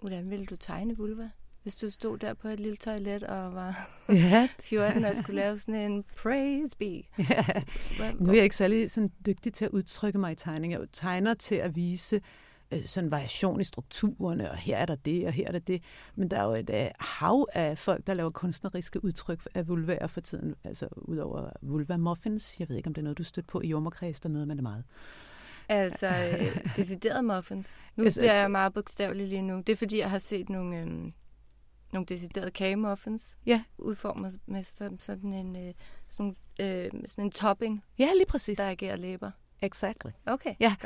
hvordan 0.00 0.30
ville 0.30 0.46
du 0.46 0.56
tegne 0.56 0.96
vulva? 0.96 1.30
Hvis 1.68 1.76
du 1.76 1.90
stod 1.90 2.18
der 2.18 2.34
på 2.34 2.48
et 2.48 2.60
lille 2.60 2.76
toilet 2.76 3.22
og 3.22 3.54
var 3.54 3.90
Ja. 4.08 4.48
14 4.60 5.04
og 5.04 5.14
skulle 5.14 5.36
lave 5.36 5.58
sådan 5.58 5.92
en 5.92 6.04
praise 6.16 6.76
be. 6.76 7.02
Ja. 7.18 7.44
Nu 8.18 8.30
er 8.30 8.34
jeg 8.34 8.44
ikke 8.44 8.56
særlig 8.56 8.90
sådan 8.90 9.10
dygtig 9.26 9.54
til 9.54 9.64
at 9.64 9.70
udtrykke 9.70 10.18
mig 10.18 10.32
i 10.32 10.34
tegning. 10.34 10.72
Jeg 10.72 10.80
tegner 10.92 11.34
til 11.34 11.54
at 11.54 11.76
vise 11.76 12.20
øh, 12.72 12.84
sådan 12.84 13.10
variation 13.10 13.60
i 13.60 13.64
strukturerne, 13.64 14.50
og 14.50 14.56
her 14.56 14.76
er 14.76 14.86
der 14.86 14.94
det, 14.94 15.26
og 15.26 15.32
her 15.32 15.46
er 15.46 15.52
der 15.52 15.58
det. 15.58 15.82
Men 16.16 16.28
der 16.30 16.38
er 16.38 16.44
jo 16.44 16.54
et 16.54 16.70
øh, 16.70 16.86
hav 17.00 17.46
af 17.52 17.78
folk, 17.78 18.06
der 18.06 18.14
laver 18.14 18.30
kunstneriske 18.30 19.04
udtryk 19.04 19.46
af 19.54 19.68
vulvaer 19.68 20.06
for 20.06 20.20
tiden. 20.20 20.54
Altså 20.64 20.88
udover 20.96 21.50
vulva 21.62 21.96
muffins. 21.96 22.60
Jeg 22.60 22.68
ved 22.68 22.76
ikke, 22.76 22.86
om 22.86 22.94
det 22.94 23.00
er 23.00 23.04
noget, 23.04 23.18
du 23.18 23.24
stødt 23.24 23.46
på 23.46 23.60
i 23.60 23.68
jordmorkreds, 23.68 24.20
der 24.20 24.28
noget 24.28 24.48
med 24.48 24.56
det 24.56 24.62
meget. 24.62 24.84
Altså, 25.68 26.06
øh, 26.06 26.56
decideret 26.76 27.24
muffins. 27.24 27.80
Nu 27.96 28.04
Altså, 28.04 28.20
bliver 28.20 28.34
jeg 28.34 28.50
meget 28.50 28.74
bogstavelig 28.74 29.28
lige 29.28 29.42
nu. 29.42 29.56
Det 29.56 29.68
er 29.68 29.76
fordi, 29.76 29.98
jeg 29.98 30.10
har 30.10 30.18
set 30.18 30.48
nogle, 30.48 30.78
øhm, 30.80 31.12
nogle 31.92 32.06
deciderede 32.06 32.50
kagemuffins. 32.50 33.38
Ja. 33.46 33.62
Udformet 33.78 34.38
med 34.46 34.62
sådan, 34.62 34.98
sådan, 35.00 35.32
en, 35.32 35.56
øh, 35.68 35.74
sådan, 36.08 36.36
øh, 36.60 36.90
sådan 37.06 37.24
en 37.24 37.30
topping, 37.30 37.84
Ja, 37.98 38.08
lige 38.16 38.26
præcis. 38.28 38.58
der 38.58 38.68
agerer 38.68 38.96
læber. 38.96 39.30
Exactly. 39.62 40.10
Okay, 40.26 40.54
Ja. 40.60 40.76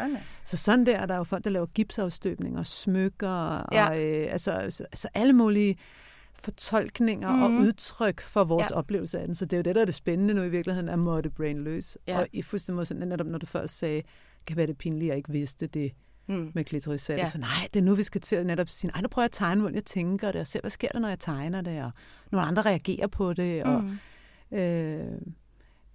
Så 0.45 0.57
sådan 0.57 0.87
der 0.87 0.97
er 0.99 1.07
der 1.07 1.17
jo 1.17 1.25
folk, 1.25 1.45
der 1.45 1.51
laver 1.51 1.67
gipsafstøbninger, 1.67 2.63
smykker, 2.63 3.65
Ja. 3.73 3.89
og 3.91 4.01
øh, 4.01 4.33
altså, 4.33 4.53
altså, 4.53 5.09
alle 5.15 5.33
mulige 5.33 5.77
fortolkninger 6.35 7.33
mm. 7.37 7.43
og 7.43 7.51
Mhm. 7.51 7.61
udtryk 7.67 8.21
for 8.21 8.45
vores 8.45 8.71
Ja. 8.71 8.77
oplevelse 8.77 9.21
af 9.21 9.27
den. 9.27 9.35
Så 9.35 9.45
det 9.45 9.53
er 9.53 9.59
jo 9.59 9.63
det, 9.63 9.75
der 9.75 9.81
er 9.81 9.85
det 9.85 9.95
spændende 9.95 10.35
nu 10.35 10.43
i 10.43 10.49
virkeligheden, 10.49 10.89
at 10.89 10.99
måtte 10.99 11.31
brain 11.31 11.65
løs. 11.65 11.99
Ja. 12.07 12.19
Og 12.21 12.27
i 12.33 12.43
fuldstændig 12.43 12.77
måde, 12.95 13.07
netop 13.07 13.27
når 13.27 13.39
du 13.39 13.47
først 13.47 13.79
sagde, 13.79 14.03
kan 14.47 14.57
være 14.57 14.67
det 14.67 14.79
pinligt, 14.79 15.03
at 15.03 15.09
jeg 15.09 15.17
ikke 15.17 15.33
vidste 15.33 15.67
det 15.67 15.93
Mm. 16.27 16.53
med 16.55 16.65
klitorisal. 16.65 17.19
Ja. 17.19 17.31
Så 17.31 17.39
nej, 17.39 17.69
det 17.75 17.81
er 17.81 17.85
nu, 17.85 17.95
vi 17.95 18.03
skal 18.03 18.21
til 18.21 18.37
at 18.37 18.47
netop 18.47 18.69
sige, 18.69 18.91
ej, 18.95 19.01
nu 19.01 19.09
prøver 19.09 19.23
jeg 19.25 19.29
at 19.29 19.33
tegne, 19.33 19.61
hvordan 19.61 19.75
jeg 19.75 19.85
tænker 19.85 20.33
det, 20.33 20.41
og 20.41 20.47
se, 20.47 20.61
hvad 20.61 20.71
sker 20.71 20.89
der, 20.89 20.99
når 20.99 21.09
jeg 21.09 21.19
tegner 21.19 21.61
det, 21.61 21.83
og 21.85 21.91
nogle 22.33 22.47
andre 22.47 22.63
reagerer 22.63 23.07
på 23.07 23.33
det, 23.33 23.65
og 23.65 23.83
Mm. 23.85 23.99
øh, 24.59 25.21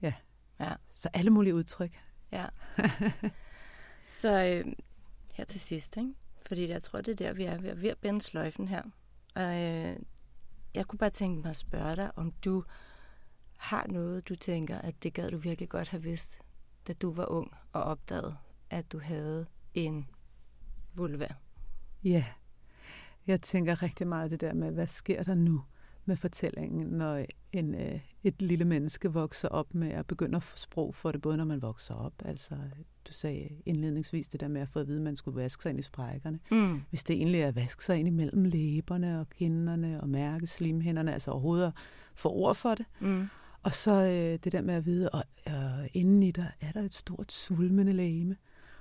ja. 0.01 0.13
Ja. 0.59 0.73
Så 0.95 1.09
alle 1.13 1.31
mulige 1.31 1.55
udtryk. 1.55 1.91
Ja. 2.31 2.45
Så 4.07 4.29
øh, 4.65 4.73
her 5.35 5.45
til 5.45 5.59
sidst, 5.59 5.97
ikke? 5.97 6.13
fordi 6.47 6.69
jeg 6.69 6.81
tror, 6.83 7.01
det 7.01 7.11
er 7.11 7.15
der, 7.27 7.33
vi 7.33 7.43
er 7.43 7.57
ved, 7.57 7.75
ved 7.75 7.89
at 7.89 7.97
binde 7.97 8.21
sløjfen 8.21 8.67
her. 8.67 8.81
Og 9.35 9.43
øh, 9.63 9.95
jeg 10.73 10.85
kunne 10.87 10.99
bare 10.99 11.09
tænke 11.09 11.41
mig 11.41 11.49
at 11.49 11.55
spørge 11.55 11.95
dig, 11.95 12.11
om 12.15 12.31
du 12.31 12.63
har 13.57 13.85
noget, 13.89 14.29
du 14.29 14.35
tænker, 14.35 14.77
at 14.77 15.03
det 15.03 15.13
gad 15.13 15.31
du 15.31 15.37
virkelig 15.37 15.69
godt 15.69 15.87
have 15.87 16.03
vidst, 16.03 16.39
da 16.87 16.93
du 16.93 17.13
var 17.13 17.25
ung 17.31 17.51
og 17.73 17.83
opdagede, 17.83 18.37
at 18.69 18.91
du 18.91 18.99
havde 18.99 19.45
en 19.73 20.07
vulva. 20.97 21.27
Ja, 22.03 22.25
jeg 23.27 23.41
tænker 23.41 23.83
rigtig 23.83 24.07
meget 24.07 24.31
det 24.31 24.41
der 24.41 24.53
med, 24.53 24.71
hvad 24.71 24.88
sker 24.88 25.23
der 25.23 25.36
nu 25.36 25.63
med 26.05 26.15
fortællingen, 26.15 26.88
når 26.88 27.25
en, 27.51 27.75
øh, 27.75 27.99
et 28.23 28.41
lille 28.41 28.65
menneske 28.65 29.13
vokser 29.13 29.47
op 29.47 29.73
med 29.73 29.91
at 29.91 30.05
begynde 30.05 30.36
at 30.36 30.43
få 30.43 30.57
sprog 30.57 30.95
for 30.95 31.12
det, 31.12 31.21
både 31.21 31.38
når 31.38 31.45
man 31.45 31.62
vokser 31.62 31.95
op. 31.95 32.13
Altså, 32.25 32.55
du 33.07 33.13
sagde 33.13 33.49
indledningsvis 33.65 34.27
det 34.27 34.39
der 34.39 34.47
med 34.47 34.62
at 34.62 34.69
få 34.69 34.79
at 34.79 34.88
vide, 34.88 34.97
at 34.97 35.03
man 35.03 35.15
skulle 35.15 35.36
vaske 35.41 35.63
sig 35.63 35.69
ind 35.69 35.79
i 35.79 35.81
sprækkerne. 35.81 36.39
Mm. 36.51 36.81
Hvis 36.89 37.03
det 37.03 37.15
egentlig 37.15 37.41
er 37.41 37.47
at 37.47 37.55
vaske 37.55 37.83
sig 37.83 37.97
ind 37.97 38.07
imellem 38.07 38.43
læberne 38.43 39.19
og 39.19 39.29
kinderne 39.29 40.01
og 40.01 40.10
mærke 40.10 40.47
slimhænderne, 40.47 41.13
altså 41.13 41.31
overhovedet 41.31 41.67
at 41.67 41.73
få 42.15 42.29
ord 42.29 42.55
for 42.55 42.75
det. 42.75 42.86
Mm. 42.99 43.27
Og 43.63 43.73
så 43.73 43.93
øh, 43.93 44.39
det 44.43 44.51
der 44.51 44.62
med 44.62 44.73
at 44.73 44.86
vide, 44.86 45.10
at 45.13 45.53
øh, 45.53 45.88
inden 45.93 46.23
i 46.23 46.31
dig 46.31 46.51
er 46.62 46.71
der 46.71 46.81
et 46.81 46.93
stort 46.93 47.31
svulmende 47.31 47.91
lægeme. 47.91 48.36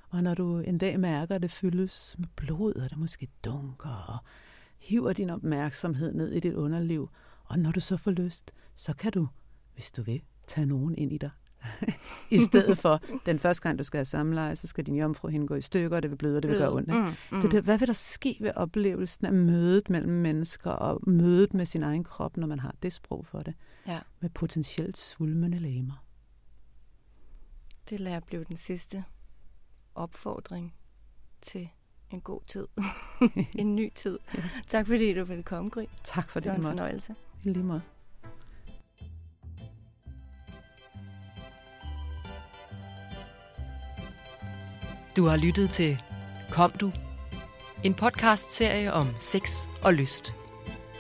Og 0.09 0.23
når 0.23 0.35
du 0.35 0.59
en 0.59 0.79
dag 0.79 1.01
mærker, 1.01 1.35
at 1.35 1.43
det 1.43 1.51
fyldes 1.51 2.15
med 2.19 2.29
blod, 2.37 2.75
og 2.75 2.91
der 2.91 2.97
måske 2.97 3.29
dunker, 3.45 4.05
og 4.09 4.19
hiver 4.79 5.13
din 5.13 5.31
opmærksomhed 5.31 6.15
ned 6.15 6.33
i 6.33 6.41
dit 6.41 6.55
underliv, 6.55 7.11
og 7.45 7.59
når 7.59 7.73
du 7.73 7.81
så 7.81 7.97
får 7.97 8.11
lyst, 8.11 8.53
så 8.75 8.95
kan 8.95 9.13
du, 9.13 9.29
hvis 9.75 9.93
du 9.93 10.03
vil, 10.03 10.23
tage 10.47 10.67
nogen 10.67 10.95
ind 10.95 11.13
i 11.13 11.19
dig. 11.19 11.31
I 12.31 12.39
stedet 12.39 12.79
for, 12.79 13.01
den 13.27 13.39
første 13.39 13.63
gang, 13.63 13.79
du 13.79 13.85
skal 13.85 13.99
have 13.99 14.05
samleje, 14.05 14.57
så 14.57 14.67
skal 14.67 14.87
din 14.87 14.97
jomfru 14.97 15.29
hende 15.29 15.47
gå 15.47 15.55
i 15.55 15.61
stykker, 15.61 15.97
og 15.97 16.03
det 16.03 16.11
vil 16.11 16.17
bløde, 16.17 16.37
og 16.37 16.43
det 16.43 16.51
vil 16.51 16.59
gøre 16.59 16.73
ondt. 16.73 16.89
Ikke? 16.89 17.01
Mm. 17.01 17.37
Mm. 17.37 17.41
Det, 17.43 17.53
det, 17.53 17.65
hvad 17.65 17.79
vil 17.79 17.89
der 17.89 17.95
ske 17.95 18.37
ved 18.41 18.51
oplevelsen 18.57 19.27
af 19.27 19.33
mødet 19.33 19.91
mellem 19.91 20.13
mennesker, 20.13 20.71
og 20.71 21.11
mødet 21.11 21.55
med 21.55 21.67
sin 21.67 21.83
egen 21.83 22.05
krop, 22.05 22.37
når 22.37 22.47
man 22.47 22.59
har 22.59 22.75
det 22.83 22.93
sprog 22.93 23.27
for 23.27 23.39
det? 23.39 23.55
Ja. 23.87 24.01
Med 24.21 24.31
potentielt 24.31 24.97
svulmende 24.97 25.59
læmer. 25.59 26.05
Det 27.91 28.01
lader 28.01 28.21
blive 28.21 28.45
den 28.45 28.57
sidste 28.57 29.05
opfordring 29.97 30.75
til 31.41 31.69
en 32.11 32.21
god 32.21 32.41
tid. 32.47 32.67
en 33.61 33.77
ny 33.77 33.93
tid. 33.95 34.19
Tak 34.67 34.87
fordi 34.87 35.15
du 35.15 35.25
ville 35.25 35.43
komme, 35.43 35.71
Gry. 35.71 35.85
Tak 36.05 36.31
for 36.31 36.41
Det 36.41 36.45
det, 36.45 36.51
var 36.51 36.57
en 36.57 36.63
måtte. 36.63 36.77
fornøjelse. 36.79 37.15
I 37.45 37.49
lige 37.49 37.65
måde. 37.65 37.83
Du 45.17 45.27
har 45.27 45.37
lyttet 45.37 45.71
til 45.71 46.03
Kom 46.51 46.71
du? 46.71 46.93
En 47.85 47.95
podcast-serie 47.95 48.93
om 48.93 49.09
sex 49.21 49.67
og 49.83 49.95
lyst. 49.95 50.35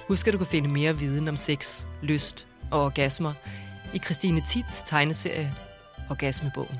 Husk, 0.08 0.26
at 0.26 0.32
du 0.32 0.38
kan 0.38 0.46
finde 0.46 0.68
mere 0.68 0.98
viden 0.98 1.28
om 1.28 1.36
sex, 1.36 1.84
lyst 2.02 2.46
og 2.70 2.84
orgasmer 2.84 3.32
i 3.94 3.98
Christine 3.98 4.42
Tits 4.48 4.82
tegneserie 4.86 5.54
Orgasmebogen. 6.10 6.76